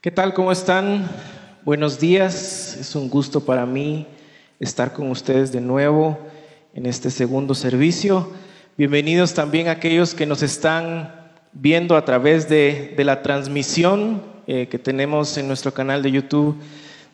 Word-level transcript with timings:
¿Qué 0.00 0.12
tal? 0.12 0.32
¿Cómo 0.32 0.52
están? 0.52 1.08
Buenos 1.64 1.98
días. 1.98 2.76
Es 2.78 2.94
un 2.94 3.10
gusto 3.10 3.40
para 3.40 3.66
mí 3.66 4.06
estar 4.60 4.92
con 4.92 5.10
ustedes 5.10 5.50
de 5.50 5.60
nuevo 5.60 6.16
en 6.72 6.86
este 6.86 7.10
segundo 7.10 7.52
servicio. 7.52 8.30
Bienvenidos 8.76 9.34
también 9.34 9.66
a 9.66 9.72
aquellos 9.72 10.14
que 10.14 10.24
nos 10.24 10.44
están 10.44 11.12
viendo 11.52 11.96
a 11.96 12.04
través 12.04 12.48
de, 12.48 12.94
la 12.98 13.22
transmisión 13.22 14.22
eh, 14.46 14.68
que 14.68 14.78
tenemos 14.78 15.36
en 15.36 15.48
nuestro 15.48 15.74
canal 15.74 16.00
de 16.00 16.12
YouTube. 16.12 16.56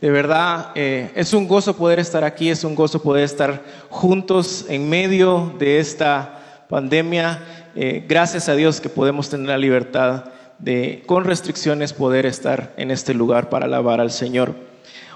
De 0.03 0.11
verdad, 0.11 0.73
eh, 0.75 1.11
es 1.15 1.33
un 1.33 1.49
gozo 1.49 1.79
poder 1.79 1.99
estar 1.99 2.23
aquí, 2.23 2.51
es 2.51 2.65
un 2.65 2.75
gozo 2.75 3.01
poder 3.01 3.25
estar 3.25 3.65
juntos 3.89 4.67
en 4.69 4.91
medio 4.91 5.55
de 5.59 5.79
esta 5.79 6.67
pandemia. 6.69 7.43
Eh, 7.75 8.05
gracias 8.07 8.51
a 8.51 8.55
Dios 8.55 8.79
que 8.79 8.91
podemos 8.91 9.31
tener 9.31 9.49
la 9.49 9.57
libertad 9.57 10.34
de, 10.59 11.03
con 11.07 11.25
restricciones, 11.25 11.93
poder 11.93 12.27
estar 12.27 12.75
en 12.77 12.91
este 12.91 13.15
lugar 13.15 13.49
para 13.49 13.67
alabar 13.67 14.01
al 14.01 14.11
Señor. 14.11 14.55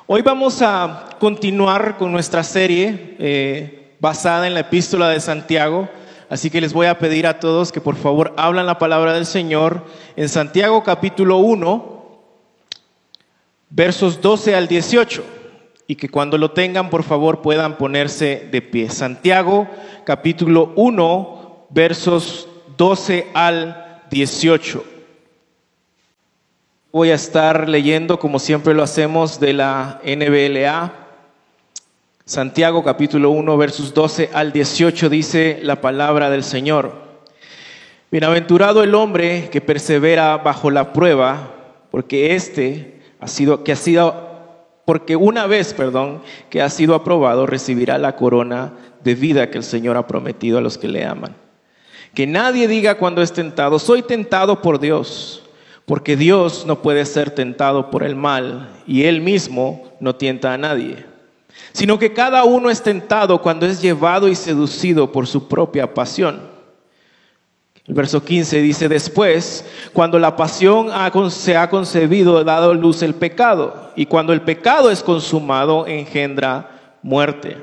Hoy 0.07 0.23
vamos 0.23 0.63
a 0.63 1.17
continuar 1.21 1.99
con 1.99 2.13
nuestra 2.13 2.43
serie 2.43 3.17
eh, 3.19 3.95
basada 4.01 4.47
en 4.47 4.55
la 4.55 4.61
epístola 4.61 5.11
de 5.11 5.21
Santiago. 5.21 5.89
Así 6.31 6.51
que 6.51 6.61
les 6.61 6.73
voy 6.73 6.87
a 6.87 6.99
pedir 6.99 7.27
a 7.27 7.41
todos 7.41 7.73
que 7.73 7.81
por 7.81 7.97
favor 7.97 8.35
hablan 8.37 8.67
la 8.67 8.79
palabra 8.79 9.13
del 9.13 9.27
Señor 9.27 9.85
en 10.17 10.29
Santiago 10.29 10.83
capítulo 10.83 11.39
1, 11.39 12.23
versos 13.71 14.21
12 14.21 14.55
al 14.55 14.69
18. 14.69 15.25
Y 15.87 15.97
que 15.97 16.09
cuando 16.09 16.37
lo 16.37 16.53
tengan, 16.53 16.91
por 16.91 17.03
favor, 17.03 17.41
puedan 17.41 17.79
ponerse 17.79 18.49
de 18.51 18.61
pie. 18.61 18.91
Santiago 18.91 19.67
capítulo 20.05 20.73
1, 20.77 21.67
versos 21.71 22.49
12 22.77 23.29
al 23.35 24.03
18. 24.11 24.98
Voy 26.91 27.11
a 27.11 27.17
estar 27.17 27.69
leyendo, 27.69 28.19
como 28.19 28.39
siempre 28.39 28.73
lo 28.73 28.83
hacemos, 28.83 29.39
de 29.39 29.53
la 29.53 30.01
NBLA. 30.03 30.91
Santiago 32.25 32.83
capítulo 32.83 33.29
1, 33.29 33.59
versos 33.59 33.93
12 33.93 34.31
al 34.33 34.53
18 34.53 35.11
dice 35.11 35.61
la 35.63 35.83
palabra 35.83 36.31
del 36.31 36.43
Señor. 36.43 36.93
Bienaventurado 38.11 38.83
el 38.83 38.95
hombre 38.95 39.51
que 39.53 39.61
persevera 39.61 40.39
bajo 40.39 40.71
la 40.71 40.95
prueba, 40.95 41.51
porque 41.91 42.35
éste 42.35 43.03
ha 43.21 43.29
sido, 43.29 43.65
que 43.65 43.73
ha 43.73 43.77
sido, 43.77 44.57
porque 44.87 45.15
una 45.15 45.47
vez, 45.47 45.75
perdón, 45.75 46.23
que 46.49 46.63
ha 46.63 46.71
sido 46.71 46.95
aprobado, 46.95 47.45
recibirá 47.45 47.99
la 47.99 48.17
corona 48.17 48.73
de 49.05 49.15
vida 49.15 49.51
que 49.51 49.59
el 49.59 49.65
Señor 49.65 49.99
ha 49.99 50.07
prometido 50.07 50.57
a 50.57 50.63
los 50.63 50.79
que 50.79 50.89
le 50.89 51.05
aman. 51.05 51.37
Que 52.15 52.27
nadie 52.27 52.67
diga 52.67 52.97
cuando 52.97 53.21
es 53.21 53.35
tentado, 53.35 53.79
soy 53.79 54.01
tentado 54.01 54.63
por 54.63 54.81
Dios 54.81 55.43
porque 55.89 56.19
Dios 56.19 56.67
no 56.67 56.83
puede 56.83 57.07
ser 57.07 57.31
tentado 57.31 57.91
por 57.91 58.03
el 58.03 58.15
mal 58.15 58.69
y 58.87 59.05
Él 59.05 59.23
mismo 59.23 59.91
no 60.01 60.15
tienta 60.15 60.53
a 60.53 60.59
nadie, 60.59 61.07
sino 61.73 61.99
que 61.99 62.13
cada 62.13 62.45
uno 62.45 62.69
es 62.69 62.83
tentado 62.83 63.41
cuando 63.41 63.65
es 63.65 63.81
llevado 63.81 64.29
y 64.29 64.35
seducido 64.35 65.11
por 65.11 65.27
su 65.27 65.49
propia 65.49 65.95
pasión. 65.95 66.43
El 67.87 67.95
verso 67.95 68.23
15 68.23 68.61
dice, 68.61 68.91
después, 68.91 69.65
cuando 69.95 70.19
la 70.19 70.37
pasión 70.37 70.91
se 71.31 71.57
ha 71.57 71.71
concebido, 71.71 72.45
dado 72.45 72.75
luz 72.75 73.03
el 73.03 73.15
pecado, 73.15 73.91
y 73.97 74.05
cuando 74.05 74.35
el 74.35 74.43
pecado 74.43 74.91
es 74.91 75.03
consumado, 75.03 75.87
engendra 75.87 76.99
muerte. 77.01 77.57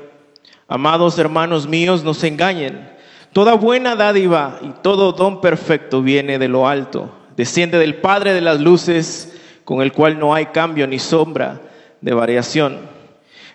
Amados 0.66 1.16
hermanos 1.20 1.68
míos, 1.68 2.02
no 2.02 2.12
se 2.12 2.26
engañen. 2.26 2.90
Toda 3.32 3.54
buena 3.54 3.94
dádiva 3.94 4.58
y 4.62 4.70
todo 4.82 5.12
don 5.12 5.40
perfecto 5.40 6.02
viene 6.02 6.40
de 6.40 6.48
lo 6.48 6.66
alto 6.66 7.12
desciende 7.36 7.78
del 7.78 7.96
Padre 7.96 8.32
de 8.32 8.40
las 8.40 8.60
luces, 8.60 9.32
con 9.64 9.82
el 9.82 9.92
cual 9.92 10.18
no 10.18 10.34
hay 10.34 10.46
cambio 10.46 10.86
ni 10.86 10.98
sombra 10.98 11.60
de 12.00 12.14
variación. 12.14 12.78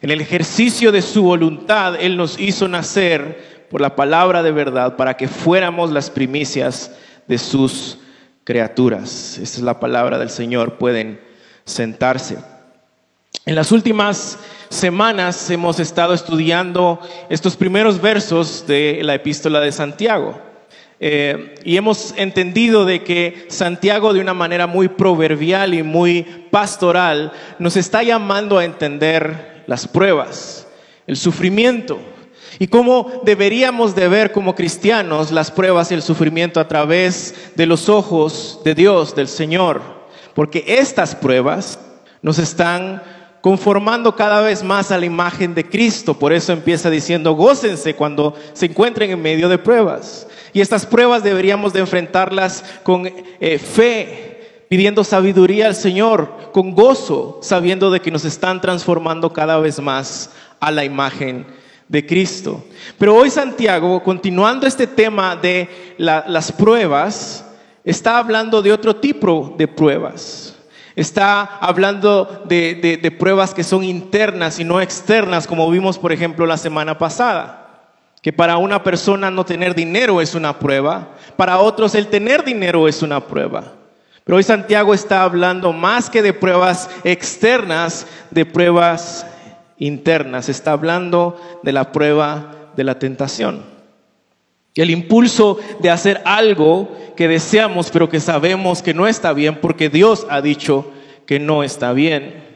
En 0.02 0.10
el 0.10 0.22
ejercicio 0.22 0.92
de 0.92 1.02
su 1.02 1.24
voluntad, 1.24 1.96
Él 2.00 2.18
nos 2.18 2.40
hizo 2.40 2.68
nacer 2.68 3.66
por 3.70 3.81
la 3.81 3.96
palabra 3.96 4.44
de 4.44 4.52
verdad 4.52 4.96
para 4.96 5.16
que 5.16 5.28
fuéramos 5.28 5.91
las 5.91 6.09
primicias 6.09 6.91
de 7.28 7.38
sus 7.38 7.97
criaturas. 8.44 9.38
Esta 9.41 9.58
es 9.58 9.64
la 9.64 9.80
palabra 9.80 10.18
del 10.18 10.30
Señor, 10.30 10.78
pueden 10.78 11.22
sentarse. 11.66 12.38
En 13.46 13.56
las 13.56 13.72
últimas 13.72 14.38
semanas 14.70 15.50
hemos 15.50 15.80
estado 15.80 16.14
estudiando 16.14 17.00
estos 17.30 17.56
primeros 17.56 18.02
versos 18.02 18.66
de 18.68 19.00
la 19.03 19.16
epístola 19.16 19.59
de 19.59 19.72
Santiago. 19.72 20.50
Eh, 21.03 21.56
y 21.63 21.78
hemos 21.78 22.13
entendido 22.16 22.85
de 22.85 23.03
que 23.03 23.47
Santiago 23.47 24.13
de 24.13 24.22
una 24.22 24.35
manera 24.35 24.67
muy 24.67 24.88
proverbial 24.88 25.73
y 25.73 25.81
muy 25.81 26.22
pastoral 26.51 27.31
nos 27.57 27.75
está 27.75 28.03
llamando 28.03 28.59
a 28.59 28.66
entender 28.66 29.63
las 29.66 29.88
pruebas, 29.88 30.67
el 31.07 31.17
sufrimiento 31.17 31.97
y 32.59 32.67
cómo 32.67 33.23
deberíamos 33.25 33.95
de 33.95 34.07
ver 34.07 34.31
como 34.31 34.53
cristianos 34.53 35.31
las 35.31 35.50
pruebas 35.50 35.90
y 35.90 35.95
el 35.95 36.03
sufrimiento 36.03 36.59
a 36.59 36.67
través 36.67 37.34
de 37.56 37.66
los 37.66 37.90
ojos 37.90 38.59
de 38.63 38.75
Dios, 38.75 39.16
del 39.16 39.28
Señor, 39.28 39.81
porque 40.35 40.63
estas 40.67 41.16
pruebas 41.16 41.79
nos 42.22 42.38
están 42.38 43.01
conformando 43.41 44.16
cada 44.16 44.41
vez 44.41 44.61
más 44.61 44.91
a 44.91 45.00
la 45.00 45.07
imagen 45.07 45.56
de 45.56 45.67
Cristo. 45.67 46.19
Por 46.19 46.31
eso 46.31 46.53
empieza 46.53 46.91
diciendo, 46.91 47.34
gócense 47.34 47.95
cuando 47.95 48.35
se 48.53 48.67
encuentren 48.67 49.09
en 49.09 49.19
medio 49.19 49.50
de 49.50 49.57
pruebas. 49.57 50.28
Y 50.53 50.62
estas 50.62 50.85
pruebas 50.85 51.23
deberíamos 51.23 51.73
de 51.73 51.79
enfrentarlas 51.79 52.63
con 52.84 53.07
eh, 53.07 53.57
fe, 53.57 54.66
pidiendo 54.69 55.03
sabiduría 55.03 55.67
al 55.67 55.75
Señor, 55.75 56.51
con 56.51 56.73
gozo, 56.73 57.39
sabiendo 57.41 57.89
de 57.91 58.01
que 58.01 58.12
nos 58.12 58.25
están 58.25 58.59
transformando 58.59 59.31
cada 59.31 59.59
vez 59.59 59.79
más 59.79 60.31
a 60.59 60.72
la 60.72 60.84
imagen 60.84 61.45
de 61.88 62.06
Cristo. 62.06 62.63
Pero 62.97 63.16
hoy 63.16 63.29
Santiago, 63.29 64.03
continuando 64.03 64.67
este 64.67 64.88
tema 64.88 65.35
de 65.35 65.95
las 65.97 66.51
pruebas, 66.51 67.45
está 67.84 68.17
hablando 68.17 68.61
de 68.61 68.73
otro 68.73 68.95
tipo 68.95 69.56
de 69.57 69.67
pruebas. 69.67 70.56
Está 70.95 71.41
hablando 71.41 72.44
de, 72.47 73.00
de 73.01 73.11
pruebas 73.11 73.53
que 73.53 73.63
son 73.63 73.85
internas 73.85 74.59
y 74.59 74.66
no 74.66 74.81
externas, 74.81 75.47
como 75.47 75.69
vimos, 75.72 75.97
por 75.97 76.11
ejemplo, 76.11 76.45
la 76.45 76.57
semana 76.57 76.97
pasada 76.97 77.60
que 78.22 78.32
para 78.32 78.58
una 78.58 78.84
persona 78.84 79.32
no 79.32 79.46
tener 79.46 79.74
dinero 79.74 80.22
es 80.22 80.36
una 80.36 80.59
prueba, 80.59 81.16
para 81.36 81.59
otros 81.59 81.96
el 81.96 82.08
tener 82.08 82.44
dinero 82.44 82.88
es 82.88 83.02
una 83.02 83.20
prueba. 83.20 83.74
Pero 84.24 84.38
hoy 84.38 84.44
Santiago 84.44 84.94
está 84.94 85.24
hablando 85.24 85.74
más 85.74 86.09
que 86.09 86.22
de 86.22 86.34
pruebas 86.34 86.90
externas, 87.04 88.06
de 88.30 88.46
pruebas 88.46 89.26
internas. 89.78 90.48
Está 90.48 90.74
hablando 90.74 91.42
de 91.64 91.72
la 91.72 91.92
prueba 91.92 92.70
de 92.76 92.84
la 92.84 93.00
tentación. 93.00 93.64
El 94.76 94.92
impulso 94.92 95.59
de 95.80 95.90
hacer 95.90 96.22
algo 96.24 96.96
que 97.18 97.28
deseamos 97.28 97.90
pero 97.90 98.08
que 98.08 98.20
sabemos 98.20 98.82
que 98.82 98.94
no 98.94 99.08
está 99.08 99.34
bien 99.34 99.59
porque 99.59 99.90
Dios 99.90 100.26
ha 100.30 100.42
dicho 100.42 100.92
que 101.26 101.40
no 101.40 101.64
está 101.64 101.92
bien. 101.92 102.50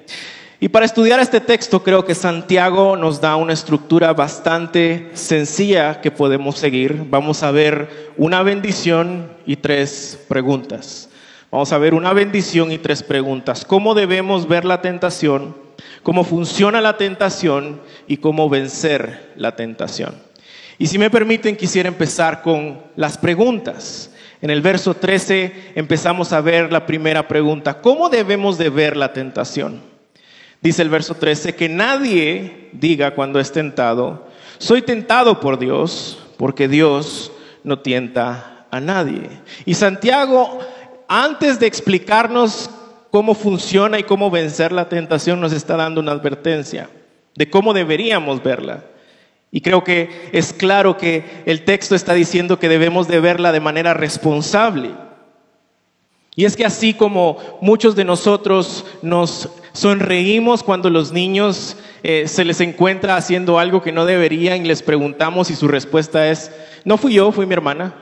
Y 0.65 0.69
para 0.69 0.87
estudiar 0.87 1.19
este 1.19 1.41
texto 1.41 1.83
creo 1.83 2.05
que 2.05 2.15
Santiago 2.15 2.97
nos 2.97 3.21
da 3.21 3.35
una 3.35 3.53
estructura 3.53 4.13
bastante 4.13 5.11
sencilla 5.13 6.01
que 6.01 6.09
podemos 6.09 6.57
seguir. 6.57 7.05
Vamos 7.07 7.43
a 7.43 7.51
ver 7.51 7.87
una 8.17 8.41
bendición 8.41 9.29
y 9.45 9.57
tres 9.57 10.19
preguntas. 10.27 11.07
Vamos 11.51 11.71
a 11.71 11.77
ver 11.77 11.93
una 11.93 12.13
bendición 12.13 12.71
y 12.71 12.79
tres 12.79 13.03
preguntas. 13.03 13.63
¿Cómo 13.63 13.93
debemos 13.93 14.47
ver 14.47 14.65
la 14.65 14.81
tentación? 14.81 15.55
¿Cómo 16.01 16.23
funciona 16.23 16.81
la 16.81 16.97
tentación? 16.97 17.79
Y 18.07 18.17
cómo 18.17 18.49
vencer 18.49 19.33
la 19.35 19.55
tentación. 19.55 20.15
Y 20.79 20.87
si 20.87 20.97
me 20.97 21.11
permiten, 21.11 21.57
quisiera 21.57 21.89
empezar 21.89 22.41
con 22.41 22.81
las 22.95 23.19
preguntas. 23.19 24.09
En 24.41 24.49
el 24.49 24.61
verso 24.61 24.95
13 24.95 25.73
empezamos 25.75 26.33
a 26.33 26.41
ver 26.41 26.73
la 26.73 26.87
primera 26.87 27.27
pregunta. 27.27 27.81
¿Cómo 27.81 28.09
debemos 28.09 28.57
de 28.57 28.71
ver 28.71 28.97
la 28.97 29.13
tentación? 29.13 29.93
Dice 30.65 30.81
el 30.81 30.89
verso 30.89 31.13
13, 31.13 31.53
que 31.53 31.69
nadie 31.69 32.69
diga 32.71 33.13
cuando 33.13 33.39
es 33.39 33.51
tentado, 33.51 34.25
soy 34.57 34.81
tentado 34.81 35.39
por 35.39 35.59
Dios, 35.59 36.17
porque 36.37 36.67
Dios 36.67 37.31
no 37.63 37.81
tienta 37.81 38.65
a 38.71 38.79
nadie. 38.79 39.29
Y 39.65 39.75
Santiago, 39.75 40.57
antes 41.07 41.59
de 41.59 41.67
explicarnos 41.67 42.71
cómo 43.11 43.35
funciona 43.35 43.99
y 43.99 44.05
cómo 44.05 44.31
vencer 44.31 44.71
la 44.71 44.89
tentación, 44.89 45.39
nos 45.39 45.53
está 45.53 45.75
dando 45.75 46.01
una 46.01 46.13
advertencia 46.13 46.89
de 47.35 47.47
cómo 47.47 47.71
deberíamos 47.71 48.41
verla. 48.41 48.85
Y 49.51 49.61
creo 49.61 49.83
que 49.83 50.31
es 50.31 50.51
claro 50.51 50.97
que 50.97 51.43
el 51.45 51.63
texto 51.63 51.93
está 51.93 52.15
diciendo 52.15 52.57
que 52.57 52.69
debemos 52.69 53.07
de 53.07 53.19
verla 53.19 53.51
de 53.51 53.59
manera 53.59 53.93
responsable. 53.93 54.95
Y 56.35 56.45
es 56.45 56.57
que 56.57 56.65
así 56.65 56.95
como 56.95 57.37
muchos 57.61 57.95
de 57.95 58.03
nosotros 58.03 58.83
nos 59.03 59.47
Sonreímos 59.75 60.63
cuando 60.63 60.89
los 60.89 61.11
niños 61.11 61.75
eh, 62.01 62.29
se 62.29 62.45
les 62.45 62.61
encuentra 62.61 63.17
haciendo 63.17 63.59
algo 63.59 63.81
que 63.81 63.91
no 63.91 64.05
deberían 64.05 64.63
y 64.63 64.69
les 64.69 64.81
preguntamos 64.81 65.51
y 65.51 65.55
su 65.55 65.67
respuesta 65.67 66.29
es, 66.29 66.49
no 66.85 66.97
fui 66.97 67.15
yo, 67.15 67.29
fui 67.33 67.45
mi 67.45 67.55
hermana. 67.55 67.93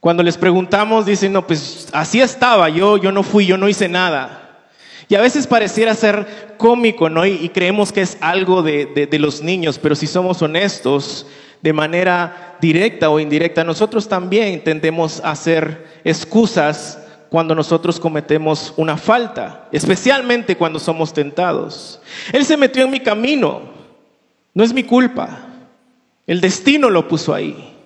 Cuando 0.00 0.22
les 0.22 0.36
preguntamos 0.36 1.06
dicen, 1.06 1.32
no, 1.32 1.46
pues 1.46 1.88
así 1.92 2.20
estaba, 2.20 2.68
yo, 2.68 2.98
yo 2.98 3.10
no 3.10 3.22
fui, 3.22 3.46
yo 3.46 3.56
no 3.56 3.70
hice 3.70 3.88
nada. 3.88 4.66
Y 5.08 5.14
a 5.14 5.22
veces 5.22 5.46
pareciera 5.46 5.94
ser 5.94 6.56
cómico, 6.58 7.08
¿no? 7.08 7.24
Y, 7.24 7.48
creemos 7.48 7.90
que 7.90 8.02
es 8.02 8.18
algo 8.20 8.62
de, 8.62 9.08
de 9.10 9.18
los 9.18 9.40
niños, 9.40 9.78
pero 9.78 9.94
si 9.94 10.06
somos 10.06 10.42
honestos, 10.42 11.26
de 11.62 11.72
manera 11.72 12.58
directa 12.60 13.08
o 13.08 13.18
indirecta, 13.18 13.64
nosotros 13.64 14.08
también 14.08 14.62
tendemos 14.62 15.22
a 15.24 15.30
hacer 15.30 15.86
excusas 16.04 16.98
cuando 17.34 17.56
nosotros 17.56 17.98
cometemos 17.98 18.72
una 18.76 18.96
falta, 18.96 19.66
especialmente 19.72 20.56
cuando 20.56 20.78
somos 20.78 21.12
tentados. 21.12 22.00
Él 22.32 22.44
se 22.44 22.56
metió 22.56 22.84
en 22.84 22.92
mi 22.92 23.00
camino, 23.00 23.62
no 24.54 24.62
es 24.62 24.72
mi 24.72 24.84
culpa, 24.84 25.40
el 26.28 26.40
destino 26.40 26.90
lo 26.90 27.08
puso 27.08 27.34
ahí. 27.34 27.76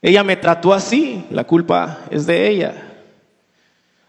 Ella 0.00 0.24
me 0.24 0.36
trató 0.36 0.72
así, 0.72 1.26
la 1.28 1.44
culpa 1.44 1.98
es 2.10 2.24
de 2.24 2.48
ella. 2.48 2.90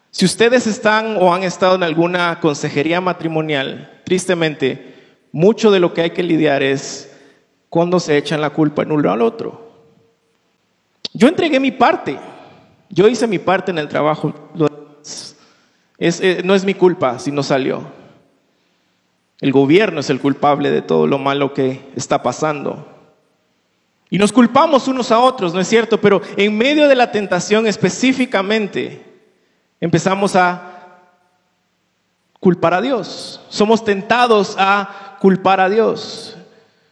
Si 0.09 0.23
ustedes 0.23 0.67
están 0.67 1.17
o 1.19 1.33
han 1.33 1.43
estado 1.43 1.75
en 1.75 1.83
alguna 1.83 2.39
consejería 2.39 3.01
matrimonial, 3.01 3.91
tristemente, 4.05 4.95
mucho 5.33 5.69
de 5.69 5.81
lo 5.81 5.93
que 5.93 5.99
hay 5.99 6.11
que 6.11 6.23
lidiar 6.23 6.63
es 6.63 7.13
cuando 7.67 7.99
se 7.99 8.15
echan 8.15 8.39
la 8.39 8.51
culpa 8.51 8.83
en 8.83 8.93
uno 8.93 9.11
al 9.11 9.21
otro. 9.21 9.69
Yo 11.11 11.27
entregué 11.27 11.59
mi 11.59 11.71
parte, 11.71 12.17
yo 12.95 13.09
hice 13.09 13.27
mi 13.27 13.39
parte 13.39 13.71
en 13.71 13.77
el 13.77 13.89
trabajo, 13.89 14.33
eh, 15.97 16.41
no 16.45 16.55
es 16.55 16.63
mi 16.63 16.73
culpa 16.73 17.19
si 17.19 17.29
no 17.29 17.43
salió. 17.43 17.83
El 19.41 19.51
gobierno 19.51 19.99
es 19.99 20.09
el 20.09 20.21
culpable 20.21 20.71
de 20.71 20.81
todo 20.81 21.05
lo 21.05 21.17
malo 21.17 21.53
que 21.53 21.91
está 21.97 22.23
pasando. 22.23 22.87
Y 24.09 24.17
nos 24.17 24.31
culpamos 24.31 24.87
unos 24.87 25.11
a 25.11 25.19
otros, 25.19 25.53
¿no 25.53 25.59
es 25.59 25.67
cierto? 25.67 25.99
Pero 25.99 26.21
en 26.37 26.57
medio 26.57 26.87
de 26.87 26.95
la 26.95 27.11
tentación 27.11 27.67
específicamente 27.67 29.03
empezamos 29.81 30.37
a 30.37 31.01
culpar 32.39 32.75
a 32.75 32.81
Dios. 32.81 33.41
Somos 33.49 33.83
tentados 33.83 34.55
a 34.57 35.17
culpar 35.19 35.59
a 35.59 35.67
Dios. 35.67 36.37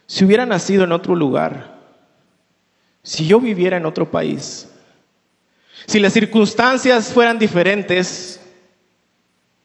Si 0.06 0.26
hubiera 0.26 0.46
nacido 0.46 0.84
en 0.84 0.92
otro 0.92 1.16
lugar, 1.16 1.80
si 3.04 3.26
yo 3.26 3.40
viviera 3.40 3.78
en 3.78 3.86
otro 3.86 4.12
país, 4.12 4.68
si 5.86 6.00
las 6.00 6.14
circunstancias 6.14 7.12
fueran 7.12 7.40
diferentes, 7.40 8.40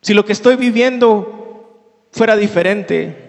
si 0.01 0.15
lo 0.15 0.25
que 0.25 0.33
estoy 0.33 0.57
viviendo 0.57 2.07
fuera 2.13 2.37
diferente, 2.37 3.29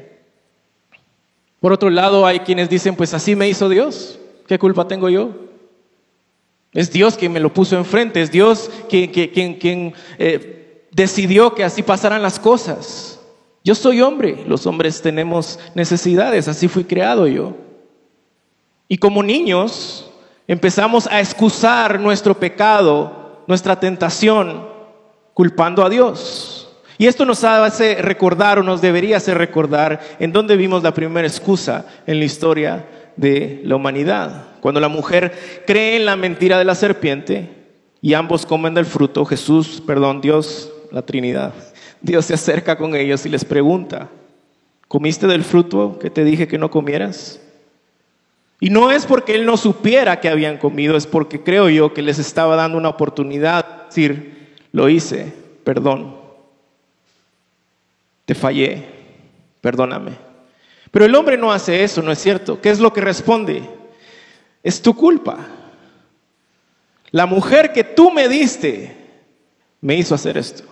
por 1.59 1.73
otro 1.73 1.89
lado, 1.89 2.25
hay 2.25 2.39
quienes 2.39 2.69
dicen, 2.69 2.95
pues 2.95 3.13
así 3.13 3.35
me 3.35 3.49
hizo 3.49 3.67
Dios, 3.69 4.19
¿qué 4.47 4.57
culpa 4.57 4.87
tengo 4.87 5.09
yo? 5.09 5.31
Es 6.73 6.91
Dios 6.91 7.17
quien 7.17 7.31
me 7.31 7.39
lo 7.39 7.53
puso 7.53 7.75
enfrente, 7.77 8.21
es 8.21 8.31
Dios 8.31 8.69
quien, 8.87 9.93
eh, 10.17 10.85
decidió 10.91 11.53
que 11.55 11.63
así 11.63 11.83
pasaran 11.83 12.21
las 12.21 12.39
cosas. 12.39 13.19
Yo 13.63 13.75
soy 13.75 14.01
hombre, 14.01 14.45
los 14.47 14.65
hombres 14.65 15.01
tenemos 15.01 15.59
necesidades, 15.75 16.47
así 16.47 16.67
fui 16.67 16.83
creado 16.85 17.27
yo. 17.27 17.55
Y 18.87 18.97
como 18.97 19.21
niños 19.21 20.08
empezamos 20.49 21.05
a 21.05 21.19
excusar 21.19 21.99
nuestro 21.99 22.33
pecado, 22.33 23.43
nuestra 23.45 23.79
tentación, 23.79 24.67
culpando 25.35 25.85
a 25.85 25.89
Dios. 25.89 26.75
Y 26.97 27.05
esto 27.05 27.23
nos 27.23 27.43
hace 27.43 28.01
recordar 28.01 28.57
o 28.57 28.63
nos 28.63 28.81
debería 28.81 29.17
hacer 29.17 29.37
recordar 29.37 30.01
en 30.19 30.33
dónde 30.33 30.57
vimos 30.57 30.81
la 30.81 30.93
primera 30.93 31.27
excusa 31.27 31.85
en 32.07 32.17
la 32.17 32.25
historia 32.25 32.87
de 33.15 33.61
la 33.63 33.75
humanidad. 33.75 34.47
Cuando 34.59 34.79
la 34.79 34.89
mujer 34.89 35.63
cree 35.67 35.97
en 35.97 36.05
la 36.05 36.15
mentira 36.15 36.57
de 36.57 36.65
la 36.65 36.73
serpiente 36.73 37.51
y 38.01 38.15
ambos 38.15 38.47
comen 38.47 38.73
del 38.73 38.87
fruto, 38.87 39.25
Jesús, 39.25 39.83
perdón, 39.85 40.19
Dios, 40.19 40.73
la 40.91 41.03
Trinidad, 41.03 41.53
Dios 42.01 42.25
se 42.25 42.33
acerca 42.33 42.75
con 42.75 42.95
ellos 42.95 43.23
y 43.23 43.29
les 43.29 43.45
pregunta, 43.45 44.09
¿comiste 44.87 45.27
del 45.27 45.43
fruto 45.43 45.99
que 45.99 46.09
te 46.09 46.23
dije 46.23 46.47
que 46.47 46.57
no 46.57 46.71
comieras? 46.71 47.39
Y 48.59 48.69
no 48.69 48.91
es 48.91 49.05
porque 49.05 49.35
él 49.35 49.45
no 49.45 49.57
supiera 49.57 50.19
que 50.19 50.29
habían 50.29 50.57
comido, 50.57 50.97
es 50.97 51.07
porque 51.07 51.41
creo 51.41 51.69
yo 51.69 51.93
que 51.93 52.01
les 52.01 52.19
estaba 52.19 52.55
dando 52.55 52.77
una 52.77 52.89
oportunidad 52.89 53.65
de 53.65 53.85
decir, 53.85 54.55
lo 54.71 54.89
hice, 54.89 55.33
perdón 55.63 56.19
te 58.29 58.35
fallé, 58.35 58.85
perdóname. 59.59 60.11
Pero 60.91 61.05
el 61.05 61.15
hombre 61.15 61.35
no 61.35 61.51
hace 61.51 61.83
eso, 61.83 62.03
¿no 62.03 62.11
es 62.11 62.19
cierto? 62.19 62.61
¿Qué 62.61 62.69
es 62.69 62.79
lo 62.79 62.93
que 62.93 63.01
responde? 63.01 63.63
Es 64.61 64.83
tu 64.83 64.95
culpa. 64.95 65.47
La 67.09 67.25
mujer 67.25 67.73
que 67.73 67.83
tú 67.83 68.11
me 68.11 68.27
diste 68.27 68.95
me 69.81 69.95
hizo 69.95 70.13
hacer 70.13 70.37
esto. 70.37 70.63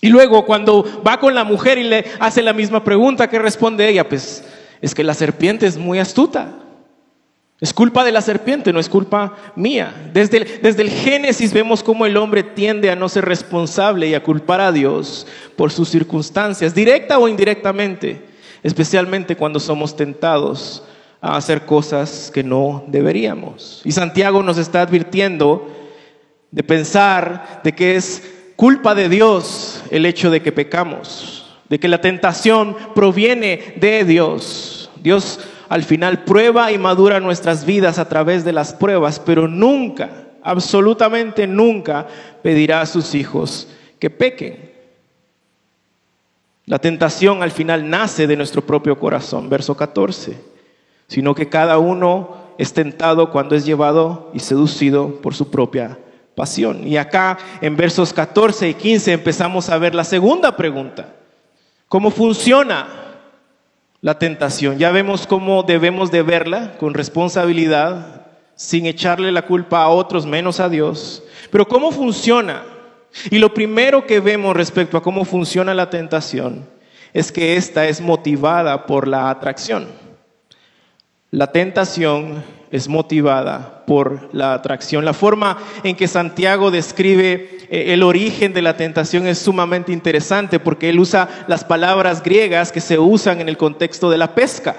Y 0.00 0.10
luego 0.10 0.46
cuando 0.46 1.02
va 1.04 1.18
con 1.18 1.34
la 1.34 1.42
mujer 1.42 1.76
y 1.76 1.82
le 1.82 2.04
hace 2.20 2.40
la 2.40 2.52
misma 2.52 2.84
pregunta, 2.84 3.28
¿qué 3.28 3.40
responde 3.40 3.88
ella? 3.88 4.08
Pues 4.08 4.44
es 4.80 4.94
que 4.94 5.04
la 5.04 5.14
serpiente 5.14 5.66
es 5.66 5.76
muy 5.76 5.98
astuta. 5.98 6.54
Es 7.60 7.74
culpa 7.74 8.04
de 8.04 8.12
la 8.12 8.20
serpiente, 8.20 8.72
no 8.72 8.78
es 8.78 8.88
culpa 8.88 9.34
mía. 9.56 10.10
Desde 10.12 10.36
el, 10.38 10.62
desde 10.62 10.82
el, 10.82 10.90
Génesis 10.90 11.52
vemos 11.52 11.82
cómo 11.82 12.06
el 12.06 12.16
hombre 12.16 12.44
tiende 12.44 12.88
a 12.88 12.94
no 12.94 13.08
ser 13.08 13.24
responsable 13.24 14.06
y 14.06 14.14
a 14.14 14.22
culpar 14.22 14.60
a 14.60 14.70
Dios 14.70 15.26
por 15.56 15.72
sus 15.72 15.88
circunstancias, 15.88 16.72
directa 16.72 17.18
o 17.18 17.26
indirectamente, 17.26 18.22
especialmente 18.62 19.36
cuando 19.36 19.58
somos 19.58 19.96
tentados 19.96 20.84
a 21.20 21.36
hacer 21.36 21.66
cosas 21.66 22.30
que 22.32 22.44
no 22.44 22.84
deberíamos. 22.86 23.82
Y 23.84 23.90
Santiago 23.90 24.40
nos 24.44 24.56
está 24.56 24.82
advirtiendo 24.82 25.68
de 26.52 26.62
pensar 26.62 27.60
de 27.64 27.74
que 27.74 27.96
es 27.96 28.22
culpa 28.54 28.94
de 28.94 29.08
Dios 29.08 29.82
el 29.90 30.06
hecho 30.06 30.30
de 30.30 30.42
que 30.42 30.52
pecamos, 30.52 31.37
de 31.68 31.78
que 31.78 31.88
la 31.88 32.00
tentación 32.00 32.76
proviene 32.94 33.74
de 33.76 34.04
Dios. 34.04 34.90
Dios 35.02 35.40
al 35.68 35.84
final 35.84 36.24
prueba 36.24 36.72
y 36.72 36.78
madura 36.78 37.20
nuestras 37.20 37.64
vidas 37.64 37.98
a 37.98 38.08
través 38.08 38.44
de 38.44 38.52
las 38.52 38.72
pruebas, 38.72 39.20
pero 39.20 39.48
nunca, 39.48 40.28
absolutamente 40.42 41.46
nunca 41.46 42.06
pedirá 42.42 42.80
a 42.80 42.86
sus 42.86 43.14
hijos 43.14 43.68
que 43.98 44.10
pequen. 44.10 44.68
La 46.64 46.78
tentación 46.78 47.42
al 47.42 47.50
final 47.50 47.88
nace 47.88 48.26
de 48.26 48.36
nuestro 48.36 48.62
propio 48.62 48.98
corazón, 48.98 49.48
verso 49.48 49.76
14, 49.76 50.38
sino 51.06 51.34
que 51.34 51.48
cada 51.48 51.78
uno 51.78 52.48
es 52.58 52.72
tentado 52.72 53.30
cuando 53.30 53.54
es 53.54 53.64
llevado 53.64 54.30
y 54.34 54.40
seducido 54.40 55.20
por 55.22 55.34
su 55.34 55.50
propia 55.50 55.98
pasión. 56.34 56.86
Y 56.86 56.96
acá 56.96 57.38
en 57.60 57.76
versos 57.76 58.12
14 58.12 58.68
y 58.68 58.74
15 58.74 59.12
empezamos 59.12 59.70
a 59.70 59.78
ver 59.78 59.94
la 59.94 60.04
segunda 60.04 60.56
pregunta. 60.56 61.14
¿Cómo 61.88 62.10
funciona 62.10 62.98
la 64.00 64.18
tentación. 64.18 64.78
Ya 64.78 64.90
vemos 64.90 65.26
cómo 65.26 65.62
debemos 65.62 66.10
de 66.10 66.22
verla 66.22 66.76
con 66.78 66.94
responsabilidad, 66.94 68.26
sin 68.54 68.86
echarle 68.86 69.32
la 69.32 69.42
culpa 69.42 69.82
a 69.82 69.88
otros 69.88 70.26
menos 70.26 70.60
a 70.60 70.68
Dios. 70.68 71.22
Pero 71.50 71.66
¿cómo 71.66 71.90
funciona? 71.90 72.64
Y 73.30 73.38
lo 73.38 73.52
primero 73.54 74.06
que 74.06 74.20
vemos 74.20 74.56
respecto 74.56 74.96
a 74.96 75.02
cómo 75.02 75.24
funciona 75.24 75.74
la 75.74 75.90
tentación 75.90 76.64
es 77.12 77.32
que 77.32 77.56
esta 77.56 77.86
es 77.86 78.00
motivada 78.00 78.86
por 78.86 79.08
la 79.08 79.30
atracción. 79.30 79.88
La 81.30 81.52
tentación 81.52 82.42
es 82.70 82.88
motivada 82.88 83.84
por 83.86 84.34
la 84.34 84.54
atracción. 84.54 85.04
La 85.04 85.12
forma 85.12 85.58
en 85.82 85.94
que 85.94 86.08
Santiago 86.08 86.70
describe 86.70 87.66
eh, 87.70 87.92
el 87.92 88.02
origen 88.02 88.54
de 88.54 88.62
la 88.62 88.78
tentación 88.78 89.26
es 89.26 89.38
sumamente 89.38 89.92
interesante 89.92 90.58
porque 90.58 90.88
él 90.88 90.98
usa 90.98 91.28
las 91.46 91.64
palabras 91.64 92.22
griegas 92.22 92.72
que 92.72 92.80
se 92.80 92.98
usan 92.98 93.42
en 93.42 93.48
el 93.50 93.58
contexto 93.58 94.08
de 94.08 94.16
la 94.16 94.34
pesca. 94.34 94.74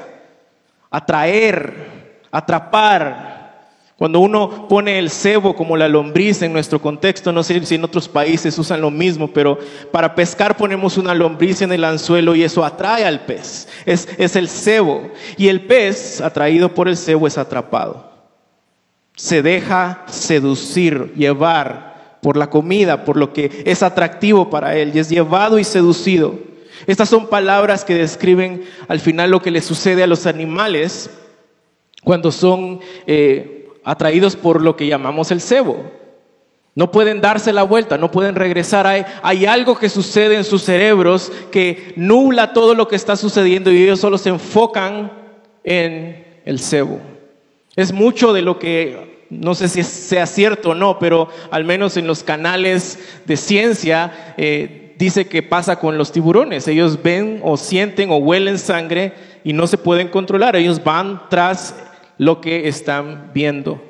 Atraer, 0.90 2.20
atrapar, 2.32 3.39
cuando 4.00 4.22
uno 4.22 4.70
pone 4.70 4.98
el 4.98 5.10
cebo 5.10 5.54
como 5.54 5.76
la 5.76 5.90
lombriz 5.90 6.42
en 6.42 6.54
nuestro 6.54 6.82
contexto, 6.82 7.34
no 7.34 7.44
sé 7.44 7.66
si 7.66 7.76
en 7.76 7.84
otros 7.84 8.08
países 8.08 8.58
usan 8.58 8.80
lo 8.80 8.90
mismo, 8.92 9.28
pero 9.28 9.60
para 9.92 10.16
pescar 10.16 10.56
ponemos 10.56 10.98
una 10.98 11.14
lombriz 11.14 11.62
en 11.64 11.74
el 11.74 11.84
anzuelo 11.84 12.34
y 12.34 12.44
eso 12.44 12.64
atrae 12.64 13.04
al 13.04 13.26
pez. 13.26 13.68
Es, 13.86 14.08
es 14.18 14.38
el 14.38 14.48
cebo. 14.48 15.10
Y 15.36 15.50
el 15.50 15.68
pez, 15.68 16.22
atraído 16.22 16.74
por 16.74 16.88
el 16.88 16.96
cebo, 16.96 17.28
es 17.28 17.38
atrapado. 17.38 18.10
Se 19.18 19.42
deja 19.42 20.06
seducir, 20.08 21.14
llevar 21.16 22.20
por 22.22 22.38
la 22.38 22.50
comida, 22.50 23.04
por 23.04 23.18
lo 23.18 23.34
que 23.34 23.64
es 23.66 23.84
atractivo 23.84 24.50
para 24.50 24.78
él, 24.78 24.94
y 24.96 25.00
es 25.00 25.10
llevado 25.10 25.60
y 25.60 25.66
seducido. 25.66 26.40
Estas 26.88 27.10
son 27.10 27.28
palabras 27.28 27.84
que 27.84 27.96
describen 27.96 28.64
al 28.88 29.02
final 29.02 29.32
lo 29.32 29.42
que 29.42 29.52
le 29.52 29.62
sucede 29.62 30.04
a 30.04 30.08
los 30.08 30.26
animales 30.26 31.10
cuando 32.02 32.32
son... 32.32 32.80
Eh, 33.06 33.58
atraídos 33.90 34.36
por 34.36 34.62
lo 34.62 34.76
que 34.76 34.86
llamamos 34.86 35.32
el 35.32 35.42
cebo. 35.42 35.84
No 36.76 36.92
pueden 36.92 37.22
darse 37.22 37.52
la 37.52 37.64
vuelta, 37.64 37.98
no 37.98 38.12
pueden 38.12 38.36
regresar. 38.36 38.86
Hay, 38.86 39.46
algo 39.48 39.76
que 39.76 39.90
sucede 39.90 40.36
en 40.36 40.44
sus 40.44 40.62
cerebros 40.62 41.32
que 41.50 41.94
nula 41.96 42.54
todo 42.54 42.76
lo 42.76 42.88
que 42.88 42.96
está 42.96 43.16
sucediendo 43.16 43.72
y 43.72 43.82
ellos 43.82 44.00
solo 44.00 44.20
se 44.20 44.30
enfocan 44.30 45.12
en 45.64 46.24
el 46.46 46.60
cebo. 46.60 47.00
Es 47.76 47.92
mucho 47.92 48.32
de 48.32 48.44
lo 48.44 48.60
que, 48.60 49.26
no 49.32 49.56
sé 49.56 49.68
si 49.68 49.82
sea 49.82 50.28
cierto 50.28 50.70
o 50.70 50.76
no, 50.76 51.00
pero 51.00 51.28
al 51.50 51.66
menos 51.66 51.98
en 51.98 52.06
los 52.06 52.24
canales 52.24 53.00
de 53.26 53.38
ciencia, 53.38 54.36
eh, 54.38 54.94
dice 55.00 55.28
que 55.28 55.42
pasa 55.42 55.80
con 55.80 55.98
los 55.98 56.12
tiburones. 56.12 56.68
Ellos 56.68 57.02
ven 57.02 57.42
o 57.44 57.58
sienten 57.58 58.12
o 58.12 58.18
huelen 58.18 58.60
sangre 58.60 59.14
y 59.44 59.54
no 59.54 59.66
se 59.66 59.80
pueden 59.80 60.10
controlar. 60.10 60.56
Ellos 60.56 60.84
van 60.84 61.28
tras 61.28 61.74
lo 62.20 62.42
que 62.42 62.68
están 62.68 63.32
viendo. 63.34 63.82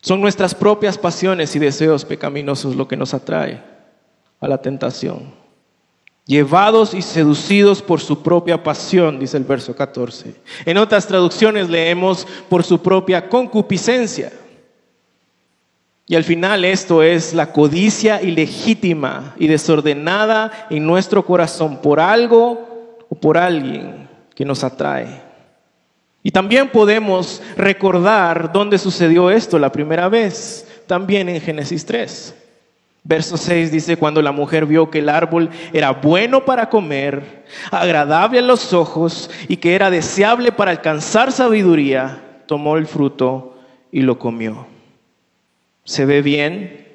Son 0.00 0.20
nuestras 0.20 0.54
propias 0.54 0.98
pasiones 0.98 1.56
y 1.56 1.58
deseos 1.58 2.04
pecaminosos 2.04 2.76
lo 2.76 2.86
que 2.86 2.96
nos 2.96 3.14
atrae 3.14 3.60
a 4.38 4.46
la 4.46 4.58
tentación. 4.58 5.32
Llevados 6.26 6.92
y 6.92 7.00
seducidos 7.00 7.80
por 7.80 8.00
su 8.00 8.22
propia 8.22 8.62
pasión, 8.62 9.18
dice 9.18 9.38
el 9.38 9.44
verso 9.44 9.74
14. 9.74 10.34
En 10.66 10.76
otras 10.76 11.06
traducciones 11.06 11.70
leemos 11.70 12.26
por 12.50 12.64
su 12.64 12.82
propia 12.82 13.28
concupiscencia. 13.30 14.30
Y 16.06 16.16
al 16.16 16.24
final 16.24 16.66
esto 16.66 17.02
es 17.02 17.32
la 17.32 17.50
codicia 17.50 18.20
ilegítima 18.20 19.34
y 19.38 19.46
desordenada 19.46 20.66
en 20.68 20.86
nuestro 20.86 21.24
corazón 21.24 21.80
por 21.80 21.98
algo 21.98 23.06
o 23.08 23.14
por 23.14 23.38
alguien 23.38 24.06
que 24.34 24.44
nos 24.44 24.64
atrae. 24.64 25.23
Y 26.26 26.30
también 26.30 26.70
podemos 26.70 27.42
recordar 27.54 28.50
dónde 28.50 28.78
sucedió 28.78 29.30
esto 29.30 29.58
la 29.58 29.70
primera 29.70 30.08
vez, 30.08 30.66
también 30.86 31.28
en 31.28 31.38
Génesis 31.38 31.84
3. 31.84 32.34
Verso 33.04 33.36
6 33.36 33.70
dice, 33.70 33.98
cuando 33.98 34.22
la 34.22 34.32
mujer 34.32 34.64
vio 34.64 34.90
que 34.90 35.00
el 35.00 35.10
árbol 35.10 35.50
era 35.74 35.90
bueno 35.90 36.46
para 36.46 36.70
comer, 36.70 37.44
agradable 37.70 38.38
a 38.38 38.42
los 38.42 38.72
ojos 38.72 39.30
y 39.48 39.58
que 39.58 39.74
era 39.74 39.90
deseable 39.90 40.50
para 40.50 40.70
alcanzar 40.70 41.30
sabiduría, 41.30 42.22
tomó 42.46 42.78
el 42.78 42.86
fruto 42.86 43.58
y 43.92 44.00
lo 44.00 44.18
comió. 44.18 44.66
Se 45.84 46.06
ve 46.06 46.22
bien, 46.22 46.88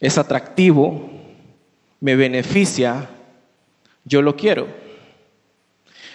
es 0.00 0.18
atractivo, 0.18 1.08
me 1.98 2.14
beneficia, 2.14 3.08
yo 4.04 4.20
lo 4.20 4.36
quiero. 4.36 4.81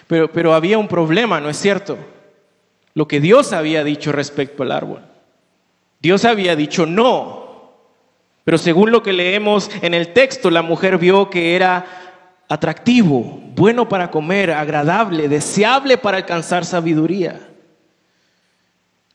Pero, 0.08 0.32
pero 0.32 0.54
había 0.54 0.78
un 0.78 0.88
problema, 0.88 1.40
¿no 1.40 1.48
es 1.48 1.56
cierto? 1.56 1.96
Lo 2.94 3.06
que 3.06 3.20
Dios 3.20 3.52
había 3.52 3.84
dicho 3.84 4.10
respecto 4.10 4.64
al 4.64 4.72
árbol. 4.72 5.02
Dios 6.00 6.24
había 6.24 6.56
dicho 6.56 6.84
no. 6.86 7.46
Pero 8.44 8.58
según 8.58 8.90
lo 8.90 9.02
que 9.02 9.12
leemos 9.12 9.70
en 9.82 9.94
el 9.94 10.12
texto, 10.12 10.50
la 10.50 10.62
mujer 10.62 10.98
vio 10.98 11.28
que 11.28 11.54
era 11.54 11.84
atractivo, 12.48 13.40
bueno 13.54 13.88
para 13.88 14.10
comer, 14.10 14.50
agradable, 14.52 15.28
deseable 15.28 15.98
para 15.98 16.16
alcanzar 16.16 16.64
sabiduría. 16.64 17.40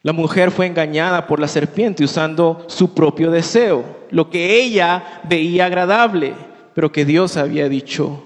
La 0.04 0.14
mujer 0.14 0.52
fue 0.52 0.68
engañada 0.68 1.26
por 1.26 1.40
la 1.40 1.48
serpiente 1.48 2.04
usando 2.04 2.66
su 2.68 2.94
propio 2.94 3.32
deseo, 3.32 3.84
lo 4.12 4.30
que 4.30 4.62
ella 4.62 5.22
veía 5.24 5.66
agradable, 5.66 6.36
pero 6.76 6.92
que 6.92 7.06
Dios 7.06 7.38
había 7.38 7.70
dicho 7.70 8.24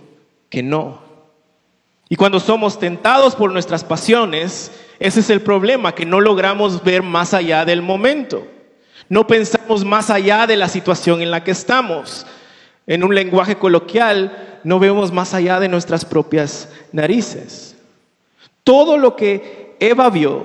que 0.49 0.63
no. 0.63 1.06
Y 2.09 2.15
cuando 2.15 2.39
somos 2.39 2.79
tentados 2.79 3.35
por 3.35 3.51
nuestras 3.51 3.83
pasiones, 3.83 4.71
ese 4.99 5.19
es 5.19 5.29
el 5.29 5.41
problema, 5.41 5.93
que 5.93 6.05
no 6.05 6.21
logramos 6.21 6.83
ver 6.83 7.03
más 7.03 7.33
allá 7.33 7.65
del 7.65 7.81
momento. 7.81 8.47
No 9.09 9.27
pensamos 9.27 9.85
más 9.85 10.09
allá 10.09 10.47
de 10.47 10.57
la 10.57 10.69
situación 10.69 11.21
en 11.21 11.31
la 11.31 11.43
que 11.43 11.51
estamos. 11.51 12.25
En 12.85 13.03
un 13.03 13.13
lenguaje 13.13 13.57
coloquial, 13.57 14.59
no 14.63 14.79
vemos 14.79 15.11
más 15.11 15.33
allá 15.33 15.59
de 15.59 15.69
nuestras 15.69 16.05
propias 16.05 16.69
narices. 16.91 17.75
Todo 18.63 18.97
lo 18.97 19.15
que 19.15 19.75
Eva 19.79 20.09
vio 20.09 20.43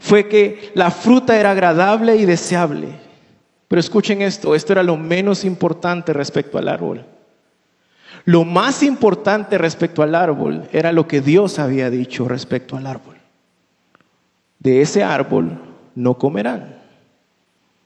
fue 0.00 0.28
que 0.28 0.72
la 0.74 0.90
fruta 0.90 1.38
era 1.38 1.52
agradable 1.52 2.16
y 2.16 2.24
deseable. 2.24 2.88
Pero 3.68 3.80
escuchen 3.80 4.22
esto, 4.22 4.54
esto 4.54 4.72
era 4.72 4.82
lo 4.82 4.96
menos 4.96 5.44
importante 5.44 6.12
respecto 6.12 6.58
al 6.58 6.68
árbol. 6.68 7.04
Lo 8.24 8.44
más 8.44 8.82
importante 8.82 9.58
respecto 9.58 10.02
al 10.02 10.14
árbol 10.14 10.68
era 10.72 10.92
lo 10.92 11.08
que 11.08 11.20
Dios 11.20 11.58
había 11.58 11.90
dicho 11.90 12.28
respecto 12.28 12.76
al 12.76 12.86
árbol. 12.86 13.16
De 14.58 14.82
ese 14.82 15.02
árbol 15.02 15.58
no 15.94 16.18
comerán. 16.18 16.76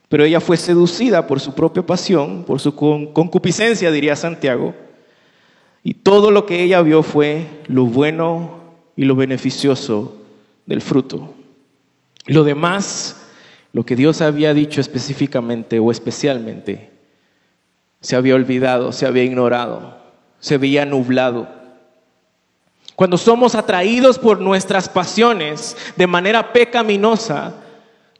Pero 0.09 0.23
ella 0.23 0.41
fue 0.41 0.57
seducida 0.57 1.25
por 1.25 1.39
su 1.39 1.53
propia 1.53 1.85
pasión, 1.85 2.43
por 2.43 2.59
su 2.59 2.75
concupiscencia, 2.75 3.91
diría 3.91 4.15
Santiago, 4.15 4.75
y 5.83 5.95
todo 5.95 6.31
lo 6.31 6.45
que 6.45 6.63
ella 6.63 6.81
vio 6.81 7.01
fue 7.01 7.47
lo 7.67 7.85
bueno 7.85 8.59
y 8.95 9.05
lo 9.05 9.15
beneficioso 9.15 10.21
del 10.65 10.81
fruto. 10.81 11.33
Lo 12.27 12.43
demás, 12.43 13.27
lo 13.71 13.85
que 13.85 13.95
Dios 13.95 14.21
había 14.21 14.53
dicho 14.53 14.81
específicamente 14.81 15.79
o 15.79 15.91
especialmente, 15.91 16.91
se 18.01 18.15
había 18.15 18.35
olvidado, 18.35 18.91
se 18.91 19.05
había 19.05 19.23
ignorado 19.23 20.04
se 20.45 20.59
veía 20.59 20.85
nublado. 20.85 21.47
Cuando 22.95 23.17
somos 23.17 23.55
atraídos 23.55 24.19
por 24.19 24.39
nuestras 24.39 24.87
pasiones 24.87 25.75
de 25.95 26.05
manera 26.05 26.53
pecaminosa, 26.53 27.55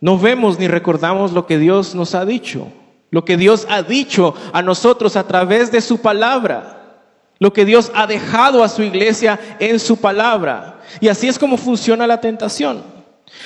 no 0.01 0.17
vemos 0.17 0.57
ni 0.57 0.67
recordamos 0.67 1.33
lo 1.33 1.45
que 1.45 1.59
Dios 1.59 1.93
nos 1.93 2.15
ha 2.15 2.25
dicho, 2.25 2.67
lo 3.11 3.23
que 3.25 3.37
Dios 3.37 3.67
ha 3.69 3.83
dicho 3.83 4.33
a 4.53 4.63
nosotros 4.63 5.15
a 5.17 5.27
través 5.27 5.71
de 5.71 5.81
su 5.81 6.01
palabra, 6.01 7.03
lo 7.37 7.53
que 7.53 7.63
Dios 7.63 7.91
ha 7.93 8.07
dejado 8.07 8.63
a 8.63 8.69
su 8.69 8.81
iglesia 8.81 9.39
en 9.59 9.79
su 9.79 9.97
palabra. 9.97 10.81
Y 10.99 11.09
así 11.09 11.27
es 11.27 11.37
como 11.37 11.57
funciona 11.57 12.07
la 12.07 12.21
tentación. 12.21 12.81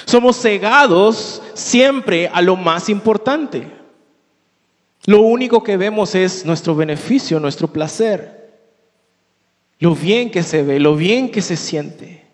Somos 0.05 0.38
cegados 0.38 1.41
siempre 1.53 2.31
a 2.33 2.41
lo 2.41 2.55
más 2.55 2.88
importante. 2.88 3.69
Lo 5.05 5.19
único 5.19 5.63
que 5.63 5.75
vemos 5.75 6.15
es 6.15 6.45
nuestro 6.45 6.75
beneficio, 6.75 7.41
nuestro 7.41 7.67
placer 7.67 8.38
lo 9.79 9.95
bien 9.95 10.29
que 10.29 10.43
se 10.43 10.63
ve, 10.63 10.79
lo 10.79 10.95
bien 10.95 11.31
que 11.31 11.41
se 11.41 11.55
siente. 11.55 12.25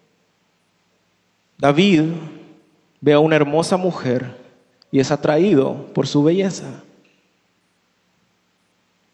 David 1.58 2.04
ve 3.02 3.14
a 3.14 3.20
una 3.20 3.36
hermosa 3.36 3.78
mujer 3.78 4.36
y 4.92 5.00
es 5.00 5.12
atraído 5.12 5.88
por 5.94 6.08
su 6.08 6.24
belleza. 6.24 6.84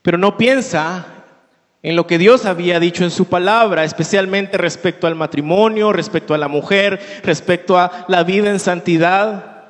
Pero 0.02 0.18
no 0.18 0.38
piensa 0.38 1.06
en 1.84 1.96
lo 1.96 2.08
que 2.08 2.18
Dios 2.18 2.46
había 2.46 2.80
dicho 2.80 3.04
en 3.04 3.12
su 3.12 3.26
palabra, 3.26 3.84
especialmente 3.84 4.58
respecto 4.58 5.08
al 5.08 5.16
matrimonio, 5.16 5.92
respecto 5.92 6.34
a 6.34 6.38
la 6.38 6.48
mujer, 6.48 7.00
respecto 7.24 7.78
a 7.78 8.06
la 8.08 8.24
vida 8.24 8.50
en 8.50 8.60
santidad. 8.60 9.64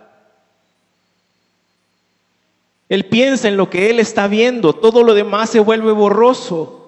Él 2.90 3.06
piensa 3.06 3.48
en 3.48 3.58
lo 3.58 3.70
que 3.70 3.90
él 3.90 4.00
está 4.00 4.28
viendo, 4.28 4.74
todo 4.74 5.04
lo 5.04 5.14
demás 5.14 5.50
se 5.50 5.62
vuelve 5.62 5.94
borroso. 5.94 6.81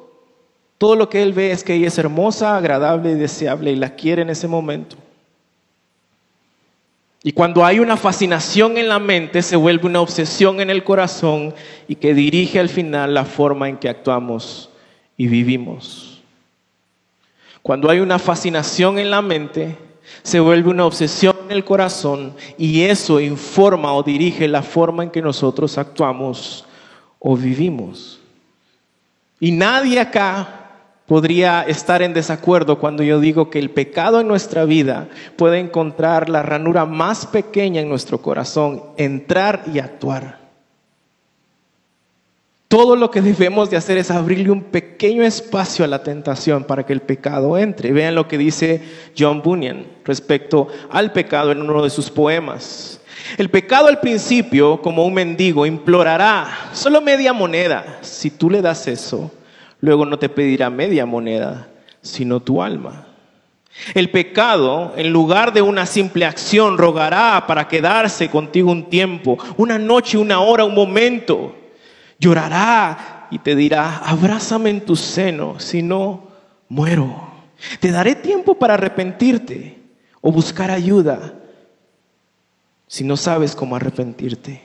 Todo 0.78 0.96
lo 0.96 1.10
que 1.10 1.22
él 1.22 1.34
ve 1.34 1.52
es 1.52 1.64
que 1.64 1.76
ella 1.76 1.88
es 1.88 1.98
hermosa, 1.98 2.58
agradable 2.58 3.12
y 3.12 3.16
deseable 3.16 3.72
y 3.72 3.76
la 3.76 3.96
quiere 3.96 4.22
en 4.22 4.30
ese 4.30 4.48
momento. 4.48 4.98
Y 7.26 7.32
cuando 7.32 7.66
hay 7.66 7.80
una 7.80 7.96
fascinación 7.96 8.78
en 8.78 8.90
la 8.90 9.00
mente, 9.00 9.42
se 9.42 9.56
vuelve 9.56 9.86
una 9.86 10.02
obsesión 10.02 10.60
en 10.60 10.70
el 10.70 10.84
corazón 10.84 11.54
y 11.88 11.96
que 11.96 12.14
dirige 12.14 12.60
al 12.60 12.68
final 12.68 13.14
la 13.14 13.24
forma 13.24 13.70
en 13.70 13.78
que 13.78 13.88
actuamos 13.88 14.70
y 15.16 15.28
vivimos. 15.28 16.22
Cuando 17.62 17.90
hay 17.90 18.02
una 18.02 18.20
fascinación 18.20 19.00
en 19.00 19.10
la 19.10 19.22
mente, 19.22 19.78
se 20.22 20.42
vuelve 20.42 20.70
una 20.70 20.86
obsesión 20.86 21.34
en 21.46 21.52
el 21.54 21.64
corazón 21.64 22.36
y 22.58 22.82
eso 22.82 23.22
informa 23.22 23.94
o 23.94 24.04
dirige 24.04 24.50
la 24.50 24.62
forma 24.62 25.04
en 25.04 25.10
que 25.10 25.22
nosotros 25.22 25.78
actuamos 25.78 26.66
o 27.20 27.38
vivimos. 27.38 28.20
Y 29.40 29.54
nadie 29.54 29.98
acá 29.98 30.63
podría 31.14 31.62
estar 31.62 32.02
en 32.02 32.16
desacuerdo 32.16 32.80
cuando 32.80 33.04
yo 33.04 33.20
digo 33.20 33.52
que 33.52 33.60
el 33.60 33.70
pecado 33.70 34.20
en 34.20 34.28
nuestra 34.28 34.66
vida 34.66 35.10
puede 35.36 35.60
encontrar 35.60 36.28
la 36.28 36.42
ranura 36.42 36.88
más 36.88 37.28
pequeña 37.28 37.82
en 37.82 37.88
nuestro 37.88 38.18
corazón, 38.18 38.82
entrar 38.98 39.62
y 39.72 39.78
actuar. 39.78 40.40
Todo 42.68 42.96
lo 42.96 43.12
que 43.12 43.22
debemos 43.22 43.70
de 43.70 43.78
hacer 43.78 44.00
es 44.00 44.10
abrirle 44.10 44.50
un 44.50 44.64
pequeño 44.64 45.22
espacio 45.22 45.86
a 45.86 45.88
la 45.88 46.02
tentación 46.02 46.64
para 46.64 46.84
que 46.84 46.94
el 46.94 47.02
pecado 47.02 47.60
entre. 47.60 47.92
Vean 47.92 48.16
lo 48.16 48.28
que 48.28 48.40
dice 48.40 48.82
John 49.16 49.44
Bunyan 49.44 49.86
respecto 50.06 50.68
al 50.90 51.12
pecado 51.12 51.52
en 51.52 51.62
uno 51.62 51.84
de 51.84 51.92
sus 51.92 52.10
poemas. 52.10 53.00
El 53.38 53.52
pecado 53.52 53.86
al 53.86 54.00
principio, 54.00 54.82
como 54.82 55.06
un 55.06 55.14
mendigo, 55.14 55.68
implorará 55.68 56.72
solo 56.74 57.02
media 57.02 57.34
moneda. 57.34 58.00
Si 58.02 58.32
tú 58.32 58.50
le 58.50 58.64
das 58.64 58.88
eso, 58.88 59.30
luego 59.84 60.06
no 60.06 60.18
te 60.18 60.30
pedirá 60.30 60.70
media 60.70 61.06
moneda, 61.06 61.68
sino 62.02 62.40
tu 62.40 62.64
alma. 62.64 63.06
El 63.94 64.12
pecado, 64.12 64.94
en 64.96 65.12
lugar 65.12 65.52
de 65.52 65.62
una 65.62 65.86
simple 65.86 66.24
acción, 66.24 66.78
rogará 66.78 67.46
para 67.48 67.68
quedarse 67.68 68.30
contigo 68.30 68.72
un 68.72 68.90
tiempo, 68.90 69.38
una 69.58 69.78
noche, 69.78 70.18
una 70.18 70.40
hora, 70.40 70.64
un 70.64 70.74
momento. 70.74 71.54
Llorará 72.18 73.28
y 73.30 73.40
te 73.40 73.58
dirá, 73.58 73.98
abrázame 73.98 74.70
en 74.70 74.86
tu 74.86 74.96
seno, 74.96 75.60
si 75.60 75.84
no, 75.84 76.30
muero. 76.70 77.30
Te 77.82 77.92
daré 77.92 78.16
tiempo 78.16 78.56
para 78.56 78.76
arrepentirte 78.76 79.82
o 80.22 80.32
buscar 80.32 80.72
ayuda 80.72 81.34
si 82.88 83.04
no 83.04 83.18
sabes 83.18 83.54
cómo 83.54 83.76
arrepentirte. 83.76 84.62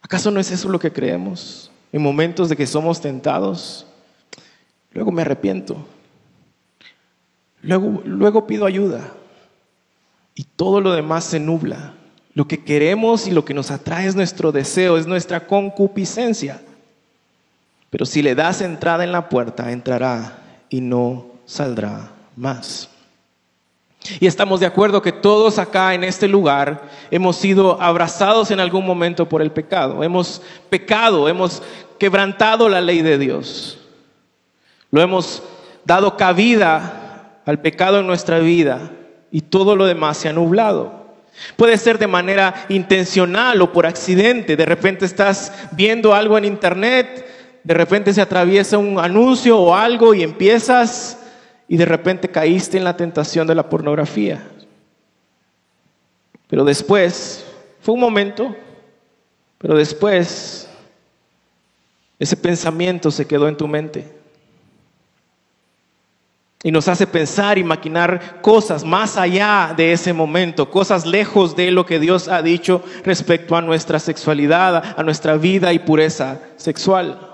¿Acaso 0.00 0.30
no 0.30 0.40
es 0.40 0.50
eso 0.50 0.70
lo 0.70 0.78
que 0.78 0.90
creemos? 0.90 1.69
En 1.92 2.02
momentos 2.02 2.48
de 2.48 2.56
que 2.56 2.66
somos 2.66 3.00
tentados, 3.00 3.86
luego 4.92 5.10
me 5.10 5.22
arrepiento, 5.22 5.76
luego, 7.62 8.02
luego 8.04 8.46
pido 8.46 8.66
ayuda 8.66 9.12
y 10.34 10.44
todo 10.44 10.80
lo 10.80 10.92
demás 10.92 11.24
se 11.24 11.40
nubla. 11.40 11.94
Lo 12.32 12.46
que 12.46 12.62
queremos 12.62 13.26
y 13.26 13.32
lo 13.32 13.44
que 13.44 13.54
nos 13.54 13.70
atrae 13.70 14.06
es 14.06 14.14
nuestro 14.14 14.52
deseo, 14.52 14.96
es 14.96 15.06
nuestra 15.06 15.46
concupiscencia. 15.46 16.62
Pero 17.90 18.06
si 18.06 18.22
le 18.22 18.36
das 18.36 18.60
entrada 18.60 19.02
en 19.02 19.10
la 19.10 19.28
puerta, 19.28 19.72
entrará 19.72 20.38
y 20.68 20.80
no 20.80 21.26
saldrá 21.44 22.12
más. 22.36 22.88
Y 24.18 24.26
estamos 24.26 24.60
de 24.60 24.66
acuerdo 24.66 25.02
que 25.02 25.12
todos 25.12 25.58
acá 25.58 25.94
en 25.94 26.04
este 26.04 26.26
lugar 26.26 26.88
hemos 27.10 27.36
sido 27.36 27.80
abrazados 27.80 28.50
en 28.50 28.60
algún 28.60 28.84
momento 28.86 29.28
por 29.28 29.42
el 29.42 29.52
pecado. 29.52 30.02
Hemos 30.02 30.42
pecado, 30.68 31.28
hemos 31.28 31.62
quebrantado 31.98 32.68
la 32.68 32.80
ley 32.80 33.02
de 33.02 33.18
Dios. 33.18 33.78
Lo 34.90 35.00
hemos 35.00 35.42
dado 35.84 36.16
cabida 36.16 37.40
al 37.46 37.60
pecado 37.60 38.00
en 38.00 38.06
nuestra 38.06 38.38
vida 38.38 38.90
y 39.30 39.42
todo 39.42 39.76
lo 39.76 39.86
demás 39.86 40.16
se 40.16 40.28
ha 40.28 40.32
nublado. 40.32 41.00
Puede 41.56 41.78
ser 41.78 41.98
de 41.98 42.06
manera 42.06 42.66
intencional 42.68 43.62
o 43.62 43.72
por 43.72 43.86
accidente. 43.86 44.56
De 44.56 44.66
repente 44.66 45.04
estás 45.04 45.52
viendo 45.72 46.14
algo 46.14 46.36
en 46.36 46.44
internet, 46.44 47.26
de 47.62 47.74
repente 47.74 48.12
se 48.12 48.20
atraviesa 48.20 48.78
un 48.78 48.98
anuncio 48.98 49.58
o 49.58 49.74
algo 49.74 50.14
y 50.14 50.22
empiezas 50.22 51.19
y 51.70 51.76
de 51.76 51.84
repente 51.84 52.28
caíste 52.28 52.78
en 52.78 52.82
la 52.82 52.96
tentación 52.96 53.46
de 53.46 53.54
la 53.54 53.68
pornografía. 53.68 54.42
Pero 56.48 56.64
después, 56.64 57.46
fue 57.80 57.94
un 57.94 58.00
momento, 58.00 58.56
pero 59.56 59.76
después 59.76 60.68
ese 62.18 62.36
pensamiento 62.36 63.12
se 63.12 63.24
quedó 63.24 63.46
en 63.46 63.56
tu 63.56 63.68
mente. 63.68 64.04
Y 66.64 66.72
nos 66.72 66.88
hace 66.88 67.06
pensar 67.06 67.56
y 67.56 67.62
maquinar 67.62 68.40
cosas 68.42 68.82
más 68.82 69.16
allá 69.16 69.72
de 69.76 69.92
ese 69.92 70.12
momento, 70.12 70.72
cosas 70.72 71.06
lejos 71.06 71.54
de 71.54 71.70
lo 71.70 71.86
que 71.86 72.00
Dios 72.00 72.26
ha 72.26 72.42
dicho 72.42 72.82
respecto 73.04 73.54
a 73.54 73.62
nuestra 73.62 74.00
sexualidad, 74.00 74.98
a 74.98 75.02
nuestra 75.04 75.36
vida 75.36 75.72
y 75.72 75.78
pureza 75.78 76.40
sexual. 76.56 77.29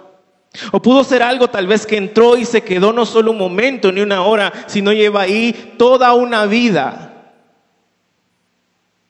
O 0.72 0.80
pudo 0.80 1.04
ser 1.04 1.22
algo 1.22 1.48
tal 1.48 1.66
vez 1.66 1.86
que 1.86 1.96
entró 1.96 2.36
y 2.36 2.44
se 2.44 2.62
quedó 2.62 2.92
no 2.92 3.06
solo 3.06 3.30
un 3.30 3.38
momento 3.38 3.92
ni 3.92 4.00
una 4.00 4.22
hora, 4.22 4.52
sino 4.66 4.92
lleva 4.92 5.22
ahí 5.22 5.74
toda 5.78 6.14
una 6.14 6.46
vida 6.46 7.32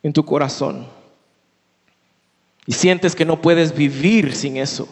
en 0.03 0.13
tu 0.13 0.25
corazón. 0.25 0.87
Y 2.67 2.73
sientes 2.73 3.15
que 3.15 3.25
no 3.25 3.41
puedes 3.41 3.75
vivir 3.75 4.35
sin 4.35 4.57
eso. 4.57 4.89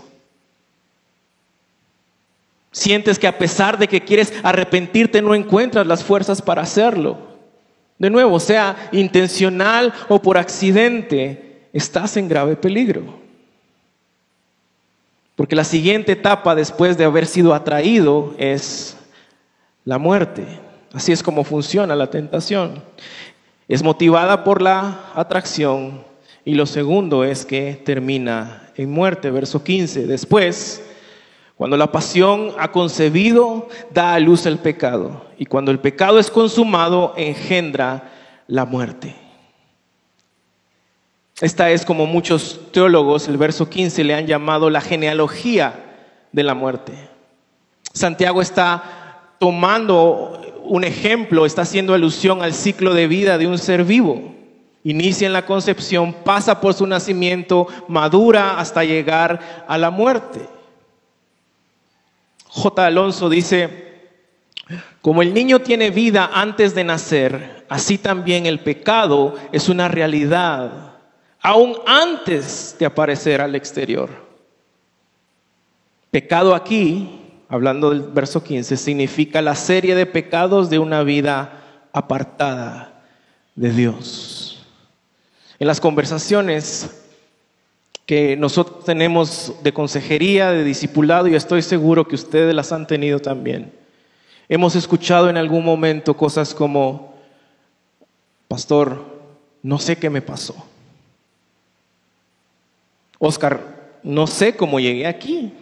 Sientes 2.70 3.18
que 3.18 3.28
a 3.28 3.38
pesar 3.38 3.78
de 3.78 3.87
que 3.87 4.00
quieres 4.00 4.32
arrepentirte, 4.42 5.23
no 5.23 5.34
encuentras 5.34 5.87
las 5.87 6.02
fuerzas 6.02 6.42
para 6.42 6.62
hacerlo. 6.62 7.18
De 7.99 8.11
nuevo, 8.11 8.40
sea 8.40 8.90
intencional 8.92 9.94
o 10.08 10.20
por 10.20 10.38
accidente, 10.38 11.68
estás 11.73 12.16
en 12.16 12.28
grave 12.28 12.56
peligro. 12.56 13.24
Porque 15.36 15.56
la 15.56 15.64
siguiente 15.64 16.12
etapa 16.12 16.54
después 16.54 16.96
de 16.96 17.04
haber 17.04 17.26
sido 17.26 17.54
atraído 17.54 18.34
es 18.38 18.96
la 19.84 19.98
muerte. 19.98 20.46
Así 20.92 21.12
es 21.12 21.22
como 21.22 21.44
funciona 21.44 21.96
la 21.96 22.10
tentación. 22.10 22.82
Es 23.66 23.82
motivada 23.82 24.44
por 24.44 24.62
la 24.62 25.10
atracción 25.14 26.04
y 26.44 26.54
lo 26.54 26.66
segundo 26.66 27.24
es 27.24 27.44
que 27.44 27.80
termina 27.84 28.70
en 28.76 28.90
muerte. 28.90 29.30
Verso 29.30 29.64
15. 29.64 30.06
Después 30.06 30.82
cuando 31.56 31.76
la 31.76 31.92
pasión 31.92 32.50
ha 32.58 32.73
concebido, 32.73 33.68
da 33.92 34.14
a 34.14 34.20
luz 34.20 34.44
el 34.47 34.58
pecado. 34.58 35.25
Y 35.38 35.47
cuando 35.47 35.70
el 35.70 35.78
pecado 35.78 36.18
es 36.18 36.30
consumado, 36.30 37.14
engendra 37.16 38.10
la 38.49 38.64
muerte. 38.64 39.14
Esta 41.40 41.70
es 41.70 41.84
como 41.84 42.06
muchos 42.06 42.60
teólogos, 42.73 43.26
el 43.28 43.36
verso 43.36 43.68
15, 43.68 44.04
le 44.04 44.14
han 44.14 44.26
llamado 44.26 44.70
la 44.70 44.80
genealogía 44.80 45.75
de 46.30 46.42
la 46.44 46.54
muerte. 46.54 46.92
Santiago 47.92 48.40
está 48.40 49.34
tomando 49.38 50.40
un 50.64 50.84
ejemplo, 50.84 51.44
está 51.44 51.62
haciendo 51.62 51.92
alusión 51.92 52.42
al 52.42 52.54
ciclo 52.54 52.94
de 52.94 53.08
vida 53.08 53.36
de 53.36 53.47
un 53.47 53.58
ser 53.58 53.84
vivo. 53.84 54.32
Inicia 54.84 55.26
en 55.26 55.32
la 55.32 55.47
concepción, 55.47 56.12
pasa 56.12 56.60
por 56.60 56.75
su 56.75 56.86
nacimiento, 56.86 57.66
madura 57.88 58.58
hasta 58.58 58.84
llegar 58.84 59.64
a 59.66 59.76
la 59.76 59.90
muerte. 59.90 60.47
J. 62.49 62.86
Alonso 62.86 63.28
dice, 63.28 63.84
como 65.02 65.23
el 65.23 65.34
niño 65.34 65.60
tiene 65.60 65.90
vida 65.90 66.30
antes 66.32 66.75
de 66.75 66.84
nacer, 66.84 67.64
así 67.68 67.99
también 67.99 68.47
el 68.47 68.60
pecado 68.60 69.34
es 69.52 69.68
una 69.68 69.88
realidad, 69.88 70.94
aún 71.45 71.76
antes 71.87 72.75
de 72.78 72.87
aparecer 72.87 73.43
al 73.43 73.54
exterior. 73.54 74.09
Pecado 76.11 76.54
aquí, 76.54 77.21
hablando 77.50 77.91
del 77.91 78.00
verso 78.00 78.43
15, 78.43 78.78
significa 78.78 79.43
la 79.43 79.54
serie 79.54 79.95
de 79.95 80.07
pecados 80.07 80.71
de 80.71 80.78
una 80.78 81.02
vida 81.02 81.89
apartada 81.93 83.04
de 83.54 83.71
Dios. 83.71 84.65
En 85.59 85.67
las 85.67 85.83
conversaciones 85.83 87.04
que 88.07 88.39
nosotros 88.39 88.83
tenemos 88.87 89.52
de 89.63 89.75
consejería, 89.75 90.50
de 90.50 90.65
discipulado, 90.65 91.28
y 91.28 91.35
estoy 91.35 91.61
seguro 91.61 92.09
que 92.09 92.15
ustedes 92.15 92.54
las 92.54 92.73
han 92.73 92.87
tenido 92.87 93.19
también. 93.19 93.71
Hemos 94.49 94.76
escuchado 94.76 95.28
en 95.28 95.37
algún 95.37 95.65
momento 95.65 96.17
cosas 96.17 96.54
como, 96.54 97.15
pastor, 98.49 99.04
no 99.63 99.78
sé 99.78 99.97
qué 99.97 100.09
me 100.09 100.23
pasó. 100.23 100.54
Oscar, 103.26 103.99
no 104.02 104.26
sé 104.26 104.56
cómo 104.56 104.80
llegué 104.80 105.06
aquí. 105.06 105.52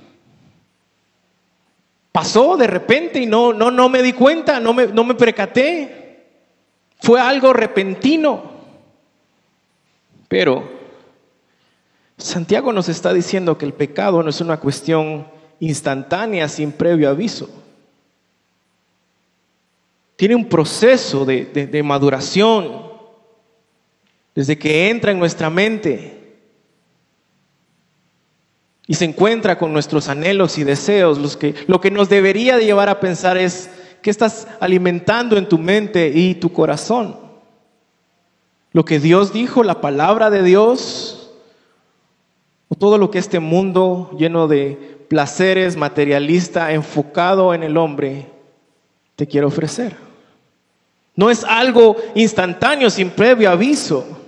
Pasó 2.11 2.57
de 2.57 2.67
repente 2.67 3.21
y 3.21 3.27
no, 3.27 3.53
no, 3.53 3.71
no 3.71 3.89
me 3.89 4.03
di 4.03 4.13
cuenta, 4.13 4.61
no 4.61 4.73
me, 4.75 4.87
no 4.87 5.05
me 5.05 5.15
percaté. 5.15 6.27
Fue 7.01 7.21
algo 7.21 7.53
repentino. 7.53 8.53
Pero 10.29 10.69
Santiago 12.17 12.73
nos 12.73 12.89
está 12.89 13.13
diciendo 13.13 13.59
que 13.59 13.67
el 13.67 13.73
pecado 13.73 14.23
no 14.23 14.31
es 14.31 14.41
una 14.41 14.61
cuestión 14.61 15.27
instantánea 15.61 16.49
sin 16.49 16.73
previo 16.73 17.11
aviso. 17.11 17.49
Tiene 20.17 20.37
un 20.37 20.49
proceso 20.49 21.25
de, 21.25 21.83
maduración 21.85 22.91
desde 24.35 24.57
que 24.57 24.89
entra 24.89 25.11
en 25.11 25.19
nuestra 25.19 25.51
mente 25.51 26.22
y 28.87 28.95
se 28.95 29.05
encuentra 29.05 29.59
con 29.59 29.73
nuestros 29.73 30.09
anhelos 30.09 30.59
y 30.59 30.65
deseos. 30.65 31.19
Los 31.19 31.37
que, 31.37 31.55
lo 31.67 31.81
que 31.81 31.91
nos 31.91 32.09
debería 32.09 32.57
de 32.57 32.65
llevar 32.65 32.89
a 32.89 33.01
pensar 33.01 33.37
es 33.37 33.71
qué 34.03 34.11
estás 34.11 34.49
alimentando 34.61 35.37
en 35.37 35.49
tu 35.49 35.59
mente 35.59 36.09
y 36.15 36.35
tu 36.35 36.53
corazón. 36.53 37.17
Lo 38.73 38.85
que 38.85 38.99
Dios 38.99 39.33
dijo, 39.33 39.63
la 39.63 39.81
palabra 39.81 40.31
de 40.31 40.43
Dios, 40.43 41.31
o 42.69 42.75
todo 42.75 42.99
lo 42.99 43.11
que 43.11 43.19
este 43.19 43.39
mundo 43.39 44.11
lleno 44.19 44.49
de 44.49 45.05
placeres, 45.09 45.77
materialista, 45.77 46.73
enfocado 46.73 47.53
en 47.53 47.63
el 47.63 47.77
hombre, 47.77 48.31
te 49.15 49.27
quiere 49.27 49.47
ofrecer. 49.47 49.95
No 51.15 51.29
es 51.31 51.45
algo 51.45 51.97
instantáneo 52.15 52.89
sin 52.89 53.11
previo 53.11 53.51
aviso. 53.51 54.22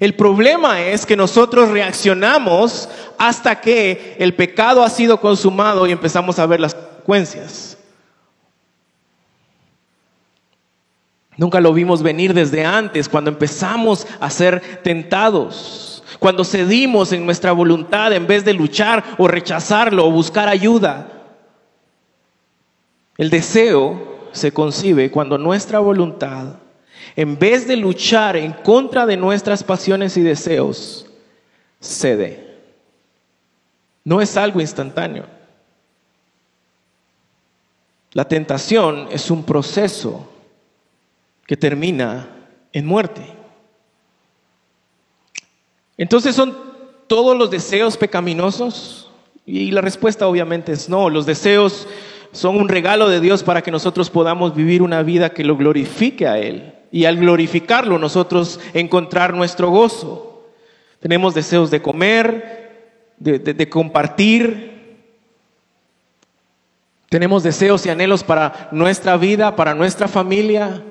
El 0.00 0.14
problema 0.14 0.80
es 0.80 1.06
que 1.06 1.16
nosotros 1.16 1.70
reaccionamos 1.70 2.88
hasta 3.18 3.60
que 3.60 4.16
el 4.18 4.34
pecado 4.34 4.82
ha 4.82 4.90
sido 4.90 5.20
consumado 5.20 5.86
y 5.86 5.92
empezamos 5.92 6.38
a 6.38 6.46
ver 6.46 6.60
las 6.60 6.74
consecuencias. 6.74 7.78
Nunca 11.36 11.60
lo 11.60 11.72
vimos 11.72 12.02
venir 12.02 12.34
desde 12.34 12.64
antes, 12.64 13.08
cuando 13.08 13.30
empezamos 13.30 14.06
a 14.20 14.30
ser 14.30 14.82
tentados 14.82 15.92
cuando 16.22 16.44
cedimos 16.44 17.12
en 17.12 17.26
nuestra 17.26 17.50
voluntad 17.50 18.12
en 18.12 18.28
vez 18.28 18.44
de 18.44 18.52
luchar 18.52 19.02
o 19.18 19.26
rechazarlo 19.26 20.06
o 20.06 20.10
buscar 20.12 20.48
ayuda. 20.48 21.08
El 23.18 23.28
deseo 23.28 24.28
se 24.30 24.52
concibe 24.52 25.10
cuando 25.10 25.36
nuestra 25.36 25.80
voluntad, 25.80 26.58
en 27.16 27.38
vez 27.38 27.66
de 27.66 27.76
luchar 27.76 28.36
en 28.36 28.52
contra 28.52 29.06
de 29.06 29.16
nuestras 29.16 29.62
pasiones 29.62 30.16
y 30.16 30.22
deseos, 30.22 31.06
cede. 31.80 32.58
No 34.04 34.20
es 34.20 34.36
algo 34.36 34.60
instantáneo. 34.60 35.26
La 38.12 38.26
tentación 38.26 39.08
es 39.10 39.30
un 39.30 39.44
proceso 39.44 40.28
que 41.46 41.56
termina 41.56 42.28
en 42.72 42.86
muerte. 42.86 43.22
Entonces 45.96 46.34
son 46.34 46.72
todos 47.12 47.36
los 47.36 47.50
deseos 47.50 47.98
pecaminosos? 47.98 49.10
Y 49.44 49.70
la 49.70 49.82
respuesta 49.82 50.26
obviamente 50.26 50.72
es 50.72 50.88
no. 50.88 51.10
Los 51.10 51.26
deseos 51.26 51.86
son 52.32 52.56
un 52.56 52.70
regalo 52.70 53.08
de 53.08 53.20
Dios 53.20 53.42
para 53.42 53.60
que 53.60 53.70
nosotros 53.70 54.08
podamos 54.08 54.54
vivir 54.54 54.80
una 54.80 55.02
vida 55.02 55.28
que 55.30 55.44
lo 55.44 55.58
glorifique 55.58 56.26
a 56.26 56.38
Él. 56.38 56.72
Y 56.92 57.06
al 57.06 57.16
glorificarlo 57.16 57.98
nosotros 57.98 58.60
encontrar 58.74 59.34
nuestro 59.34 59.70
gozo. 59.70 60.44
Tenemos 61.00 61.34
deseos 61.34 61.70
de 61.70 61.82
comer, 61.82 63.08
de, 63.16 63.38
de 63.38 63.68
compartir. 63.68 65.00
Tenemos 67.08 67.42
deseos 67.42 67.84
y 67.86 67.90
anhelos 67.90 68.22
para 68.22 68.68
nuestra 68.70 69.16
vida, 69.16 69.56
para 69.56 69.74
nuestra 69.74 70.06
familia. 70.06 70.82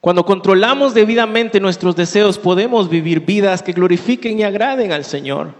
Cuando 0.00 0.24
controlamos 0.24 0.94
debidamente 0.94 1.60
nuestros 1.60 1.94
deseos, 1.94 2.36
podemos 2.36 2.88
vivir 2.88 3.20
vidas 3.20 3.62
que 3.62 3.72
glorifiquen 3.72 4.40
y 4.40 4.42
agraden 4.42 4.90
al 4.90 5.04
Señor. 5.04 5.54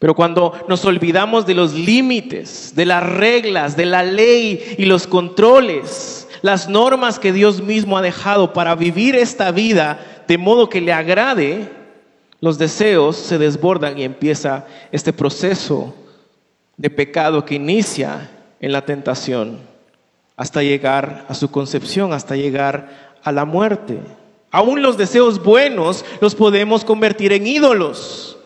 Pero 0.00 0.14
cuando 0.14 0.54
nos 0.66 0.84
olvidamos 0.84 1.46
de 1.46 1.54
los 1.54 1.74
límites, 1.74 2.74
de 2.74 2.86
las 2.86 3.02
reglas, 3.02 3.76
de 3.76 3.86
la 3.86 4.02
ley 4.02 4.76
y 4.78 4.86
los 4.86 5.06
controles, 5.06 6.26
las 6.42 6.68
normas 6.68 7.18
que 7.18 7.32
Dios 7.32 7.62
mismo 7.62 7.96
ha 7.98 8.02
dejado 8.02 8.52
para 8.52 8.74
vivir 8.74 9.14
esta 9.14 9.50
vida 9.50 10.22
de 10.26 10.38
modo 10.38 10.68
que 10.68 10.80
le 10.80 10.92
agrade, 10.92 11.68
los 12.40 12.56
deseos 12.56 13.16
se 13.16 13.38
desbordan 13.38 13.98
y 13.98 14.04
empieza 14.04 14.66
este 14.92 15.12
proceso 15.12 15.94
de 16.76 16.88
pecado 16.88 17.44
que 17.44 17.56
inicia 17.56 18.30
en 18.60 18.72
la 18.72 18.84
tentación 18.84 19.58
hasta 20.36 20.62
llegar 20.62 21.26
a 21.28 21.34
su 21.34 21.50
concepción, 21.50 22.14
hasta 22.14 22.36
llegar 22.36 23.18
a 23.22 23.30
la 23.30 23.44
muerte. 23.44 23.98
Aún 24.50 24.82
los 24.82 24.96
deseos 24.96 25.42
buenos 25.42 26.04
los 26.20 26.34
podemos 26.34 26.84
convertir 26.84 27.32
en 27.34 27.46
ídolos. 27.46 28.38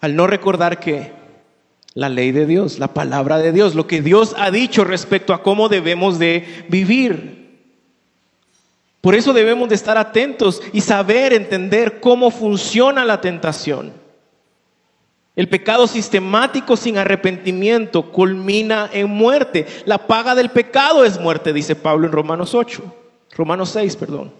Al 0.00 0.16
no 0.16 0.26
recordar 0.26 0.80
que 0.80 1.12
la 1.94 2.08
ley 2.08 2.32
de 2.32 2.46
Dios, 2.46 2.78
la 2.78 2.94
palabra 2.94 3.38
de 3.38 3.52
Dios, 3.52 3.74
lo 3.74 3.86
que 3.86 4.02
Dios 4.02 4.34
ha 4.38 4.50
dicho 4.50 4.84
respecto 4.84 5.34
a 5.34 5.42
cómo 5.42 5.68
debemos 5.68 6.18
de 6.18 6.64
vivir. 6.68 7.40
Por 9.00 9.14
eso 9.14 9.32
debemos 9.32 9.68
de 9.68 9.74
estar 9.74 9.96
atentos 9.96 10.62
y 10.72 10.82
saber 10.82 11.32
entender 11.32 12.00
cómo 12.00 12.30
funciona 12.30 13.04
la 13.04 13.20
tentación. 13.20 13.92
El 15.36 15.48
pecado 15.48 15.86
sistemático 15.86 16.76
sin 16.76 16.98
arrepentimiento 16.98 18.12
culmina 18.12 18.90
en 18.92 19.08
muerte. 19.08 19.66
La 19.86 20.06
paga 20.06 20.34
del 20.34 20.50
pecado 20.50 21.04
es 21.04 21.18
muerte, 21.18 21.52
dice 21.52 21.76
Pablo 21.76 22.06
en 22.06 22.12
Romanos 22.12 22.54
8, 22.54 22.82
Romanos 23.36 23.70
6, 23.70 23.96
perdón. 23.96 24.39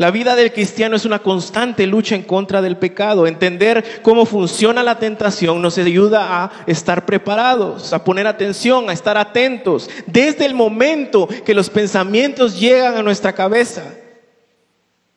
La 0.00 0.10
vida 0.10 0.34
del 0.34 0.50
cristiano 0.50 0.96
es 0.96 1.04
una 1.04 1.18
constante 1.18 1.86
lucha 1.86 2.14
en 2.14 2.22
contra 2.22 2.62
del 2.62 2.78
pecado. 2.78 3.26
Entender 3.26 4.00
cómo 4.00 4.24
funciona 4.24 4.82
la 4.82 4.98
tentación 4.98 5.60
nos 5.60 5.76
ayuda 5.76 6.42
a 6.42 6.50
estar 6.66 7.04
preparados, 7.04 7.92
a 7.92 8.02
poner 8.02 8.26
atención, 8.26 8.88
a 8.88 8.94
estar 8.94 9.18
atentos, 9.18 9.90
desde 10.06 10.46
el 10.46 10.54
momento 10.54 11.28
que 11.44 11.52
los 11.52 11.68
pensamientos 11.68 12.58
llegan 12.58 12.96
a 12.96 13.02
nuestra 13.02 13.34
cabeza. 13.34 13.82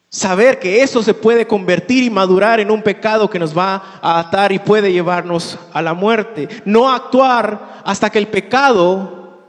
Saber 0.10 0.60
que 0.60 0.84
eso 0.84 1.02
se 1.02 1.13
puede 1.13 1.48
convertir 1.48 2.04
y 2.04 2.10
madurar 2.10 2.60
en 2.60 2.69
un 2.69 2.82
pecado 2.82 3.30
que 3.30 3.39
nos 3.39 3.58
va 3.58 4.00
a 4.02 4.19
atar 4.19 4.52
y 4.52 4.60
puede 4.60 4.91
llevarnos 4.91 5.58
a 5.72 5.82
la 5.82 5.93
muerte. 5.93 6.50
No 6.65 6.91
actuar 6.91 7.82
hasta 7.86 8.10
que 8.10 8.19
el 8.19 8.28
pecado 8.28 9.39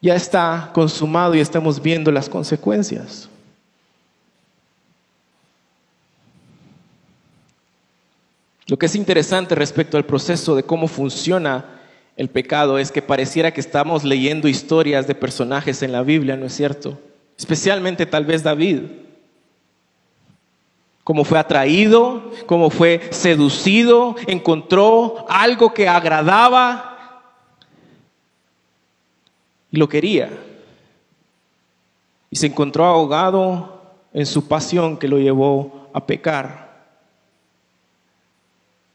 ya 0.00 0.14
está 0.14 0.70
consumado 0.72 1.34
y 1.34 1.40
estamos 1.40 1.82
viendo 1.82 2.12
las 2.12 2.28
consecuencias. 2.28 3.28
Lo 8.68 8.78
que 8.78 8.86
es 8.86 8.94
interesante 8.94 9.54
respecto 9.54 9.96
al 9.96 10.04
proceso 10.04 10.54
de 10.54 10.62
cómo 10.62 10.88
funciona 10.88 11.80
el 12.16 12.28
pecado 12.28 12.78
es 12.78 12.92
que 12.92 13.02
pareciera 13.02 13.52
que 13.52 13.60
estamos 13.60 14.04
leyendo 14.04 14.48
historias 14.48 15.06
de 15.06 15.14
personajes 15.14 15.82
en 15.82 15.92
la 15.92 16.02
Biblia, 16.02 16.36
¿no 16.36 16.46
es 16.46 16.54
cierto? 16.54 16.98
Especialmente 17.36 18.06
tal 18.06 18.24
vez 18.24 18.42
David 18.42 18.82
cómo 21.08 21.24
fue 21.24 21.38
atraído, 21.38 22.32
cómo 22.44 22.68
fue 22.68 23.00
seducido, 23.12 24.14
encontró 24.26 25.24
algo 25.26 25.72
que 25.72 25.88
agradaba 25.88 27.22
y 29.70 29.78
lo 29.78 29.88
quería. 29.88 30.28
Y 32.28 32.36
se 32.36 32.48
encontró 32.48 32.84
ahogado 32.84 33.80
en 34.12 34.26
su 34.26 34.48
pasión 34.48 34.98
que 34.98 35.08
lo 35.08 35.16
llevó 35.18 35.88
a 35.94 36.04
pecar. 36.04 36.67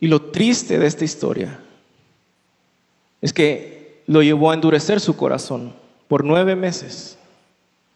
Y 0.04 0.08
lo 0.08 0.22
triste 0.22 0.78
de 0.80 0.86
esta 0.86 1.06
historia 1.06 1.62
es 3.22 3.32
que 3.32 4.04
lo 4.06 4.22
llevó 4.22 4.52
a 4.52 4.54
endurecer 4.54 5.00
su 5.00 5.16
corazón 5.16 5.74
por 6.10 6.26
nueve 6.26 6.58
meses. 6.58 7.18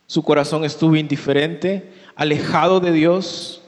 Su 0.05 0.23
corazón 0.23 0.63
estuvo 0.63 0.95
indiferente, 0.95 1.91
alejado 2.15 2.79
de 2.79 2.93
Dios, 2.93 3.61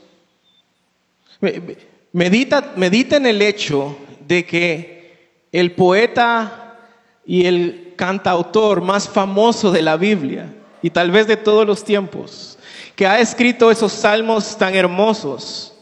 Medita, 2.14 2.72
medita 2.78 3.18
en 3.18 3.26
el 3.26 3.42
hecho 3.42 3.98
de 4.26 4.46
que 4.46 5.42
el 5.52 5.74
poeta 5.74 6.80
y 7.26 7.46
el 7.46 7.94
cantautor 7.98 8.80
más 8.80 9.10
famoso 9.10 9.70
de 9.70 9.82
la 9.82 9.98
Biblia, 9.98 10.56
y 10.82 10.92
tal 10.92 11.12
vez 11.12 11.28
de 11.28 11.36
todos 11.36 11.68
los 11.68 11.84
tiempos, 11.84 12.58
que 12.96 13.06
ha 13.06 13.20
escrito 13.20 13.70
esos 13.70 13.92
salmos 13.92 14.58
tan 14.58 14.76
hermosos, 14.76 15.74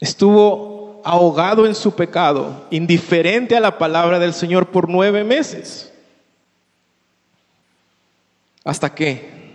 estuvo 0.00 0.69
ahogado 1.04 1.66
en 1.66 1.74
su 1.74 1.94
pecado, 1.94 2.66
indiferente 2.70 3.56
a 3.56 3.60
la 3.60 3.78
palabra 3.78 4.18
del 4.18 4.32
Señor 4.32 4.68
por 4.68 4.88
nueve 4.88 5.24
meses. 5.24 5.92
¿Hasta 8.64 8.94
qué? 8.94 9.52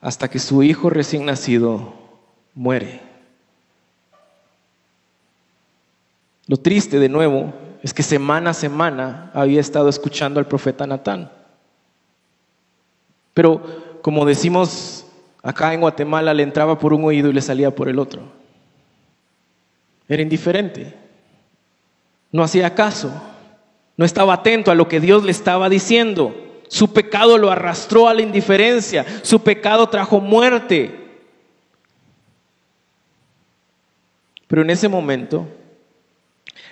Hasta 0.00 0.28
que 0.28 0.38
su 0.38 0.62
hijo 0.62 0.90
recién 0.90 1.24
nacido 1.24 1.94
muere. 2.54 3.00
Lo 6.46 6.56
triste 6.56 6.98
de 6.98 7.08
nuevo 7.08 7.52
es 7.82 7.92
que 7.92 8.02
semana 8.02 8.50
a 8.50 8.54
semana 8.54 9.30
había 9.34 9.60
estado 9.60 9.88
escuchando 9.88 10.38
al 10.38 10.46
profeta 10.46 10.86
Natán. 10.86 11.30
Pero 13.34 14.00
como 14.02 14.24
decimos 14.24 15.04
acá 15.42 15.74
en 15.74 15.80
Guatemala, 15.80 16.32
le 16.32 16.42
entraba 16.42 16.78
por 16.78 16.92
un 16.92 17.04
oído 17.04 17.28
y 17.28 17.32
le 17.32 17.42
salía 17.42 17.74
por 17.74 17.88
el 17.88 17.98
otro. 17.98 18.22
Era 20.08 20.22
indiferente. 20.22 20.94
No 22.32 22.42
hacía 22.42 22.74
caso. 22.74 23.12
No 23.96 24.04
estaba 24.04 24.34
atento 24.34 24.70
a 24.70 24.74
lo 24.74 24.88
que 24.88 25.00
Dios 25.00 25.24
le 25.24 25.30
estaba 25.30 25.68
diciendo. 25.68 26.34
Su 26.68 26.92
pecado 26.92 27.38
lo 27.38 27.50
arrastró 27.50 28.08
a 28.08 28.14
la 28.14 28.22
indiferencia. 28.22 29.04
Su 29.22 29.42
pecado 29.42 29.88
trajo 29.88 30.20
muerte. 30.20 31.06
Pero 34.48 34.62
en 34.62 34.70
ese 34.70 34.88
momento, 34.88 35.48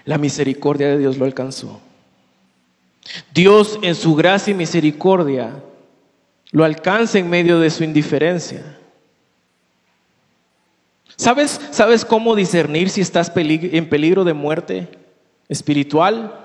la 0.05 0.19
misericordia 0.19 0.89
de 0.89 0.99
Dios 0.99 1.19
lo 1.19 1.25
alcanzó. 1.25 1.81
Dios 3.33 3.79
en 3.83 3.95
su 3.95 4.15
gracia 4.15 4.53
y 4.53 4.55
misericordia 4.55 5.53
lo 6.53 6.65
alcanza 6.65 7.19
en 7.19 7.29
medio 7.29 7.59
de 7.59 7.71
su 7.71 7.85
indiferencia. 7.85 8.79
¿Sabes, 11.17 11.61
¿Sabes 11.71 12.05
cómo 12.05 12.35
discernir 12.35 12.91
si 12.91 13.01
estás 13.01 13.33
en 13.35 13.89
peligro 13.89 14.25
de 14.25 14.35
muerte 14.35 14.89
espiritual? 15.49 16.41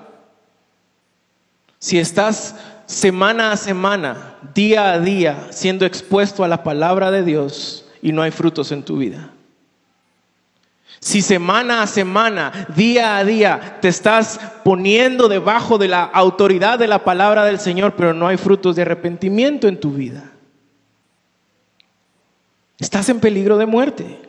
Si 1.80 1.98
estás 1.98 2.56
semana 2.86 3.52
a 3.52 3.58
semana, 3.58 4.36
día 4.54 4.92
a 4.92 5.00
día, 5.00 5.48
siendo 5.52 5.86
expuesto 5.86 6.44
a 6.44 6.48
la 6.48 6.64
palabra 6.64 7.10
de 7.12 7.24
Dios 7.24 7.86
y 8.02 8.12
no 8.12 8.22
hay 8.22 8.32
frutos 8.32 8.72
en 8.72 8.84
tu 8.84 8.98
vida. 8.98 9.32
Si 11.00 11.22
semana 11.22 11.82
a 11.82 11.88
semana, 11.88 12.68
día 12.76 13.18
a 13.18 13.24
día, 13.24 13.78
te 13.82 13.88
estás 13.88 14.40
poniendo 14.66 15.30
debajo 15.30 15.78
de 15.78 15.88
la 15.88 16.04
autoridad 16.04 16.78
de 16.78 16.88
la 16.88 17.06
palabra 17.06 17.46
del 17.46 17.60
Señor, 17.60 17.94
pero 17.96 18.14
no 18.14 18.28
hay 18.28 18.36
frutos 18.36 18.76
de 18.76 18.82
arrepentimiento 18.82 19.70
en 19.70 19.80
tu 19.80 19.92
vida, 19.92 20.32
estás 22.80 23.08
en 23.10 23.20
peligro 23.20 23.58
de 23.58 23.66
muerte. 23.66 24.29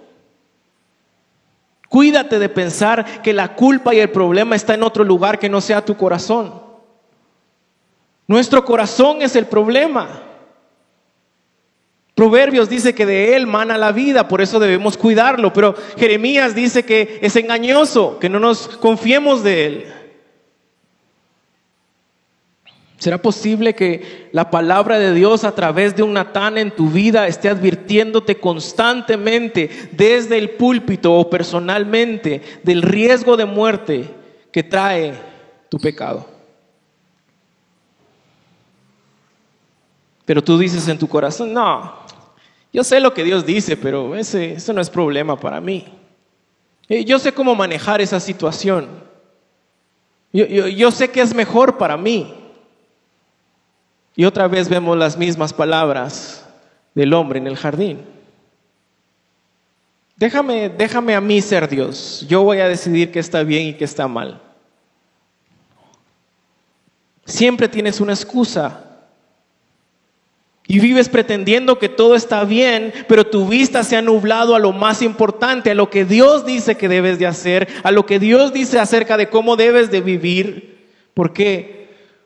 Cuídate 1.91 2.39
de 2.39 2.49
pensar 2.49 3.21
que 3.21 3.33
la 3.33 3.57
culpa 3.57 3.93
y 3.93 3.99
el 3.99 4.11
problema 4.11 4.55
está 4.55 4.75
en 4.75 4.85
otro 4.85 5.03
lugar 5.03 5.41
que 5.41 5.49
no 5.49 5.61
sea 5.61 5.85
tu 5.85 5.97
corazón. 5.97 6.63
Nuestro 8.29 8.65
corazón 8.65 9.23
es 9.23 9.35
el 9.35 9.47
problema. 9.47 10.23
Proverbios 12.15 12.69
dice 12.69 12.95
que 12.95 13.07
de 13.07 13.35
él 13.35 13.49
mana 13.49 13.77
la 13.77 13.91
vida, 13.91 14.29
por 14.29 14.41
eso 14.41 14.61
debemos 14.61 14.97
cuidarlo, 14.97 15.53
pero 15.53 15.75
Jeremías 15.97 16.55
dice 16.55 16.85
que 16.85 17.19
es 17.23 17.35
engañoso, 17.35 18.21
que 18.21 18.29
no 18.29 18.39
nos 18.39 18.69
confiemos 18.69 19.43
de 19.43 19.67
él. 19.67 19.93
¿Será 23.01 23.17
posible 23.17 23.75
que 23.75 24.29
la 24.31 24.51
palabra 24.51 24.99
de 24.99 25.15
Dios 25.15 25.45
a 25.45 25.55
través 25.55 25.97
de 25.97 26.03
un 26.03 26.13
Natán 26.13 26.59
en 26.59 26.71
tu 26.71 26.91
vida 26.91 27.27
esté 27.27 27.49
advirtiéndote 27.49 28.39
constantemente 28.39 29.71
desde 29.93 30.37
el 30.37 30.51
púlpito 30.51 31.15
o 31.15 31.31
personalmente 31.31 32.43
del 32.63 32.83
riesgo 32.83 33.39
de 33.39 33.47
muerte 33.47 34.05
que 34.53 34.63
trae 34.63 35.15
tu 35.71 35.79
pecado? 35.79 36.27
Pero 40.27 40.45
tú 40.45 40.59
dices 40.59 40.87
en 40.87 40.99
tu 40.99 41.09
corazón, 41.09 41.55
no, 41.55 41.95
yo 42.71 42.85
sé 42.85 43.01
lo 43.01 43.15
que 43.15 43.25
Dios 43.25 43.47
dice, 43.47 43.79
pero 43.79 44.15
ese, 44.15 44.59
no 44.75 44.81
es 44.83 44.91
problema 44.91 45.41
para 45.41 45.59
mí. 45.59 45.87
Eh, 46.87 47.07
yo 47.07 47.19
sé 47.19 47.33
cómo 47.33 47.55
manejar 47.55 48.03
esa 48.03 48.21
situación. 48.21 48.89
yo 50.35 50.91
sé 50.91 51.11
que 51.11 51.23
es 51.23 51.35
mejor 51.35 51.79
para 51.79 51.97
mí. 51.97 52.37
Y 54.17 54.25
otra 54.25 54.49
vez 54.49 54.69
vemos 54.69 54.97
las 54.97 55.17
mismas 55.17 55.53
palabras 55.53 56.45
del 56.95 57.13
hombre 57.15 57.39
en 57.39 57.47
el 57.47 57.57
jardín. 57.57 58.01
Déjame, 60.17 60.69
déjame 60.69 61.15
a 61.15 61.21
mí 61.21 61.41
ser 61.41 61.69
Dios. 61.69 62.27
Yo 62.29 62.43
voy 62.43 62.59
a 62.59 62.69
decidir 62.69 63.11
qué 63.11 63.21
está 63.21 63.43
bien 63.43 63.69
y 63.69 63.75
qué 63.75 63.85
está 63.85 64.07
mal. 64.07 64.41
Siempre 67.25 67.69
tienes 67.69 68.01
una 68.01 68.13
excusa. 68.13 68.85
Y 70.67 70.79
vives 70.79 71.09
pretendiendo 71.09 71.79
que 71.79 71.89
todo 71.89 72.15
está 72.15 72.45
bien, 72.45 72.93
pero 73.09 73.27
tu 73.27 73.49
vista 73.49 73.83
se 73.83 73.97
ha 73.97 74.03
nublado 74.03 74.55
a 74.55 74.59
lo 74.59 74.73
más 74.73 75.03
importante, 75.03 75.71
a 75.71 75.75
lo 75.75 75.91
que 75.91 76.05
Dios 76.05 76.45
dice 76.45 76.77
que 76.77 76.89
debes 76.89 77.19
de 77.19 77.27
hacer, 77.27 77.67
a 77.83 77.91
lo 77.91 78.07
que 78.07 78.21
Dios 78.21 78.53
dice 78.53 78.79
acerca 78.79 79.17
de 79.17 79.31
cómo 79.31 79.57
debes 79.57 79.91
de 79.91 80.01
vivir. 80.01 80.87
¿Por 81.15 81.33
qué? 81.33 81.80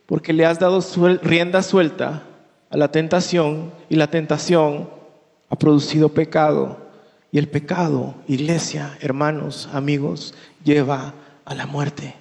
Porque 0.06 0.32
le 0.32 0.44
has 0.44 0.58
dado 0.58 0.80
rienda 1.22 1.62
suelta 1.62 2.22
a 2.70 2.76
la 2.76 2.90
tentación 2.90 3.72
y 3.88 3.96
la 3.96 4.10
tentación 4.10 4.88
ha 5.48 5.56
producido 5.56 6.10
pecado. 6.10 6.78
Y 7.32 7.38
el 7.38 7.48
pecado, 7.48 8.14
iglesia, 8.28 8.96
hermanos, 9.00 9.68
amigos, 9.72 10.34
lleva 10.62 11.14
a 11.44 11.54
la 11.54 11.66
muerte. 11.66 12.14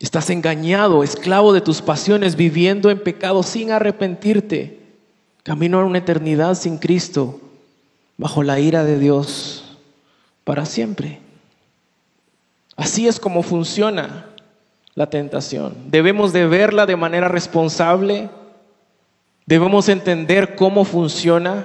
Estás 0.00 0.30
engañado, 0.30 1.04
esclavo 1.04 1.52
de 1.52 1.60
tus 1.60 1.82
pasiones, 1.82 2.34
viviendo 2.34 2.90
en 2.90 3.02
pecado 3.02 3.42
sin 3.42 3.70
arrepentirte, 3.70 4.80
camino 5.42 5.78
a 5.78 5.84
una 5.84 5.98
eternidad 5.98 6.54
sin 6.54 6.78
Cristo, 6.78 7.38
bajo 8.16 8.42
la 8.42 8.58
ira 8.58 8.82
de 8.82 8.98
Dios 8.98 9.76
para 10.44 10.64
siempre. 10.64 11.20
Así 12.76 13.06
es 13.06 13.20
como 13.20 13.42
funciona 13.42 14.29
la 15.00 15.08
tentación. 15.08 15.74
Debemos 15.86 16.30
de 16.34 16.46
verla 16.46 16.84
de 16.84 16.94
manera 16.94 17.26
responsable. 17.26 18.28
Debemos 19.46 19.88
entender 19.88 20.56
cómo 20.56 20.84
funciona. 20.84 21.64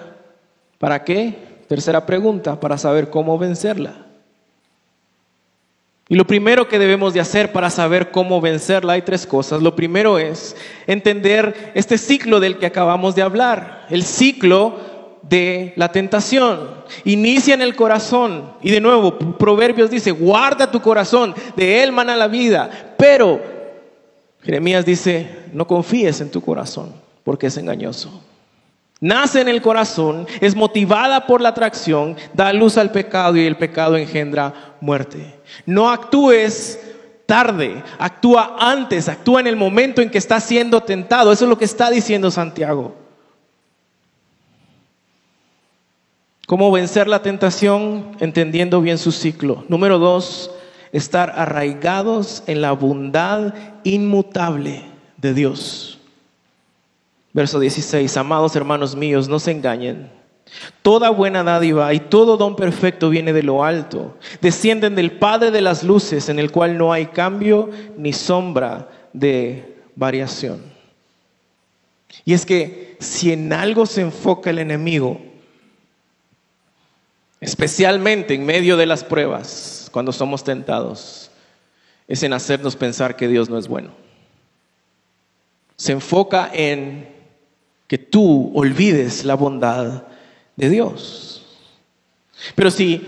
¿Para 0.77 1.03
qué? 1.03 1.35
Tercera 1.67 2.05
pregunta, 2.05 2.57
para 2.61 2.77
saber 2.77 3.09
cómo 3.09 3.37
vencerla. 3.37 4.05
Y 6.07 6.15
lo 6.15 6.25
primero 6.25 6.69
que 6.69 6.79
debemos 6.79 7.13
de 7.13 7.19
hacer 7.19 7.51
para 7.51 7.69
saber 7.69 8.09
cómo 8.09 8.39
vencerla 8.39 8.93
hay 8.93 9.01
tres 9.01 9.27
cosas. 9.27 9.61
Lo 9.61 9.75
primero 9.75 10.17
es 10.17 10.55
entender 10.87 11.73
este 11.75 11.97
ciclo 11.97 12.39
del 12.39 12.57
que 12.57 12.67
acabamos 12.67 13.15
de 13.15 13.23
hablar, 13.23 13.85
el 13.89 14.03
ciclo 14.03 14.79
de 15.29 15.73
la 15.75 15.91
tentación. 15.91 16.69
Inicia 17.03 17.53
en 17.53 17.61
el 17.61 17.75
corazón. 17.75 18.53
Y 18.61 18.71
de 18.71 18.81
nuevo, 18.81 19.17
Proverbios 19.37 19.89
dice, 19.89 20.11
guarda 20.11 20.71
tu 20.71 20.81
corazón, 20.81 21.33
de 21.55 21.83
él 21.83 21.91
mana 21.91 22.15
la 22.15 22.27
vida. 22.27 22.95
Pero 22.97 23.41
Jeremías 24.41 24.85
dice, 24.85 25.27
no 25.53 25.65
confíes 25.65 26.21
en 26.21 26.29
tu 26.29 26.41
corazón, 26.41 26.93
porque 27.23 27.47
es 27.47 27.57
engañoso. 27.57 28.21
Nace 29.01 29.41
en 29.41 29.49
el 29.49 29.61
corazón, 29.61 30.25
es 30.39 30.55
motivada 30.55 31.27
por 31.27 31.41
la 31.41 31.49
atracción, 31.49 32.15
da 32.33 32.53
luz 32.53 32.77
al 32.77 32.91
pecado 32.91 33.35
y 33.35 33.45
el 33.45 33.57
pecado 33.57 33.97
engendra 33.97 34.75
muerte. 34.79 35.35
No 35.65 35.89
actúes 35.89 36.79
tarde, 37.25 37.83
actúa 37.97 38.55
antes, 38.59 39.09
actúa 39.09 39.41
en 39.41 39.47
el 39.47 39.55
momento 39.55 40.01
en 40.01 40.09
que 40.09 40.17
estás 40.17 40.43
siendo 40.43 40.81
tentado. 40.81 41.31
Eso 41.31 41.45
es 41.45 41.49
lo 41.49 41.57
que 41.57 41.65
está 41.65 41.89
diciendo 41.89 42.31
Santiago. 42.31 43.04
¿Cómo 46.45 46.71
vencer 46.71 47.07
la 47.07 47.23
tentación? 47.23 48.11
Entendiendo 48.19 48.79
bien 48.81 48.99
su 48.99 49.11
ciclo. 49.11 49.65
Número 49.67 49.97
dos, 49.97 50.51
estar 50.91 51.33
arraigados 51.35 52.43
en 52.45 52.61
la 52.61 52.71
bondad 52.71 53.55
inmutable 53.83 54.83
de 55.17 55.33
Dios. 55.33 55.97
Verso 57.33 57.59
16, 57.59 58.15
amados 58.17 58.55
hermanos 58.55 58.95
míos, 58.95 59.27
no 59.27 59.39
se 59.39 59.51
engañen. 59.51 60.11
Toda 60.83 61.09
buena 61.09 61.43
dádiva 61.43 61.91
y 61.95 61.99
todo 61.99 62.37
don 62.37 62.55
perfecto 62.55 63.09
viene 63.09 63.33
de 63.33 63.41
lo 63.41 63.63
alto. 63.63 64.15
Descienden 64.39 64.93
del 64.93 65.13
Padre 65.13 65.49
de 65.49 65.61
las 65.61 65.83
luces, 65.83 66.29
en 66.29 66.37
el 66.37 66.51
cual 66.51 66.77
no 66.77 66.93
hay 66.93 67.07
cambio 67.07 67.71
ni 67.97 68.13
sombra 68.13 68.87
de 69.13 69.79
variación. 69.95 70.61
Y 72.23 72.33
es 72.33 72.45
que 72.45 72.97
si 72.99 73.33
en 73.33 73.51
algo 73.51 73.87
se 73.87 74.01
enfoca 74.01 74.51
el 74.51 74.59
enemigo, 74.59 75.19
especialmente 77.39 78.33
en 78.33 78.45
medio 78.45 78.77
de 78.77 78.85
las 78.85 79.03
pruebas, 79.03 79.89
cuando 79.91 80.11
somos 80.11 80.43
tentados, 80.43 81.31
es 82.07 82.23
en 82.23 82.33
hacernos 82.33 82.75
pensar 82.75 83.15
que 83.15 83.27
Dios 83.27 83.49
no 83.49 83.57
es 83.57 83.67
bueno. 83.67 83.91
Se 85.75 85.91
enfoca 85.91 86.49
en 86.53 87.09
que 87.87 87.97
tú 87.97 88.51
olvides 88.55 89.25
la 89.25 89.35
bondad 89.35 90.03
de 90.55 90.69
Dios. 90.69 91.45
Pero 92.55 92.71
si 92.71 93.01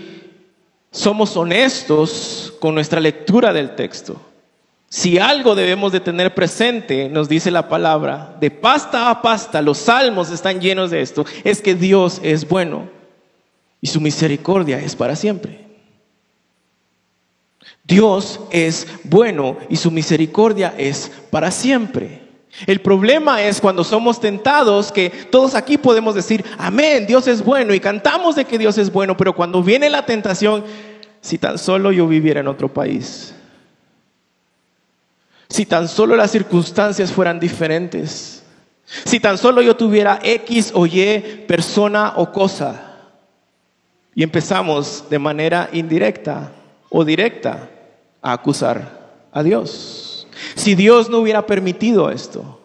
somos 0.90 1.36
honestos 1.36 2.52
con 2.60 2.74
nuestra 2.74 3.00
lectura 3.00 3.52
del 3.52 3.74
texto, 3.74 4.20
si 4.90 5.18
algo 5.18 5.54
debemos 5.54 5.92
de 5.92 6.00
tener 6.00 6.34
presente, 6.34 7.08
nos 7.08 7.28
dice 7.28 7.50
la 7.50 7.68
palabra, 7.68 8.36
de 8.40 8.50
pasta 8.50 9.10
a 9.10 9.20
pasta, 9.20 9.60
los 9.60 9.78
salmos 9.78 10.30
están 10.30 10.60
llenos 10.60 10.90
de 10.90 11.02
esto, 11.02 11.26
es 11.44 11.60
que 11.60 11.74
Dios 11.74 12.20
es 12.22 12.48
bueno 12.48 12.97
y 13.80 13.86
su 13.86 14.00
misericordia 14.00 14.78
es 14.80 14.96
para 14.96 15.16
siempre. 15.16 15.66
Dios 17.84 18.40
es 18.50 18.86
bueno 19.04 19.56
y 19.70 19.76
su 19.76 19.90
misericordia 19.90 20.74
es 20.76 21.10
para 21.30 21.50
siempre. 21.50 22.28
El 22.66 22.80
problema 22.80 23.42
es 23.42 23.60
cuando 23.60 23.84
somos 23.84 24.20
tentados 24.20 24.90
que 24.90 25.10
todos 25.10 25.54
aquí 25.54 25.78
podemos 25.78 26.14
decir, 26.14 26.44
amén, 26.58 27.06
Dios 27.06 27.28
es 27.28 27.44
bueno 27.44 27.72
y 27.72 27.80
cantamos 27.80 28.34
de 28.36 28.44
que 28.44 28.58
Dios 28.58 28.76
es 28.78 28.92
bueno, 28.92 29.16
pero 29.16 29.34
cuando 29.34 29.62
viene 29.62 29.88
la 29.90 30.04
tentación, 30.04 30.64
si 31.20 31.38
tan 31.38 31.56
solo 31.58 31.92
yo 31.92 32.06
viviera 32.06 32.40
en 32.40 32.48
otro 32.48 32.72
país, 32.72 33.34
si 35.48 35.64
tan 35.64 35.88
solo 35.88 36.16
las 36.16 36.30
circunstancias 36.30 37.12
fueran 37.12 37.38
diferentes, 37.38 38.42
si 39.04 39.20
tan 39.20 39.38
solo 39.38 39.62
yo 39.62 39.76
tuviera 39.76 40.18
X 40.22 40.72
o 40.74 40.86
Y 40.86 41.44
persona 41.46 42.14
o 42.16 42.32
cosa, 42.32 42.87
y 44.18 44.24
empezamos 44.24 45.04
de 45.08 45.20
manera 45.20 45.70
indirecta 45.72 46.50
o 46.90 47.04
directa 47.04 47.70
a 48.20 48.32
acusar 48.32 49.12
a 49.30 49.44
Dios. 49.44 50.26
Si 50.56 50.74
Dios 50.74 51.08
no 51.08 51.18
hubiera 51.18 51.46
permitido 51.46 52.10
esto, 52.10 52.60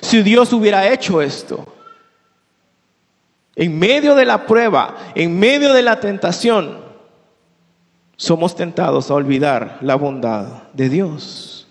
si 0.00 0.22
Dios 0.22 0.50
hubiera 0.54 0.90
hecho 0.90 1.20
esto, 1.20 1.66
en 3.54 3.78
medio 3.78 4.14
de 4.14 4.24
la 4.24 4.46
prueba, 4.46 4.96
en 5.14 5.38
medio 5.38 5.74
de 5.74 5.82
la 5.82 6.00
tentación, 6.00 6.78
somos 8.16 8.56
tentados 8.56 9.10
a 9.10 9.14
olvidar 9.14 9.76
la 9.82 9.96
bondad 9.96 10.62
de 10.72 10.88
Dios. 10.88 11.66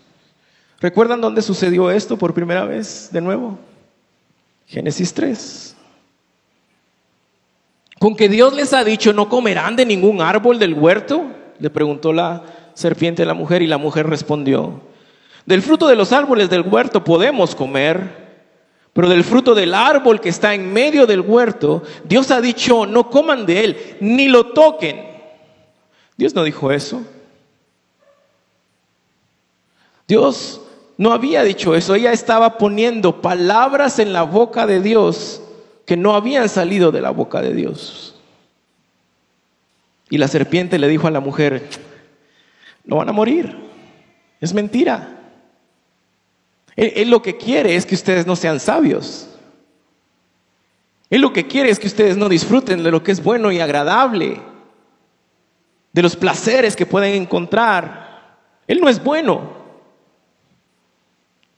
¿Recuerdan 0.79 1.21
dónde 1.21 1.41
sucedió 1.41 1.89
esto 1.89 2.17
por 2.17 2.35
primera 2.35 2.65
vez 2.65 3.09
de 3.11 3.21
nuevo? 3.21 3.57
Génesis 4.67 5.11
3. 5.11 5.72
¿Con 8.03 8.17
que 8.17 8.27
Dios 8.27 8.53
les 8.53 8.73
ha 8.73 8.83
dicho 8.83 9.13
no 9.13 9.29
comerán 9.29 9.77
de 9.77 9.85
ningún 9.85 10.19
árbol 10.19 10.59
del 10.59 10.73
huerto? 10.73 11.23
Le 11.57 11.69
preguntó 11.69 12.11
la 12.11 12.43
serpiente 12.73 13.23
a 13.23 13.25
la 13.25 13.33
mujer 13.33 13.61
y 13.61 13.67
la 13.67 13.77
mujer 13.77 14.09
respondió, 14.09 14.81
del 15.45 15.61
fruto 15.61 15.87
de 15.87 15.95
los 15.95 16.11
árboles 16.11 16.49
del 16.49 16.63
huerto 16.63 17.05
podemos 17.05 17.55
comer, 17.55 18.41
pero 18.91 19.07
del 19.07 19.23
fruto 19.23 19.55
del 19.55 19.73
árbol 19.73 20.19
que 20.19 20.27
está 20.27 20.53
en 20.53 20.73
medio 20.73 21.07
del 21.07 21.21
huerto, 21.21 21.81
Dios 22.03 22.29
ha 22.31 22.41
dicho 22.41 22.85
no 22.85 23.09
coman 23.09 23.45
de 23.45 23.63
él, 23.63 23.97
ni 24.01 24.27
lo 24.27 24.47
toquen. 24.47 25.07
Dios 26.17 26.35
no 26.35 26.43
dijo 26.43 26.73
eso. 26.73 27.03
Dios 30.09 30.59
no 30.97 31.13
había 31.13 31.41
dicho 31.43 31.73
eso, 31.73 31.95
ella 31.95 32.11
estaba 32.11 32.57
poniendo 32.57 33.21
palabras 33.21 33.97
en 33.99 34.11
la 34.11 34.23
boca 34.23 34.67
de 34.67 34.81
Dios 34.81 35.42
que 35.85 35.97
no 35.97 36.15
habían 36.15 36.49
salido 36.49 36.91
de 36.91 37.01
la 37.01 37.11
boca 37.11 37.41
de 37.41 37.53
Dios. 37.53 38.15
Y 40.09 40.17
la 40.17 40.27
serpiente 40.27 40.79
le 40.79 40.87
dijo 40.87 41.07
a 41.07 41.11
la 41.11 41.19
mujer, 41.19 41.67
no 42.85 42.97
van 42.97 43.09
a 43.09 43.13
morir, 43.13 43.57
es 44.39 44.53
mentira. 44.53 45.19
Él, 46.75 47.09
lo 47.09 47.21
que 47.21 47.37
quiere 47.37 47.75
es 47.75 47.85
que 47.85 47.95
ustedes 47.95 48.25
no 48.25 48.35
sean 48.35 48.59
sabios. 48.59 49.29
Él 51.09 51.21
lo 51.21 51.31
que 51.31 51.47
quiere 51.47 51.69
es 51.69 51.79
que 51.79 51.87
ustedes 51.87 52.17
no 52.17 52.27
disfruten 52.27 52.83
de 52.83 52.91
lo 52.91 53.03
que 53.03 53.11
es 53.11 53.23
bueno 53.23 53.51
y 53.51 53.59
agradable, 53.59 54.41
de 55.91 56.01
los 56.01 56.15
placeres 56.15 56.75
que 56.75 56.87
pueden 56.87 57.13
encontrar. 57.13 58.37
Él 58.67 58.81
no 58.81 58.89
es 58.89 59.03
bueno. 59.03 59.62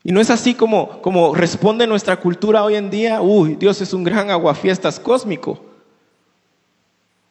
Y 0.06 0.12
no 0.12 0.22
es 0.22 0.30
así 0.30 0.54
como, 0.54 1.02
como 1.02 1.34
responde 1.34 1.88
nuestra 1.88 2.18
cultura 2.18 2.64
hoy 2.64 2.76
en 2.76 2.92
día, 2.92 3.22
uy, 3.22 3.56
Dios 3.56 3.82
es 3.82 3.92
un 3.92 4.04
gran 4.04 4.30
aguafiestas 4.30 5.00
cósmico. 5.00 5.60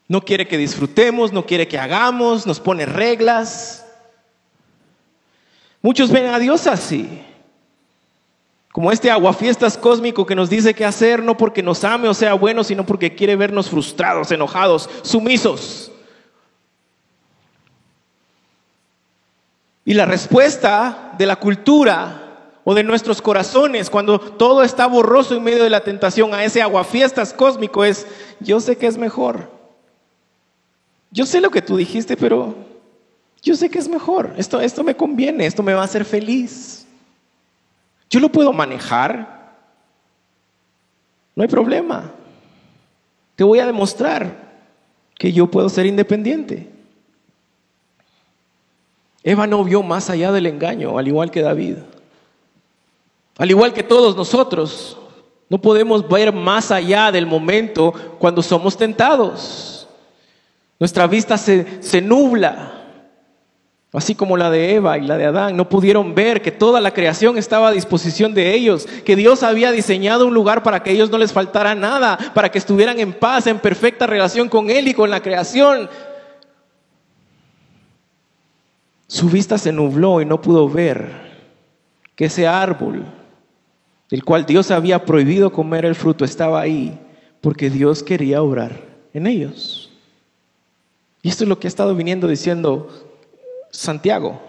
No 0.09 0.21
quiere 0.21 0.49
que 0.49 0.59
disfrutemos, 0.59 1.33
no 1.33 1.47
quiere 1.47 1.69
que 1.69 1.79
hagamos, 1.79 2.49
nos 2.49 2.59
pone 2.59 2.85
reglas. 2.85 3.87
Muchos 5.83 6.11
ven 6.11 6.27
a 6.27 6.41
Dios 6.41 6.67
así. 6.67 7.23
Como 8.73 8.91
este 8.91 9.09
aguafiestas 9.09 9.79
cósmico 9.79 10.27
que 10.27 10.35
nos 10.35 10.51
dice 10.51 10.75
qué 10.75 10.85
hacer, 10.85 11.23
no 11.23 11.37
porque 11.37 11.63
nos 11.63 11.85
ame 11.85 12.09
o 12.09 12.15
sea 12.15 12.35
bueno, 12.35 12.65
sino 12.65 12.85
porque 12.85 13.15
quiere 13.15 13.37
vernos 13.37 13.71
frustrados, 13.71 14.33
enojados, 14.33 14.91
sumisos. 15.03 15.93
Y 19.85 19.95
la 19.95 20.07
respuesta 20.07 21.13
de 21.17 21.27
la 21.27 21.37
cultura 21.37 22.24
o 22.64 22.74
de 22.74 22.83
nuestros 22.83 23.20
corazones 23.20 23.90
cuando 23.90 24.18
todo 24.18 24.62
está 24.62 24.87
borroso 24.87 25.37
en 25.37 25.44
medio 25.44 25.62
de 25.62 25.70
la 25.70 25.85
tentación 25.85 26.33
a 26.33 26.44
ese 26.44 26.62
aguafiestas 26.62 27.35
cósmico 27.35 27.85
es, 27.85 28.07
yo 28.40 28.59
sé 28.59 28.77
que 28.77 28.87
es 28.87 28.96
mejor. 28.96 29.50
Yo 31.11 31.27
sé 31.27 31.40
lo 31.40 31.50
que 31.50 31.62
tú 31.62 31.77
dijiste, 31.77 32.16
pero 32.16 32.55
yo 33.42 33.55
sé 33.55 33.68
que 33.68 33.79
es 33.79 33.88
mejor. 33.88 34.33
Esto, 34.38 34.61
esto 34.61 34.83
me 34.83 34.96
conviene, 34.96 35.46
esto 35.46 35.62
me 35.62 35.74
va 35.74 35.83
a 35.83 35.85
hacer 35.85 36.05
feliz. 36.05 36.87
Yo 38.09 38.18
lo 38.18 38.31
puedo 38.31 38.53
manejar. 38.53 39.55
No 41.37 41.42
hay 41.42 41.48
problema. 41.48 42.11
Te 43.37 43.44
voy 43.44 43.59
a 43.59 43.66
demostrar 43.66 44.44
que 45.18 45.33
yo 45.33 45.50
puedo 45.50 45.68
ser 45.68 45.87
independiente. 45.87 46.70
Eva 49.22 49.46
no 49.46 49.62
vio 49.64 49.83
más 49.83 50.11
allá 50.11 50.33
del 50.33 50.46
engaño, 50.46 50.98
al 50.98 51.09
igual 51.09 51.31
que 51.31 51.42
David. 51.42 51.77
Al 53.38 53.51
igual 53.51 53.73
que 53.73 53.83
todos 53.83 54.16
nosotros, 54.16 54.97
no 55.49 55.61
podemos 55.61 56.09
ver 56.09 56.33
más 56.33 56.70
allá 56.70 57.11
del 57.11 57.27
momento 57.27 57.92
cuando 58.18 58.42
somos 58.42 58.77
tentados. 58.77 59.88
Nuestra 60.79 61.07
vista 61.07 61.37
se, 61.37 61.83
se 61.83 62.01
nubla, 62.01 62.73
así 63.92 64.14
como 64.14 64.37
la 64.37 64.51
de 64.51 64.75
Eva 64.75 64.99
y 64.99 65.03
la 65.03 65.16
de 65.16 65.27
Adán. 65.27 65.57
No 65.57 65.68
pudieron 65.68 66.14
ver 66.14 66.42
que 66.42 66.53
toda 66.53 66.81
la 66.81 66.92
creación 66.92 67.37
estaba 67.37 67.68
a 67.68 67.73
disposición 67.73 68.35
de 68.35 68.55
ellos, 68.55 68.87
que 69.05 69.16
Dios 69.16 69.42
había 69.42 69.73
diseñado 69.73 70.27
un 70.27 70.35
lugar 70.35 70.62
para 70.62 70.83
que 70.83 70.92
ellos 70.92 71.11
no 71.11 71.18
les 71.18 71.33
faltara 71.33 71.75
nada, 71.75 72.18
para 72.35 72.51
que 72.51 72.59
estuvieran 72.59 73.01
en 73.01 73.12
paz, 73.12 73.47
en 73.47 73.59
perfecta 73.59 74.07
relación 74.07 74.49
con 74.49 74.70
Él 74.70 74.88
y 74.88 74.94
con 74.94 75.11
la 75.11 75.20
creación. 75.20 75.88
Su 79.09 79.29
vista 79.29 79.59
se 79.59 79.73
nubló 79.73 80.20
y 80.20 80.25
no 80.25 80.40
pudo 80.40 80.68
ver 80.68 81.33
que 82.16 82.27
ese 82.27 82.47
árbol 82.47 83.05
del 84.11 84.25
cual 84.25 84.47
Dios 84.47 84.71
había 84.71 85.05
prohibido 85.05 85.53
comer 85.53 85.85
el 85.85 85.95
fruto, 85.95 86.25
estaba 86.25 86.61
ahí 86.61 86.99
porque 87.40 87.69
Dios 87.69 88.03
quería 88.03 88.43
obrar 88.43 88.81
en 89.12 89.27
ellos. 89.27 89.90
Y 91.23 91.29
esto 91.29 91.45
es 91.45 91.49
lo 91.49 91.59
que 91.59 91.67
ha 91.67 91.69
estado 91.69 91.95
viniendo 91.95 92.27
diciendo 92.27 92.88
Santiago. 93.71 94.40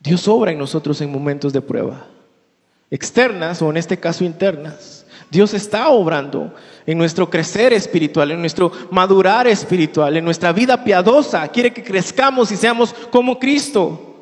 Dios 0.00 0.28
obra 0.28 0.52
en 0.52 0.58
nosotros 0.58 1.00
en 1.00 1.10
momentos 1.10 1.52
de 1.52 1.60
prueba, 1.60 2.06
externas 2.90 3.60
o 3.60 3.70
en 3.70 3.76
este 3.76 3.98
caso 3.98 4.24
internas. 4.24 5.04
Dios 5.30 5.54
está 5.54 5.88
obrando 5.88 6.54
en 6.86 6.96
nuestro 6.96 7.28
crecer 7.28 7.72
espiritual, 7.72 8.30
en 8.30 8.40
nuestro 8.40 8.70
madurar 8.90 9.48
espiritual, 9.48 10.16
en 10.16 10.24
nuestra 10.24 10.52
vida 10.52 10.84
piadosa. 10.84 11.48
Quiere 11.48 11.72
que 11.72 11.82
crezcamos 11.82 12.52
y 12.52 12.56
seamos 12.56 12.94
como 13.10 13.38
Cristo. 13.38 14.15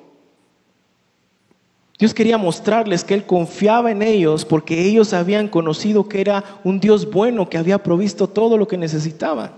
Dios 1.99 2.13
quería 2.13 2.39
mostrarles 2.39 3.05
que 3.05 3.15
Él 3.15 3.25
confiaba 3.25 3.91
en 3.91 4.03
ellos 4.03 4.45
porque 4.45 4.85
ellos 4.87 5.13
habían 5.13 5.49
conocido 5.49 6.09
que 6.09 6.21
era 6.21 6.43
un 6.65 6.81
Dios 6.81 7.11
bueno 7.11 7.49
que 7.49 7.59
había 7.59 7.83
provisto 7.83 8.29
todo 8.29 8.59
lo 8.59 8.67
que 8.67 8.77
necesitaban. 8.77 9.53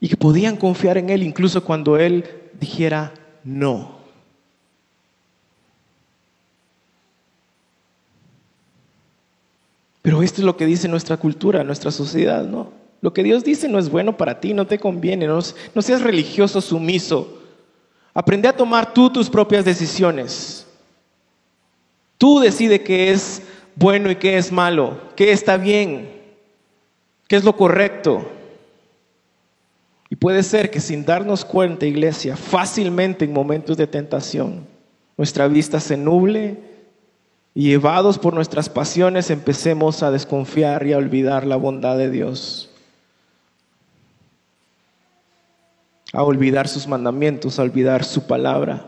Y 0.00 0.08
que 0.08 0.16
podían 0.16 0.56
confiar 0.56 0.98
en 0.98 1.08
Él 1.08 1.22
incluso 1.22 1.64
cuando 1.64 1.96
Él 1.96 2.24
dijera 2.60 3.14
no. 3.42 4.02
Pero 10.02 10.22
esto 10.22 10.40
es 10.40 10.44
lo 10.44 10.56
que 10.56 10.66
dice 10.66 10.88
nuestra 10.88 11.16
cultura, 11.16 11.64
nuestra 11.64 11.92
sociedad, 11.92 12.44
¿no? 12.44 12.70
Lo 13.00 13.12
que 13.12 13.22
Dios 13.22 13.44
dice 13.44 13.68
no 13.68 13.78
es 13.78 13.88
bueno 13.88 14.16
para 14.16 14.40
ti, 14.40 14.52
no 14.52 14.66
te 14.66 14.78
conviene, 14.78 15.26
no, 15.26 15.38
no 15.74 15.82
seas 15.82 16.02
religioso 16.02 16.60
sumiso. 16.60 17.41
Aprende 18.14 18.48
a 18.48 18.56
tomar 18.56 18.92
tú 18.92 19.10
tus 19.10 19.30
propias 19.30 19.64
decisiones. 19.64 20.66
Tú 22.18 22.40
decide 22.40 22.82
qué 22.82 23.10
es 23.10 23.42
bueno 23.74 24.10
y 24.10 24.16
qué 24.16 24.36
es 24.36 24.52
malo, 24.52 24.98
qué 25.16 25.32
está 25.32 25.56
bien, 25.56 26.10
qué 27.26 27.36
es 27.36 27.44
lo 27.44 27.56
correcto. 27.56 28.28
Y 30.10 30.16
puede 30.16 30.42
ser 30.42 30.70
que 30.70 30.80
sin 30.80 31.06
darnos 31.06 31.44
cuenta, 31.44 31.86
iglesia, 31.86 32.36
fácilmente 32.36 33.24
en 33.24 33.32
momentos 33.32 33.78
de 33.78 33.86
tentación, 33.86 34.66
nuestra 35.16 35.48
vista 35.48 35.80
se 35.80 35.96
nuble 35.96 36.58
y 37.54 37.68
llevados 37.68 38.18
por 38.18 38.34
nuestras 38.34 38.68
pasiones 38.68 39.30
empecemos 39.30 40.02
a 40.02 40.10
desconfiar 40.10 40.86
y 40.86 40.92
a 40.92 40.98
olvidar 40.98 41.46
la 41.46 41.56
bondad 41.56 41.96
de 41.96 42.10
Dios. 42.10 42.71
A 46.12 46.22
olvidar 46.22 46.68
sus 46.68 46.86
mandamientos, 46.86 47.58
a 47.58 47.62
olvidar 47.62 48.04
su 48.04 48.26
palabra. 48.26 48.86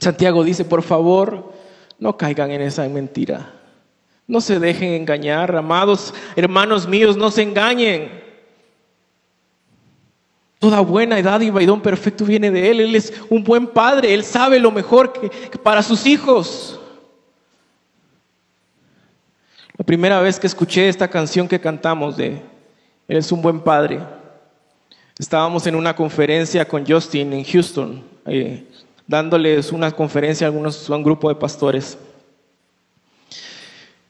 Santiago 0.00 0.44
dice, 0.44 0.64
por 0.64 0.82
favor, 0.82 1.52
no 1.98 2.16
caigan 2.16 2.50
en 2.50 2.62
esa 2.62 2.88
mentira. 2.88 3.52
No 4.26 4.40
se 4.40 4.58
dejen 4.58 4.94
engañar, 4.94 5.54
amados 5.54 6.12
hermanos 6.34 6.88
míos, 6.88 7.16
no 7.16 7.30
se 7.30 7.42
engañen. 7.42 8.24
Toda 10.58 10.80
buena 10.80 11.18
edad 11.18 11.40
y 11.40 11.50
don 11.66 11.80
perfecto 11.80 12.24
viene 12.24 12.50
de 12.50 12.70
Él. 12.70 12.80
Él 12.80 12.96
es 12.96 13.12
un 13.28 13.44
buen 13.44 13.66
padre, 13.66 14.14
Él 14.14 14.24
sabe 14.24 14.58
lo 14.58 14.70
mejor 14.70 15.12
que 15.12 15.58
para 15.58 15.82
sus 15.82 16.06
hijos. 16.06 16.80
La 19.76 19.84
primera 19.84 20.20
vez 20.20 20.40
que 20.40 20.46
escuché 20.46 20.88
esta 20.88 21.08
canción 21.08 21.46
que 21.46 21.60
cantamos 21.60 22.16
de 22.16 22.42
Él 23.06 23.16
es 23.18 23.30
un 23.30 23.42
buen 23.42 23.60
padre, 23.60 24.00
Estábamos 25.18 25.66
en 25.66 25.74
una 25.74 25.96
conferencia 25.96 26.68
con 26.68 26.84
Justin 26.86 27.32
en 27.32 27.42
Houston, 27.42 28.02
eh, 28.26 28.64
dándoles 29.06 29.72
una 29.72 29.90
conferencia 29.90 30.46
a, 30.46 30.48
algunos, 30.48 30.90
a 30.90 30.94
un 30.94 31.02
grupo 31.02 31.30
de 31.30 31.36
pastores. 31.36 31.96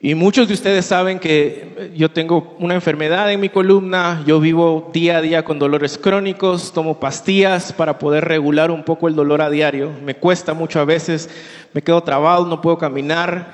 Y 0.00 0.16
muchos 0.16 0.48
de 0.48 0.54
ustedes 0.54 0.84
saben 0.84 1.20
que 1.20 1.92
yo 1.96 2.10
tengo 2.10 2.56
una 2.58 2.74
enfermedad 2.74 3.32
en 3.32 3.38
mi 3.38 3.48
columna, 3.48 4.24
yo 4.26 4.40
vivo 4.40 4.90
día 4.92 5.18
a 5.18 5.22
día 5.22 5.44
con 5.44 5.60
dolores 5.60 5.96
crónicos, 5.96 6.72
tomo 6.72 6.98
pastillas 6.98 7.72
para 7.72 8.00
poder 8.00 8.24
regular 8.24 8.72
un 8.72 8.82
poco 8.82 9.06
el 9.06 9.14
dolor 9.14 9.42
a 9.42 9.48
diario. 9.48 9.92
Me 10.04 10.16
cuesta 10.16 10.54
mucho 10.54 10.80
a 10.80 10.84
veces, 10.84 11.30
me 11.72 11.82
quedo 11.82 12.02
trabado, 12.02 12.46
no 12.46 12.60
puedo 12.60 12.78
caminar, 12.78 13.52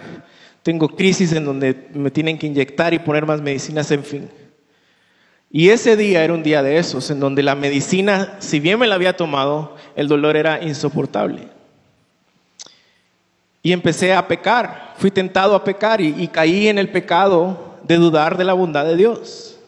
tengo 0.62 0.88
crisis 0.88 1.32
en 1.32 1.44
donde 1.44 1.88
me 1.92 2.10
tienen 2.10 2.38
que 2.38 2.46
inyectar 2.46 2.94
y 2.94 2.98
poner 2.98 3.26
más 3.26 3.42
medicinas, 3.42 3.90
en 3.90 4.04
fin. 4.04 4.41
Y 5.54 5.68
ese 5.68 5.98
día 5.98 6.24
era 6.24 6.32
un 6.32 6.42
día 6.42 6.62
de 6.62 6.78
esos, 6.78 7.10
en 7.10 7.20
donde 7.20 7.42
la 7.42 7.54
medicina, 7.54 8.36
si 8.38 8.58
bien 8.58 8.78
me 8.78 8.86
la 8.86 8.94
había 8.94 9.14
tomado, 9.14 9.76
el 9.94 10.08
dolor 10.08 10.34
era 10.34 10.62
insoportable. 10.62 11.46
Y 13.62 13.72
empecé 13.72 14.14
a 14.14 14.26
pecar, 14.26 14.94
fui 14.96 15.10
tentado 15.10 15.54
a 15.54 15.62
pecar 15.62 16.00
y, 16.00 16.26
caí 16.28 16.68
en 16.68 16.78
el 16.78 16.88
pecado 16.88 17.76
de 17.82 17.96
dudar 17.96 18.38
de 18.38 18.44
la 18.44 18.54
bondad 18.54 18.86
de 18.86 18.96
Dios. 18.96 19.58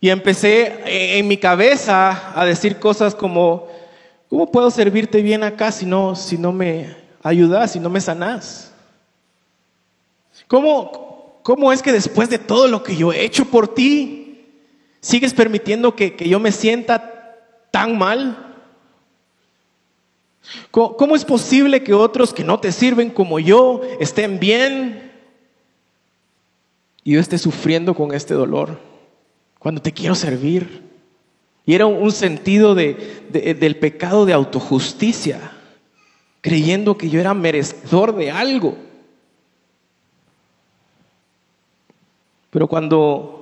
Y 0.00 0.08
empecé 0.08 1.18
en, 1.18 1.28
mi 1.28 1.36
cabeza 1.36 2.32
a 2.34 2.46
decir 2.46 2.78
cosas 2.78 3.14
como, 3.14 3.68
¿cómo 4.30 4.50
puedo 4.50 4.70
servirte 4.70 5.20
bien 5.20 5.44
acá 5.44 5.70
si 5.72 5.84
no, 5.84 6.16
si 6.16 6.38
no 6.38 6.52
me 6.52 6.96
ayudas, 7.22 7.72
si 7.72 7.80
no 7.80 7.90
me 7.90 8.00
sanás? 8.00 8.72
¿Cómo, 10.48 11.38
¿Cómo 11.42 11.70
es 11.70 11.82
que 11.82 11.92
después 11.92 12.30
de 12.30 12.38
todo 12.38 12.66
lo 12.66 12.82
que 12.82 12.96
yo 12.96 13.12
he 13.12 13.22
hecho 13.22 13.44
por 13.44 13.74
ti, 13.74 14.19
¿Sigues 15.00 15.32
permitiendo 15.32 15.96
que, 15.96 16.14
yo 16.28 16.38
me 16.38 16.52
sienta 16.52 17.38
tan 17.70 17.96
mal? 17.96 18.46
¿Cómo, 20.70 21.16
es 21.16 21.24
posible 21.24 21.82
que 21.82 21.94
otros 21.94 22.34
que 22.34 22.44
no 22.44 22.60
te 22.60 22.72
sirven 22.72 23.10
como 23.10 23.38
yo 23.38 23.80
estén 23.98 24.38
bien 24.38 25.10
y 27.02 27.12
yo 27.12 27.20
esté 27.20 27.38
sufriendo 27.38 27.94
con 27.94 28.12
este 28.12 28.34
dolor 28.34 28.78
cuando 29.58 29.80
te 29.80 29.92
quiero 29.92 30.14
servir? 30.14 30.82
Y 31.64 31.74
era 31.74 31.86
un 31.86 32.12
sentido 32.12 32.74
del 32.74 33.76
pecado 33.80 34.26
de 34.26 34.32
autojusticia. 34.32 35.52
creyendo 36.42 36.96
que 36.96 37.10
yo 37.10 37.20
era 37.20 37.34
merecedor 37.34 38.14
de 38.16 38.30
algo. 38.30 38.74
Pero 42.50 42.66
cuando, 42.66 43.39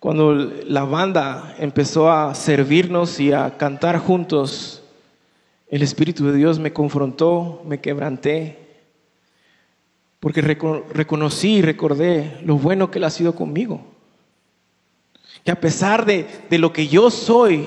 cuando 0.00 0.32
la 0.34 0.84
banda 0.84 1.56
empezó 1.58 2.10
a 2.10 2.34
servirnos 2.34 3.18
y 3.18 3.32
a 3.32 3.56
cantar 3.56 3.98
juntos, 3.98 4.82
el 5.68 5.82
Espíritu 5.82 6.26
de 6.26 6.36
Dios 6.36 6.60
me 6.60 6.72
confrontó, 6.72 7.62
me 7.66 7.80
quebranté, 7.80 8.58
porque 10.20 10.40
reconocí 10.40 11.56
y 11.56 11.62
recordé 11.62 12.38
lo 12.44 12.56
bueno 12.56 12.90
que 12.90 12.98
Él 12.98 13.04
ha 13.04 13.10
sido 13.10 13.34
conmigo. 13.34 13.84
Que 15.44 15.50
a 15.50 15.60
pesar 15.60 16.06
de, 16.06 16.26
de 16.48 16.58
lo 16.58 16.72
que 16.72 16.86
yo 16.86 17.10
soy, 17.10 17.66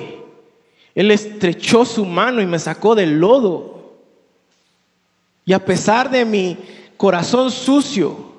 Él 0.95 1.11
estrechó 1.11 1.83
su 1.83 2.05
mano 2.05 2.41
y 2.41 2.45
me 2.45 2.59
sacó 2.59 2.95
del 2.95 3.19
lodo. 3.19 3.93
Y 5.43 5.51
a 5.51 5.65
pesar 5.65 6.09
de 6.09 6.23
mi 6.23 6.57
corazón 6.95 7.51
sucio, 7.51 8.30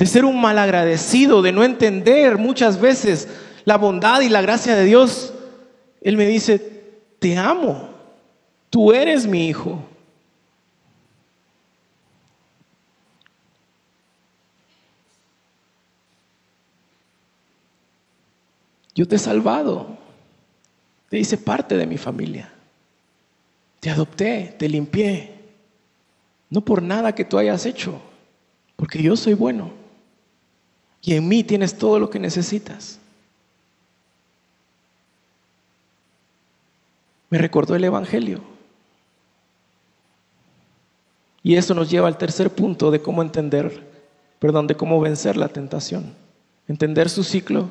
de 0.00 0.06
ser 0.06 0.24
un 0.24 0.40
malagradecido, 0.40 1.42
de 1.42 1.52
no 1.52 1.62
entender 1.62 2.38
muchas 2.38 2.80
veces 2.80 3.28
la 3.66 3.76
bondad 3.76 4.22
y 4.22 4.30
la 4.30 4.40
gracia 4.40 4.74
de 4.74 4.86
Dios, 4.86 5.34
Él 6.00 6.16
me 6.16 6.26
dice, 6.26 6.58
te 7.18 7.36
amo, 7.36 7.90
tú 8.70 8.94
eres 8.94 9.26
mi 9.26 9.46
hijo. 9.46 9.78
Yo 18.94 19.06
te 19.06 19.16
he 19.16 19.18
salvado. 19.18 19.98
Te 21.10 21.18
hice 21.18 21.36
parte 21.36 21.76
de 21.76 21.86
mi 21.86 21.98
familia. 21.98 22.50
Te 23.80 23.90
adopté, 23.90 24.54
te 24.58 24.66
limpié. 24.66 25.34
No 26.48 26.62
por 26.62 26.80
nada 26.80 27.14
que 27.14 27.26
tú 27.26 27.36
hayas 27.36 27.66
hecho, 27.66 28.00
porque 28.76 29.02
yo 29.02 29.14
soy 29.14 29.34
bueno. 29.34 29.79
Y 31.02 31.14
en 31.14 31.26
mí 31.26 31.44
tienes 31.44 31.76
todo 31.76 31.98
lo 31.98 32.10
que 32.10 32.18
necesitas. 32.18 32.98
Me 37.30 37.38
recordó 37.38 37.74
el 37.74 37.84
Evangelio. 37.84 38.40
Y 41.42 41.56
eso 41.56 41.74
nos 41.74 41.90
lleva 41.90 42.08
al 42.08 42.18
tercer 42.18 42.50
punto 42.50 42.90
de 42.90 43.00
cómo 43.00 43.22
entender, 43.22 43.86
perdón, 44.38 44.66
de 44.66 44.76
cómo 44.76 45.00
vencer 45.00 45.36
la 45.36 45.48
tentación. 45.48 46.14
Entender 46.68 47.08
su 47.08 47.24
ciclo 47.24 47.70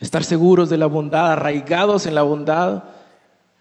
Estar 0.00 0.24
seguros 0.24 0.68
de 0.70 0.76
la 0.76 0.86
bondad, 0.86 1.32
arraigados 1.32 2.06
en 2.06 2.14
la 2.14 2.22
bondad 2.22 2.84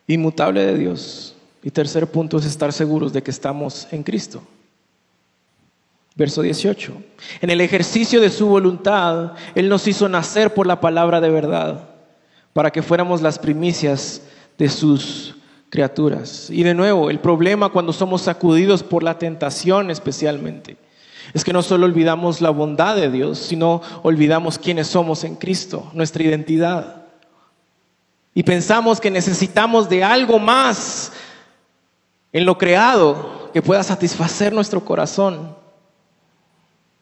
inmutable 0.07 0.65
de 0.65 0.77
Dios. 0.77 1.35
Y 1.63 1.71
tercer 1.71 2.07
punto 2.07 2.37
es 2.37 2.45
estar 2.45 2.73
seguros 2.73 3.13
de 3.13 3.23
que 3.23 3.31
estamos 3.31 3.87
en 3.91 4.03
Cristo. 4.03 4.41
Verso 6.15 6.41
18. 6.41 6.93
En 7.41 7.49
el 7.49 7.61
ejercicio 7.61 8.21
de 8.21 8.29
su 8.29 8.47
voluntad, 8.47 9.33
Él 9.55 9.67
nos 9.69 9.87
hizo 9.87 10.07
nacer 10.07 10.53
por 10.53 10.67
la 10.67 10.79
palabra 10.79 11.21
de 11.21 11.29
verdad, 11.29 11.89
para 12.53 12.71
que 12.71 12.83
fuéramos 12.83 13.21
las 13.21 13.39
primicias 13.39 14.21
de 14.57 14.69
sus 14.69 15.35
criaturas. 15.69 16.49
Y 16.51 16.63
de 16.63 16.75
nuevo, 16.75 17.09
el 17.09 17.19
problema 17.19 17.69
cuando 17.69 17.93
somos 17.93 18.21
sacudidos 18.21 18.83
por 18.83 19.01
la 19.01 19.17
tentación 19.17 19.89
especialmente 19.89 20.77
es 21.33 21.43
que 21.43 21.53
no 21.53 21.63
solo 21.63 21.85
olvidamos 21.85 22.41
la 22.41 22.49
bondad 22.49 22.95
de 22.95 23.09
Dios, 23.09 23.39
sino 23.39 23.81
olvidamos 24.03 24.59
quiénes 24.59 24.87
somos 24.87 25.23
en 25.23 25.35
Cristo, 25.35 25.89
nuestra 25.93 26.23
identidad. 26.23 27.03
Y 28.35 28.43
pensamos 28.43 28.99
que 28.99 29.09
necesitamos 29.09 29.89
de 29.89 30.03
algo 30.03 30.37
más 30.39 31.11
en 32.33 32.45
lo 32.45 32.57
creado 32.57 33.49
que 33.53 33.61
pueda 33.61 33.83
satisfacer 33.83 34.53
nuestro 34.53 34.83
corazón. 34.83 35.55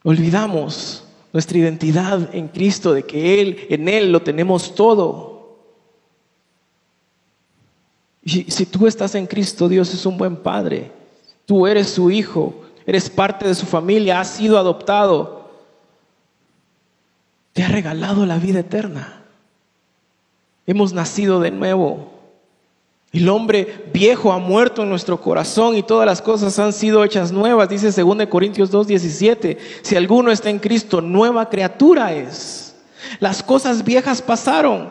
Olvidamos 0.03 1.03
nuestra 1.33 1.57
identidad 1.57 2.33
en 2.35 2.47
Cristo, 2.47 2.93
de 2.93 3.03
que 3.03 3.41
Él, 3.41 3.67
en 3.69 3.87
Él 3.87 4.11
lo 4.11 4.21
tenemos 4.21 4.75
todo. 4.75 5.59
Y 8.23 8.51
si 8.51 8.65
tú 8.65 8.87
estás 8.87 9.15
en 9.15 9.27
Cristo, 9.27 9.69
Dios 9.69 9.93
es 9.93 10.05
un 10.05 10.17
buen 10.17 10.37
Padre. 10.37 10.91
Tú 11.45 11.67
eres 11.67 11.89
su 11.89 12.11
Hijo 12.11 12.61
eres 12.85 13.09
parte 13.09 13.47
de 13.47 13.55
su 13.55 13.65
familia, 13.65 14.19
has 14.19 14.31
sido 14.31 14.57
adoptado, 14.57 15.49
te 17.53 17.63
ha 17.63 17.67
regalado 17.67 18.25
la 18.25 18.37
vida 18.37 18.59
eterna. 18.59 19.23
Hemos 20.65 20.93
nacido 20.93 21.39
de 21.39 21.51
nuevo. 21.51 22.10
El 23.11 23.27
hombre 23.29 23.89
viejo 23.93 24.31
ha 24.31 24.37
muerto 24.37 24.83
en 24.83 24.89
nuestro 24.89 25.19
corazón 25.19 25.75
y 25.75 25.83
todas 25.83 26.05
las 26.05 26.21
cosas 26.21 26.57
han 26.59 26.71
sido 26.71 27.03
hechas 27.03 27.31
nuevas, 27.31 27.67
dice 27.67 27.91
2 27.91 28.27
Corintios 28.27 28.71
2:17. 28.71 29.57
Si 29.81 29.95
alguno 29.95 30.31
está 30.31 30.49
en 30.49 30.59
Cristo, 30.59 31.01
nueva 31.01 31.49
criatura 31.49 32.13
es. 32.13 32.75
Las 33.19 33.43
cosas 33.43 33.83
viejas 33.83 34.21
pasaron, 34.21 34.89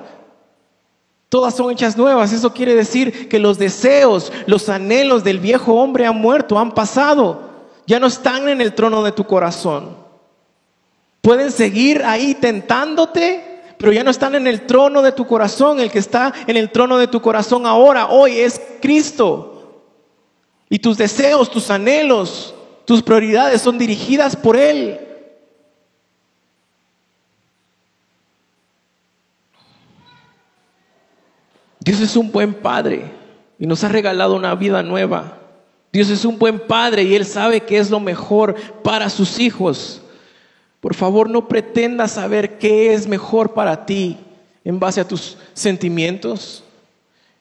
todas 1.28 1.54
son 1.54 1.70
hechas 1.70 1.96
nuevas. 1.96 2.32
Eso 2.32 2.52
quiere 2.52 2.74
decir 2.74 3.28
que 3.28 3.38
los 3.38 3.58
deseos, 3.58 4.32
los 4.46 4.68
anhelos 4.68 5.24
del 5.24 5.38
viejo 5.38 5.74
hombre 5.74 6.06
han 6.06 6.20
muerto, 6.20 6.58
han 6.58 6.72
pasado 6.72 7.50
ya 7.90 7.98
no 7.98 8.06
están 8.06 8.48
en 8.48 8.60
el 8.60 8.72
trono 8.72 9.02
de 9.02 9.10
tu 9.10 9.24
corazón. 9.24 9.96
Pueden 11.20 11.50
seguir 11.50 12.04
ahí 12.04 12.36
tentándote, 12.36 13.49
pero 13.80 13.92
ya 13.92 14.04
no 14.04 14.10
están 14.10 14.34
en 14.34 14.46
el 14.46 14.66
trono 14.66 15.00
de 15.00 15.10
tu 15.10 15.26
corazón. 15.26 15.80
El 15.80 15.90
que 15.90 15.98
está 15.98 16.34
en 16.46 16.58
el 16.58 16.70
trono 16.70 16.98
de 16.98 17.06
tu 17.06 17.22
corazón 17.22 17.64
ahora, 17.64 18.08
hoy, 18.08 18.38
es 18.38 18.60
Cristo. 18.82 19.86
Y 20.68 20.78
tus 20.78 20.98
deseos, 20.98 21.50
tus 21.50 21.70
anhelos, 21.70 22.54
tus 22.84 23.02
prioridades 23.02 23.62
son 23.62 23.78
dirigidas 23.78 24.36
por 24.36 24.58
Él. 24.58 25.00
Dios 31.80 32.00
es 32.00 32.14
un 32.16 32.30
buen 32.30 32.52
Padre 32.52 33.10
y 33.58 33.66
nos 33.66 33.82
ha 33.82 33.88
regalado 33.88 34.34
una 34.34 34.54
vida 34.56 34.82
nueva. 34.82 35.38
Dios 35.90 36.10
es 36.10 36.26
un 36.26 36.38
buen 36.38 36.60
padre 36.60 37.02
y 37.02 37.14
Él 37.14 37.24
sabe 37.24 37.62
que 37.62 37.78
es 37.78 37.90
lo 37.90 37.98
mejor 37.98 38.54
para 38.84 39.08
sus 39.08 39.40
hijos. 39.40 39.99
Por 40.80 40.94
favor, 40.94 41.28
no 41.28 41.46
pretendas 41.46 42.12
saber 42.12 42.58
qué 42.58 42.94
es 42.94 43.06
mejor 43.06 43.52
para 43.52 43.84
ti 43.84 44.16
en 44.64 44.80
base 44.80 45.00
a 45.00 45.08
tus 45.08 45.36
sentimientos, 45.52 46.64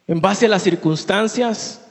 en 0.08 0.20
base 0.20 0.46
a 0.46 0.50
las 0.50 0.64
circunstancias. 0.64 1.86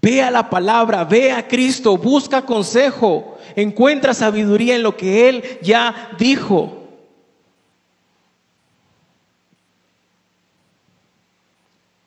Ve 0.00 0.22
a 0.22 0.30
la 0.30 0.50
palabra, 0.50 1.04
ve 1.04 1.30
a 1.30 1.46
Cristo, 1.46 1.96
busca 1.96 2.42
consejo, 2.44 3.38
encuentra 3.54 4.14
sabiduría 4.14 4.74
en 4.74 4.82
lo 4.82 4.96
que 4.96 5.28
Él 5.28 5.44
ya 5.62 6.10
dijo. 6.18 6.78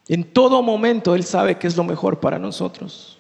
En 0.08 0.24
todo 0.24 0.62
momento 0.62 1.16
Él 1.16 1.24
sabe 1.24 1.58
qué 1.58 1.68
es 1.68 1.78
lo 1.78 1.84
mejor 1.84 2.20
para 2.20 2.38
nosotros. 2.38 3.18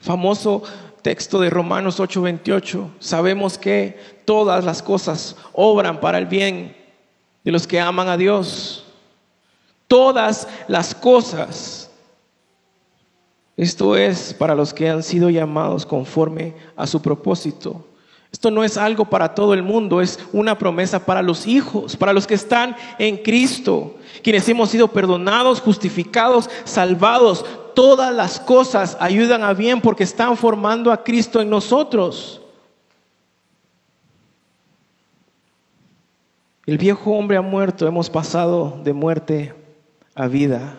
Famoso 0.00 0.62
texto 1.06 1.38
de 1.38 1.50
Romanos 1.50 2.00
8:28. 2.00 2.90
Sabemos 2.98 3.58
que 3.58 3.96
todas 4.24 4.64
las 4.64 4.82
cosas 4.82 5.36
obran 5.52 6.00
para 6.00 6.18
el 6.18 6.26
bien 6.26 6.74
de 7.44 7.52
los 7.52 7.64
que 7.68 7.78
aman 7.78 8.08
a 8.08 8.16
Dios. 8.16 8.84
Todas 9.86 10.48
las 10.66 10.96
cosas. 10.96 11.92
Esto 13.56 13.96
es 13.96 14.34
para 14.34 14.56
los 14.56 14.74
que 14.74 14.90
han 14.90 15.04
sido 15.04 15.30
llamados 15.30 15.86
conforme 15.86 16.54
a 16.74 16.88
su 16.88 17.00
propósito. 17.00 17.86
Esto 18.32 18.50
no 18.50 18.64
es 18.64 18.76
algo 18.76 19.04
para 19.04 19.32
todo 19.32 19.54
el 19.54 19.62
mundo, 19.62 20.00
es 20.00 20.18
una 20.32 20.58
promesa 20.58 21.06
para 21.06 21.22
los 21.22 21.46
hijos, 21.46 21.96
para 21.96 22.12
los 22.12 22.26
que 22.26 22.34
están 22.34 22.74
en 22.98 23.18
Cristo, 23.18 23.94
quienes 24.24 24.48
hemos 24.48 24.70
sido 24.70 24.88
perdonados, 24.88 25.60
justificados, 25.60 26.50
salvados 26.64 27.44
todas 27.76 28.12
las 28.12 28.40
cosas 28.40 28.96
ayudan 29.00 29.44
a 29.44 29.52
bien 29.52 29.82
porque 29.82 30.02
están 30.02 30.38
formando 30.38 30.90
a 30.90 31.04
Cristo 31.04 31.42
en 31.42 31.50
nosotros. 31.50 32.40
El 36.64 36.78
viejo 36.78 37.12
hombre 37.12 37.36
ha 37.36 37.42
muerto, 37.42 37.86
hemos 37.86 38.08
pasado 38.08 38.80
de 38.82 38.94
muerte 38.94 39.54
a 40.14 40.26
vida, 40.26 40.74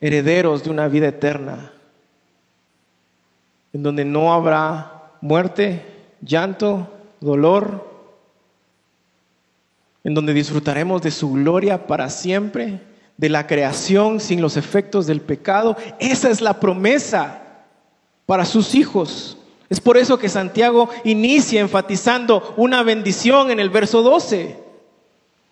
herederos 0.00 0.62
de 0.62 0.70
una 0.70 0.86
vida 0.86 1.08
eterna, 1.08 1.72
en 3.72 3.82
donde 3.82 4.04
no 4.04 4.32
habrá 4.32 5.10
muerte, 5.20 5.84
llanto, 6.22 6.88
dolor, 7.20 7.84
en 10.04 10.14
donde 10.14 10.32
disfrutaremos 10.32 11.02
de 11.02 11.10
su 11.10 11.32
gloria 11.32 11.88
para 11.88 12.08
siempre 12.10 12.80
de 13.16 13.28
la 13.28 13.46
creación 13.46 14.20
sin 14.20 14.40
los 14.40 14.56
efectos 14.56 15.06
del 15.06 15.20
pecado. 15.20 15.76
Esa 15.98 16.30
es 16.30 16.40
la 16.40 16.60
promesa 16.60 17.42
para 18.26 18.44
sus 18.44 18.74
hijos. 18.74 19.38
Es 19.68 19.80
por 19.80 19.96
eso 19.96 20.18
que 20.18 20.28
Santiago 20.28 20.88
inicia 21.04 21.60
enfatizando 21.60 22.54
una 22.56 22.82
bendición 22.82 23.50
en 23.50 23.58
el 23.58 23.70
verso 23.70 24.02
12. 24.02 24.64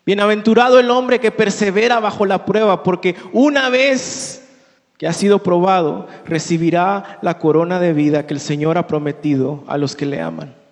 Bienaventurado 0.07 0.79
el 0.79 0.91
hombre 0.91 1.19
que 1.19 1.31
persevera 1.31 1.99
bajo 1.99 2.27
la 2.27 2.45
prueba, 2.45 2.83
porque 2.83 3.17
una 3.33 3.71
vez 3.71 4.43
que 4.99 5.07
ha 5.07 5.13
sido 5.13 5.43
probado, 5.43 6.07
recibirá 6.27 7.19
la 7.23 7.39
corona 7.39 7.81
de 7.81 7.93
vida 7.93 8.27
que 8.27 8.35
el 8.35 8.41
Señor 8.41 8.79
ha 8.79 8.87
prometido 8.87 9.65
a 9.67 9.79
los 9.79 9.97
que 9.97 10.07
le 10.07 10.21
aman. 10.21 10.64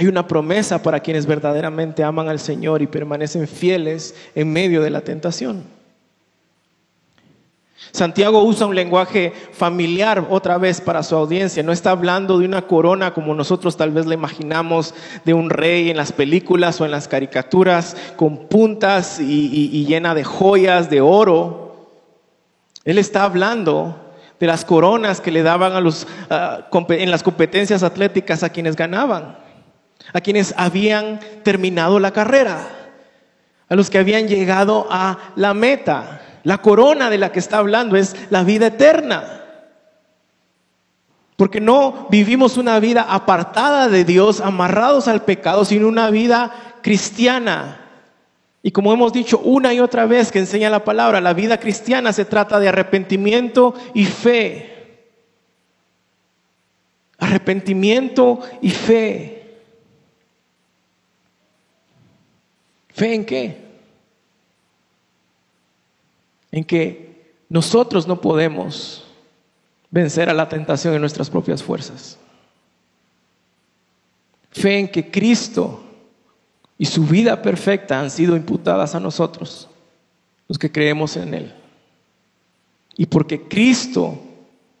Hay 0.00 0.06
una 0.06 0.26
promesa 0.26 0.82
para 0.82 1.00
quienes 1.00 1.26
verdaderamente 1.26 2.02
aman 2.02 2.30
al 2.30 2.40
Señor 2.40 2.80
y 2.80 2.86
permanecen 2.86 3.46
fieles 3.46 4.14
en 4.34 4.50
medio 4.50 4.80
de 4.80 4.88
la 4.88 5.02
tentación. 5.02 5.62
Santiago 7.92 8.42
usa 8.42 8.66
un 8.66 8.74
lenguaje 8.74 9.34
familiar 9.52 10.26
otra 10.30 10.56
vez 10.56 10.80
para 10.80 11.02
su 11.02 11.16
audiencia. 11.16 11.62
No 11.62 11.70
está 11.70 11.90
hablando 11.90 12.38
de 12.38 12.46
una 12.46 12.62
corona 12.62 13.12
como 13.12 13.34
nosotros 13.34 13.76
tal 13.76 13.90
vez 13.90 14.06
le 14.06 14.14
imaginamos 14.14 14.94
de 15.26 15.34
un 15.34 15.50
rey 15.50 15.90
en 15.90 15.98
las 15.98 16.12
películas 16.12 16.80
o 16.80 16.86
en 16.86 16.92
las 16.92 17.06
caricaturas, 17.06 17.94
con 18.16 18.46
puntas 18.46 19.20
y, 19.20 19.84
llena 19.84 20.14
de 20.14 20.24
joyas, 20.24 20.88
de 20.88 21.02
oro. 21.02 21.90
Él 22.86 22.96
está 22.96 23.24
hablando 23.24 23.96
de 24.38 24.46
las 24.46 24.64
coronas 24.64 25.20
que 25.20 25.30
le 25.30 25.42
daban 25.42 25.74
a 25.74 25.82
los, 25.82 26.06
en 26.88 27.10
las 27.10 27.22
competencias 27.22 27.82
atléticas 27.82 28.42
a 28.42 28.48
quienes 28.48 28.76
ganaban, 28.76 29.49
a 30.12 30.20
quienes 30.20 30.54
habían 30.56 31.20
terminado 31.42 31.98
la 31.98 32.12
carrera, 32.12 32.68
a 33.68 33.74
los 33.76 33.90
que 33.90 33.98
habían 33.98 34.28
llegado 34.28 34.86
a 34.90 35.18
la 35.36 35.54
meta. 35.54 36.22
La 36.42 36.58
corona 36.58 37.10
de 37.10 37.18
la 37.18 37.32
que 37.32 37.38
está 37.38 37.58
hablando 37.58 37.96
es 37.96 38.16
la 38.30 38.42
vida 38.42 38.68
eterna. 38.68 39.40
Porque 41.36 41.60
no 41.60 42.06
vivimos 42.10 42.56
una 42.56 42.80
vida 42.80 43.06
apartada 43.08 43.88
de 43.88 44.04
Dios, 44.04 44.40
amarrados 44.40 45.08
al 45.08 45.22
pecado, 45.22 45.64
sino 45.64 45.88
una 45.88 46.10
vida 46.10 46.52
cristiana. 46.82 47.80
Y 48.62 48.72
como 48.72 48.92
hemos 48.92 49.12
dicho 49.12 49.38
una 49.38 49.72
y 49.72 49.80
otra 49.80 50.04
vez 50.04 50.30
que 50.30 50.38
enseña 50.38 50.68
la 50.68 50.84
palabra, 50.84 51.20
la 51.20 51.32
vida 51.32 51.58
cristiana 51.58 52.12
se 52.12 52.26
trata 52.26 52.60
de 52.60 52.68
arrepentimiento 52.68 53.74
y 53.94 54.04
fe. 54.04 55.06
Arrepentimiento 57.18 58.40
y 58.60 58.70
fe. 58.70 59.39
¿Fe 63.00 63.14
en 63.14 63.24
qué? 63.24 63.70
en 66.52 66.64
que 66.64 67.34
nosotros 67.48 68.06
no 68.06 68.20
podemos 68.20 69.06
vencer 69.90 70.28
a 70.28 70.34
la 70.34 70.50
tentación 70.50 70.92
en 70.92 71.00
nuestras 71.00 71.30
propias 71.30 71.62
fuerzas. 71.62 72.18
Fe 74.50 74.80
en 74.80 74.88
que 74.88 75.10
Cristo 75.10 75.82
y 76.76 76.84
su 76.84 77.06
vida 77.06 77.40
perfecta 77.40 77.98
han 77.98 78.10
sido 78.10 78.36
imputadas 78.36 78.94
a 78.94 79.00
nosotros, 79.00 79.66
los 80.46 80.58
que 80.58 80.70
creemos 80.70 81.16
en 81.16 81.32
Él. 81.32 81.54
Y 82.98 83.06
porque 83.06 83.48
Cristo 83.48 84.20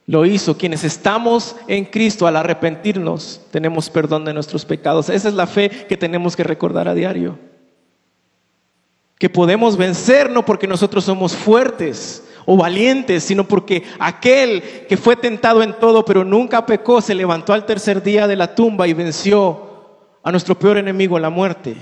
lo 0.04 0.26
hizo, 0.26 0.58
quienes 0.58 0.84
estamos 0.84 1.56
en 1.68 1.86
Cristo 1.86 2.26
al 2.26 2.36
arrepentirnos, 2.36 3.40
tenemos 3.50 3.88
perdón 3.88 4.26
de 4.26 4.34
nuestros 4.34 4.66
pecados. 4.66 5.08
Esa 5.08 5.28
es 5.30 5.34
la 5.34 5.46
fe 5.46 5.70
que 5.88 5.96
tenemos 5.96 6.36
que 6.36 6.44
recordar 6.44 6.86
a 6.86 6.94
diario 6.94 7.49
que 9.20 9.28
podemos 9.28 9.76
vencer 9.76 10.30
no 10.30 10.46
porque 10.46 10.66
nosotros 10.66 11.04
somos 11.04 11.36
fuertes 11.36 12.24
o 12.46 12.56
valientes, 12.56 13.22
sino 13.22 13.46
porque 13.46 13.84
aquel 13.98 14.62
que 14.88 14.96
fue 14.96 15.14
tentado 15.14 15.62
en 15.62 15.74
todo 15.74 16.06
pero 16.06 16.24
nunca 16.24 16.64
pecó, 16.64 17.02
se 17.02 17.14
levantó 17.14 17.52
al 17.52 17.66
tercer 17.66 18.02
día 18.02 18.26
de 18.26 18.34
la 18.34 18.54
tumba 18.54 18.88
y 18.88 18.94
venció 18.94 19.98
a 20.22 20.30
nuestro 20.30 20.58
peor 20.58 20.78
enemigo, 20.78 21.18
la 21.18 21.28
muerte. 21.28 21.76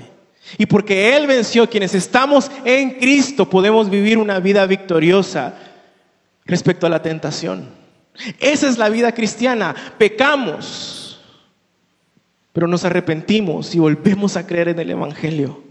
Y 0.57 0.65
porque 0.65 1.15
Él 1.15 1.27
venció, 1.27 1.69
quienes 1.69 1.95
estamos 1.95 2.51
en 2.65 2.91
Cristo, 2.99 3.49
podemos 3.49 3.89
vivir 3.89 4.17
una 4.17 4.41
vida 4.41 4.65
victoriosa 4.65 5.53
respecto 6.43 6.87
a 6.87 6.89
la 6.89 7.01
tentación. 7.01 7.69
Esa 8.41 8.67
es 8.67 8.77
la 8.77 8.89
vida 8.89 9.13
cristiana. 9.13 9.73
Pecamos, 9.97 11.21
pero 12.51 12.67
nos 12.67 12.83
arrepentimos 12.83 13.73
y 13.73 13.79
volvemos 13.79 14.35
a 14.35 14.45
creer 14.45 14.67
en 14.67 14.79
el 14.79 14.89
Evangelio. 14.89 15.68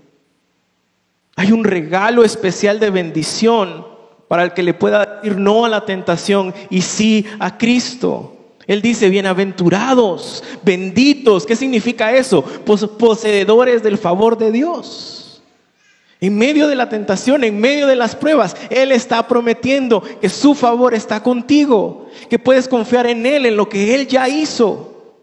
Hay 1.39 1.53
un 1.53 1.63
regalo 1.63 2.25
especial 2.25 2.81
de 2.81 2.91
bendición 2.91 3.87
para 4.27 4.43
el 4.43 4.55
que 4.55 4.65
le 4.65 4.75
pueda 4.75 5.07
decir 5.07 5.39
no 5.39 5.65
a 5.65 5.69
la 5.69 5.85
tentación 5.85 6.53
y 6.69 6.81
sí 6.81 7.27
a 7.39 7.57
Cristo. 7.57 8.57
Él 8.67 8.83
dice, 8.83 9.09
bienaventurados, 9.09 10.43
benditos. 10.65 11.47
¿Qué 11.47 11.55
significa 11.55 12.13
eso? 12.13 12.43
poseedores 12.43 13.85
del 13.85 13.99
favor 13.99 14.37
de 14.37 14.51
Dios. 14.51 15.41
En 16.21 16.37
medio 16.37 16.67
de 16.67 16.75
la 16.75 16.89
tentación, 16.89 17.45
en 17.45 17.61
medio 17.61 17.87
de 17.87 17.95
las 17.95 18.17
pruebas, 18.17 18.57
Él 18.69 18.91
está 18.91 19.29
prometiendo 19.29 20.03
que 20.03 20.29
su 20.29 20.57
favor 20.57 20.93
está 20.93 21.23
contigo, 21.23 22.09
que 22.29 22.41
puedes 22.41 22.67
confiar 22.67 23.07
en 23.07 23.25
Él, 23.25 23.47
en 23.47 23.57
lo 23.57 23.69
que 23.69 23.95
Él 23.95 24.09
ya 24.09 24.29
hizo. 24.29 25.15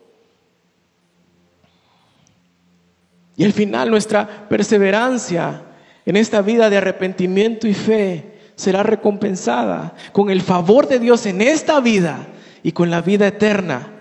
Y 3.36 3.44
al 3.44 3.52
final 3.52 3.92
nuestra 3.92 4.48
perseverancia 4.48 5.62
en 6.06 6.16
esta 6.16 6.42
vida 6.42 6.70
de 6.70 6.78
arrepentimiento 6.78 7.68
y 7.68 7.74
fe 7.74 8.36
será 8.56 8.84
recompensada 8.84 9.96
con 10.12 10.30
el 10.30 10.42
favor 10.42 10.88
de 10.88 11.00
Dios 11.00 11.26
en 11.26 11.42
esta 11.42 11.80
vida 11.80 12.28
y 12.64 12.72
con 12.72 12.90
la 12.90 13.02
vida 13.02 13.28
eterna. 13.28 13.92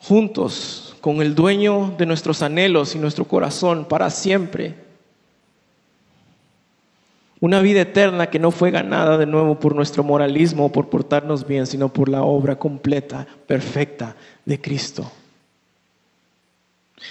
Juntos 0.00 0.96
con 1.00 1.22
el 1.22 1.34
dueño 1.34 1.94
de 1.96 2.06
nuestros 2.06 2.42
anhelos 2.42 2.94
y 2.94 2.98
nuestro 2.98 3.24
corazón 3.24 3.84
para 3.84 4.10
siempre. 4.10 4.74
Una 7.38 7.60
vida 7.60 7.82
eterna 7.82 8.28
que 8.28 8.38
no 8.38 8.50
fue 8.50 8.70
ganada 8.70 9.18
de 9.18 9.26
nuevo 9.26 9.60
por 9.60 9.74
nuestro 9.74 10.02
moralismo 10.02 10.66
o 10.66 10.72
por 10.72 10.88
portarnos 10.88 11.46
bien, 11.46 11.66
sino 11.66 11.92
por 11.92 12.08
la 12.08 12.22
obra 12.22 12.58
completa, 12.58 13.26
perfecta 13.46 14.16
de 14.44 14.60
Cristo. 14.60 15.10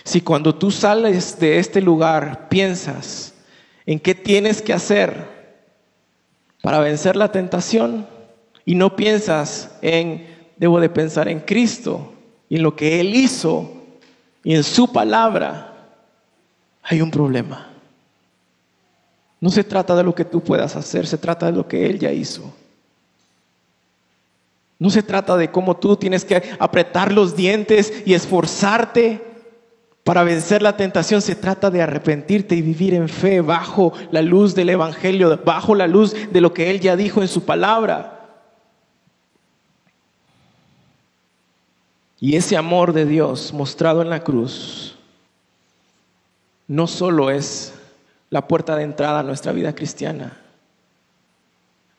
Si 0.03 0.21
cuando 0.21 0.55
tú 0.55 0.71
sales 0.71 1.39
de 1.39 1.59
este 1.59 1.81
lugar 1.81 2.49
piensas 2.49 3.33
en 3.85 3.99
qué 3.99 4.15
tienes 4.15 4.61
que 4.61 4.73
hacer 4.73 5.35
para 6.61 6.79
vencer 6.79 7.15
la 7.15 7.31
tentación 7.31 8.07
y 8.65 8.75
no 8.75 8.95
piensas 8.95 9.77
en, 9.81 10.27
debo 10.57 10.79
de 10.79 10.89
pensar 10.89 11.27
en 11.27 11.39
Cristo 11.39 12.13
y 12.49 12.57
en 12.57 12.63
lo 12.63 12.75
que 12.75 12.99
Él 12.99 13.15
hizo 13.15 13.71
y 14.43 14.55
en 14.55 14.63
su 14.63 14.91
palabra, 14.91 15.73
hay 16.83 17.01
un 17.01 17.11
problema. 17.11 17.69
No 19.39 19.49
se 19.49 19.63
trata 19.63 19.95
de 19.95 20.03
lo 20.03 20.15
que 20.15 20.25
tú 20.25 20.41
puedas 20.41 20.75
hacer, 20.75 21.05
se 21.07 21.17
trata 21.17 21.47
de 21.47 21.51
lo 21.51 21.67
que 21.67 21.85
Él 21.87 21.99
ya 21.99 22.11
hizo. 22.11 22.53
No 24.77 24.89
se 24.89 25.03
trata 25.03 25.37
de 25.37 25.51
cómo 25.51 25.77
tú 25.77 25.95
tienes 25.95 26.25
que 26.25 26.41
apretar 26.59 27.11
los 27.11 27.35
dientes 27.35 28.03
y 28.05 28.13
esforzarte 28.13 29.34
para 30.05 30.23
vencer 30.23 30.61
la 30.61 30.77
tentación 30.77 31.19
se 31.19 31.35
trata 31.35 31.71
de 31.71 31.81
arrepentirte 31.81 32.55
y 32.55 32.61
vivir 32.61 32.93
en 32.93 33.09
fe 33.09 33.41
bajo 33.41 33.91
la 34.11 34.21
luz 34.21 34.53
del 34.53 34.69
Evangelio, 34.69 35.41
bajo 35.43 35.73
la 35.73 35.87
luz 35.87 36.15
de 36.31 36.41
lo 36.41 36.53
que 36.53 36.69
Él 36.69 36.79
ya 36.79 36.95
dijo 36.95 37.23
en 37.23 37.27
su 37.27 37.43
palabra. 37.43 38.37
Y 42.19 42.35
ese 42.35 42.55
amor 42.55 42.93
de 42.93 43.05
Dios 43.07 43.51
mostrado 43.51 44.03
en 44.03 44.11
la 44.11 44.23
cruz 44.23 44.95
no 46.67 46.85
solo 46.85 47.31
es 47.31 47.73
la 48.29 48.47
puerta 48.47 48.75
de 48.75 48.83
entrada 48.83 49.21
a 49.21 49.23
nuestra 49.23 49.53
vida 49.53 49.73
cristiana, 49.73 50.37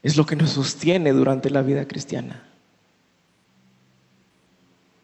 es 0.04 0.16
lo 0.16 0.24
que 0.26 0.36
nos 0.36 0.50
sostiene 0.50 1.10
durante 1.10 1.50
la 1.50 1.62
vida 1.62 1.88
cristiana. 1.88 2.44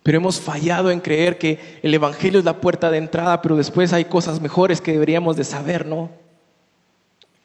Pero 0.02 0.18
hemos 0.18 0.40
fallado 0.40 0.90
en 0.90 1.00
creer 1.00 1.38
que 1.38 1.78
el 1.82 1.94
Evangelio 1.94 2.40
es 2.40 2.44
la 2.44 2.60
puerta 2.60 2.90
de 2.90 2.98
entrada, 2.98 3.40
pero 3.40 3.56
después 3.56 3.92
hay 3.92 4.06
cosas 4.06 4.40
mejores 4.40 4.80
que 4.80 4.92
deberíamos 4.92 5.36
de 5.36 5.44
saber, 5.44 5.86
¿no? 5.86 6.10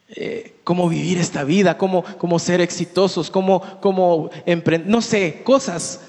Eh, 0.10 0.56
cómo 0.64 0.88
vivir 0.88 1.20
esta 1.20 1.44
vida, 1.44 1.78
cómo, 1.78 2.04
cómo 2.18 2.40
ser 2.40 2.62
exitosos, 2.62 3.30
cómo, 3.30 3.62
cómo 3.82 4.30
emprender, 4.46 4.90
no 4.90 5.02
sé, 5.02 5.42
cosas 5.44 6.02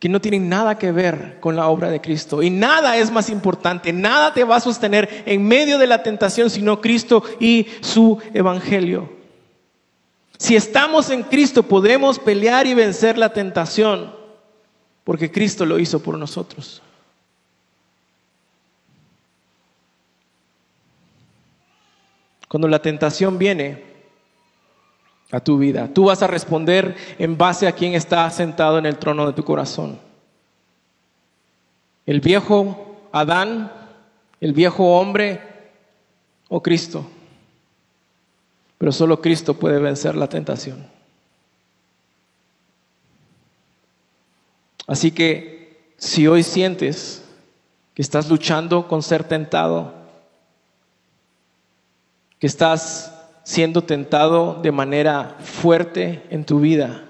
que 0.00 0.08
no 0.08 0.20
tienen 0.20 0.48
nada 0.48 0.76
que 0.76 0.92
ver 0.92 1.38
con 1.40 1.56
la 1.56 1.68
obra 1.68 1.88
de 1.88 2.00
Cristo. 2.00 2.42
Y 2.42 2.50
nada 2.50 2.98
es 2.98 3.10
más 3.10 3.30
importante, 3.30 3.92
nada 3.92 4.34
te 4.34 4.44
va 4.44 4.56
a 4.56 4.60
sostener 4.60 5.22
en 5.24 5.42
medio 5.46 5.78
de 5.78 5.86
la 5.86 6.02
tentación 6.02 6.50
sino 6.50 6.80
Cristo 6.80 7.22
y 7.40 7.68
su 7.80 8.18
Evangelio. 8.34 9.08
Si 10.36 10.56
estamos 10.56 11.08
en 11.10 11.22
Cristo 11.22 11.62
podemos 11.62 12.18
pelear 12.18 12.66
y 12.66 12.74
vencer 12.74 13.16
la 13.16 13.32
tentación 13.32 14.23
porque 15.04 15.30
Cristo 15.30 15.66
lo 15.66 15.78
hizo 15.78 16.02
por 16.02 16.18
nosotros. 16.18 16.82
Cuando 22.48 22.68
la 22.68 22.80
tentación 22.80 23.38
viene 23.38 23.82
a 25.30 25.40
tu 25.40 25.58
vida, 25.58 25.92
tú 25.92 26.04
vas 26.04 26.22
a 26.22 26.26
responder 26.26 26.96
en 27.18 27.36
base 27.36 27.66
a 27.66 27.72
quien 27.72 27.94
está 27.94 28.28
sentado 28.30 28.78
en 28.78 28.86
el 28.86 28.96
trono 28.96 29.26
de 29.26 29.32
tu 29.32 29.44
corazón. 29.44 29.98
El 32.06 32.20
viejo 32.20 33.08
Adán, 33.12 33.72
el 34.40 34.52
viejo 34.52 34.98
hombre 34.98 35.40
o 36.48 36.62
Cristo. 36.62 37.06
Pero 38.78 38.92
solo 38.92 39.20
Cristo 39.20 39.54
puede 39.54 39.78
vencer 39.78 40.14
la 40.14 40.28
tentación. 40.28 40.93
Así 44.86 45.10
que 45.10 45.94
si 45.96 46.26
hoy 46.26 46.42
sientes 46.42 47.22
que 47.94 48.02
estás 48.02 48.28
luchando 48.28 48.88
con 48.88 49.02
ser 49.02 49.24
tentado, 49.24 49.94
que 52.38 52.46
estás 52.46 53.12
siendo 53.44 53.82
tentado 53.82 54.60
de 54.62 54.72
manera 54.72 55.36
fuerte 55.40 56.22
en 56.30 56.44
tu 56.44 56.60
vida, 56.60 57.04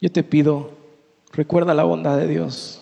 yo 0.00 0.10
te 0.10 0.22
pido, 0.22 0.70
recuerda 1.32 1.74
la 1.74 1.84
bondad 1.84 2.16
de 2.16 2.28
Dios, 2.28 2.80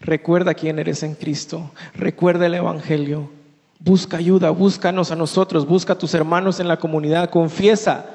recuerda 0.00 0.54
quién 0.54 0.78
eres 0.78 1.02
en 1.02 1.14
Cristo, 1.14 1.70
recuerda 1.94 2.46
el 2.46 2.54
Evangelio, 2.54 3.30
busca 3.78 4.16
ayuda, 4.16 4.50
búscanos 4.50 5.10
a 5.10 5.16
nosotros, 5.16 5.66
busca 5.66 5.94
a 5.94 5.98
tus 5.98 6.14
hermanos 6.14 6.60
en 6.60 6.68
la 6.68 6.78
comunidad, 6.78 7.30
confiesa, 7.30 8.06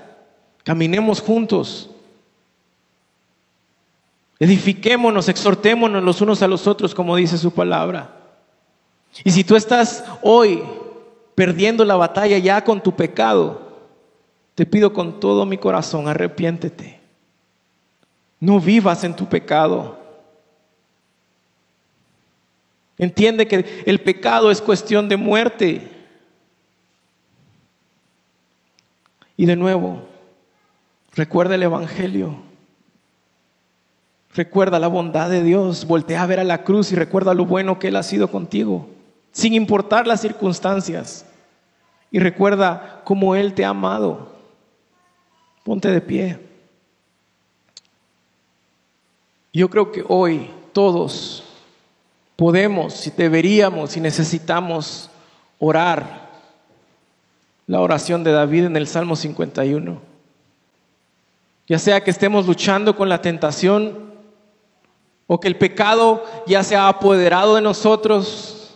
caminemos 0.64 1.22
juntos. 1.22 1.90
Edifiquémonos, 4.40 5.30
exhortémonos 5.30 6.04
los 6.04 6.22
unos 6.22 6.42
a 6.42 6.48
los 6.48 6.68
otros, 6.68 6.94
como 6.94 7.16
dice 7.16 7.38
su 7.38 7.52
palabra. 7.52 8.12
Y 9.24 9.32
si 9.32 9.44
tú 9.44 9.56
estás 9.56 10.04
hoy 10.22 10.64
perdiendo 11.34 11.84
la 11.86 11.96
batalla 11.96 12.38
ya 12.38 12.64
con 12.64 12.82
tu 12.82 12.96
pecado, 12.96 13.68
te 14.54 14.66
pido 14.66 14.94
con 14.94 15.20
todo 15.20 15.46
mi 15.46 15.58
corazón, 15.58 16.08
arrepiéntete. 16.08 17.00
No 18.40 18.60
vivas 18.60 19.04
en 19.04 19.16
tu 19.16 19.26
pecado. 19.28 19.98
Entiende 22.98 23.48
que 23.48 23.84
el 23.86 24.02
pecado 24.02 24.52
es 24.52 24.62
cuestión 24.62 25.10
de 25.10 25.18
muerte. 25.18 25.92
Y 29.36 29.46
de 29.46 29.56
nuevo, 29.56 30.02
recuerda 31.14 31.56
el 31.56 31.64
Evangelio. 31.64 32.47
Recuerda 34.38 34.78
la 34.78 34.88
bondad 34.88 35.32
de 35.32 35.42
Dios. 35.42 35.88
Voltea 35.88 36.22
a 36.22 36.28
ver 36.28 36.40
a 36.40 36.44
la 36.44 36.64
cruz 36.64 36.92
y 36.92 36.96
recuerda 36.96 37.34
lo 37.34 37.48
bueno 37.48 37.80
que 37.80 37.88
Él 37.88 37.96
ha 37.96 38.04
sido 38.04 38.30
contigo, 38.30 38.88
sin 39.32 39.56
importar 39.56 40.06
las 40.06 40.22
circunstancias. 40.22 41.26
Y 42.12 42.20
recuerda 42.20 43.02
cómo 43.04 43.36
Él 43.36 43.56
te 43.56 43.66
ha 43.66 43.70
amado. 43.70 44.32
Ponte 45.64 45.90
de 45.90 46.02
pie. 46.02 46.40
Yo 49.52 49.72
creo 49.72 49.92
que 49.92 50.06
hoy 50.08 50.52
todos 50.72 51.44
podemos, 52.36 53.08
y 53.08 53.10
deberíamos 53.10 53.98
y 53.98 54.02
necesitamos 54.02 55.10
orar 55.58 56.30
la 57.66 57.82
oración 57.82 58.24
de 58.24 58.34
David 58.34 58.66
en 58.66 58.76
el 58.76 58.86
Salmo 58.86 59.16
51. 59.16 60.00
Ya 61.66 61.80
sea 61.80 62.04
que 62.04 62.12
estemos 62.12 62.46
luchando 62.46 62.96
con 62.96 63.10
la 63.10 63.20
tentación 63.24 64.07
o 65.28 65.40
que 65.40 65.50
el 65.50 65.58
pecado 65.58 66.24
ya 66.48 66.64
se 66.64 66.76
ha 66.76 66.88
apoderado 66.88 67.56
de 67.56 67.62
nosotros, 67.62 68.76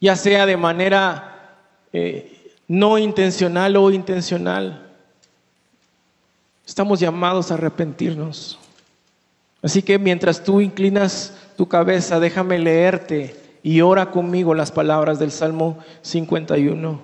ya 0.00 0.14
sea 0.14 0.44
de 0.44 0.56
manera 0.58 1.56
eh, 1.92 2.52
no 2.68 2.98
intencional 2.98 3.76
o 3.76 3.90
intencional. 3.90 4.86
Estamos 6.66 7.00
llamados 7.00 7.50
a 7.50 7.54
arrepentirnos. 7.54 8.58
Así 9.62 9.82
que 9.82 9.98
mientras 9.98 10.44
tú 10.44 10.60
inclinas 10.60 11.34
tu 11.56 11.66
cabeza, 11.66 12.20
déjame 12.20 12.58
leerte 12.58 13.36
y 13.62 13.80
ora 13.80 14.10
conmigo 14.10 14.54
las 14.54 14.70
palabras 14.70 15.18
del 15.18 15.32
Salmo 15.32 15.78
51. 16.02 17.00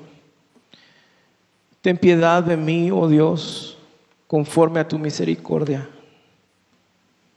Ten 1.81 1.99
piedad 1.99 2.43
de 2.43 2.57
mí, 2.57 2.91
oh 2.91 3.09
Dios, 3.09 3.79
conforme 4.27 4.81
a 4.81 4.89
tu 4.89 4.99
misericordia. 4.99 5.89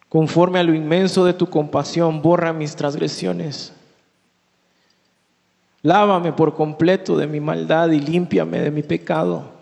Conforme 0.10 0.60
a 0.60 0.64
lo 0.64 0.74
inmenso 0.74 1.24
de 1.24 1.34
tu 1.34 1.48
compasión, 1.48 2.22
borra 2.22 2.52
mis 2.52 2.76
transgresiones. 2.76 3.74
Lávame 5.84 6.34
por 6.34 6.56
completo 6.56 7.16
de 7.16 7.28
mi 7.28 7.40
maldad 7.40 7.90
y 7.92 8.00
límpiame 8.00 8.60
de 8.60 8.72
mi 8.72 8.84
pecado. 8.84 9.60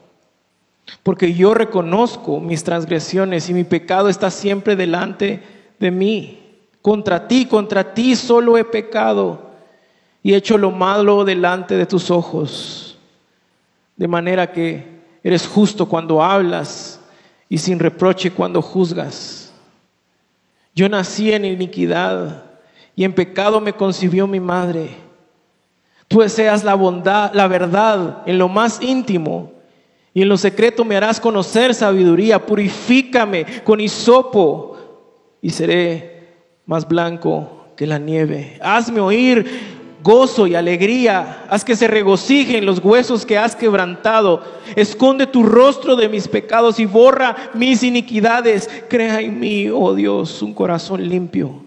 Porque 1.03 1.33
yo 1.33 1.53
reconozco 1.53 2.39
mis 2.39 2.63
transgresiones 2.63 3.49
y 3.49 3.53
mi 3.53 3.65
pecado 3.65 4.07
está 4.07 4.31
siempre 4.31 4.75
delante 4.75 5.43
de 5.79 5.91
mí. 5.91 6.39
Contra 6.81 7.27
ti, 7.27 7.45
contra 7.45 7.93
ti 7.93 8.15
solo 8.15 8.57
he 8.57 8.63
pecado 8.63 9.47
y 10.23 10.33
he 10.33 10.37
hecho 10.37 10.57
lo 10.57 10.71
malo 10.71 11.25
delante 11.25 11.75
de 11.75 11.85
tus 11.85 12.09
ojos. 12.09 12.97
De 13.97 14.07
manera 14.07 14.51
que 14.51 14.97
eres 15.23 15.45
justo 15.45 15.87
cuando 15.87 16.23
hablas 16.23 17.01
y 17.49 17.57
sin 17.57 17.79
reproche 17.79 18.31
cuando 18.31 18.61
juzgas. 18.61 19.46
Yo 20.78 20.88
nací 20.88 21.32
en 21.32 21.43
iniquidad 21.43 22.43
y 22.95 23.03
en 23.03 23.11
pecado 23.11 23.59
me 23.59 23.73
concibió 23.73 24.28
mi 24.28 24.39
madre. 24.39 24.91
Tú 26.07 26.19
deseas 26.19 26.63
la 26.63 26.75
bondad, 26.75 27.34
la 27.34 27.47
verdad 27.47 28.21
en 28.28 28.38
lo 28.38 28.47
más 28.47 28.80
íntimo 28.80 29.53
y 30.13 30.21
en 30.21 30.30
lo 30.30 30.38
secreto 30.38 30.86
me 30.86 30.95
harás 30.95 31.19
conocer 31.19 31.73
sabiduría. 31.73 32.45
Purifícame 32.45 33.63
con 33.63 33.80
hisopo 33.82 34.78
y 35.41 35.49
seré 35.49 36.36
más 36.67 36.88
blanco 36.88 37.69
que 37.75 37.88
la 37.88 37.97
nieve. 37.97 38.59
Hazme 38.61 38.99
oír 38.99 39.76
gozo 40.08 40.47
y 40.47 40.55
alegría. 40.55 41.43
Haz 41.49 41.66
que 41.66 41.76
se 41.76 41.86
regocijen 41.86 42.66
los 42.66 42.80
huesos 42.80 43.26
que 43.26 43.38
has 43.38 43.58
quebrantado. 43.58 44.41
Esconde 44.78 45.28
tu 45.28 45.43
rostro 45.43 45.97
de 45.97 46.08
mis 46.08 46.30
pecados 46.30 46.80
y 46.80 46.86
borra 46.86 47.51
mis 47.53 47.84
iniquidades. 47.84 48.70
Crea 48.88 49.20
en 49.20 49.38
mí, 49.38 49.68
oh 49.70 49.93
Dios, 49.93 50.41
un 50.41 50.53
corazón 50.53 51.05
limpio. 51.10 51.62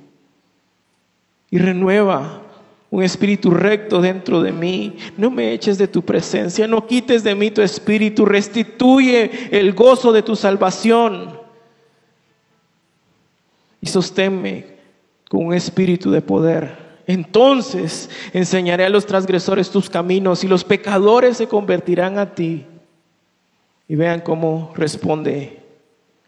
Y 1.51 1.59
renueva 1.59 2.41
un 2.89 3.03
espíritu 3.03 3.51
recto 3.51 4.01
dentro 4.01 4.41
de 4.41 4.53
mí. 4.53 4.97
No 5.19 5.31
me 5.31 5.53
eches 5.53 5.77
de 5.77 5.87
tu 5.87 6.01
presencia, 6.01 6.67
no 6.67 6.87
quites 6.87 7.23
de 7.23 7.35
mí 7.35 7.51
tu 7.51 7.61
espíritu. 7.61 8.25
Restituye 8.25 9.51
el 9.51 9.75
gozo 9.75 10.13
de 10.13 10.23
tu 10.23 10.35
salvación 10.35 11.39
y 13.83 13.87
sosténme 13.87 14.65
con 15.29 15.45
un 15.45 15.53
espíritu 15.53 16.11
de 16.11 16.23
poder. 16.23 16.90
Entonces 17.07 18.11
enseñaré 18.33 18.85
a 18.85 18.91
los 18.91 19.07
transgresores 19.07 19.71
tus 19.71 19.91
caminos 19.91 20.45
y 20.45 20.49
los 20.49 20.65
pecadores 20.65 21.37
se 21.37 21.49
convertirán 21.49 22.19
a 22.19 22.35
ti. 22.35 22.67
Y 23.89 23.97
vean 23.97 24.21
cómo 24.21 24.73
responde 24.77 25.61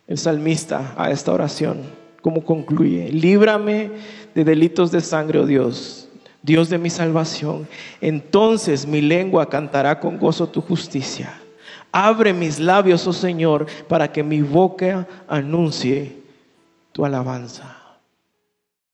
el 0.09 0.19
salmista 0.19 0.95
a 0.97 1.11
esta 1.11 1.33
oración, 1.33 1.83
cómo 2.21 2.45
concluye. 2.45 3.09
Líbrame 3.11 3.91
de 4.35 4.45
delitos 4.45 4.91
de 4.91 5.01
sangre, 5.01 5.39
oh 5.39 5.47
Dios, 5.47 6.09
Dios 6.43 6.69
de 6.69 6.79
mi 6.79 6.91
salvación. 6.91 7.69
Entonces 8.01 8.87
mi 8.87 9.01
lengua 9.01 9.49
cantará 9.49 10.01
con 10.01 10.19
gozo 10.19 10.49
tu 10.49 10.61
justicia. 10.61 11.39
Abre 11.93 12.33
mis 12.33 12.59
labios, 12.59 13.07
oh 13.07 13.13
Señor, 13.13 13.67
para 13.87 14.11
que 14.11 14.23
mi 14.23 14.41
boca 14.41 15.07
anuncie 15.29 16.23
tu 16.93 17.05
alabanza. 17.05 17.82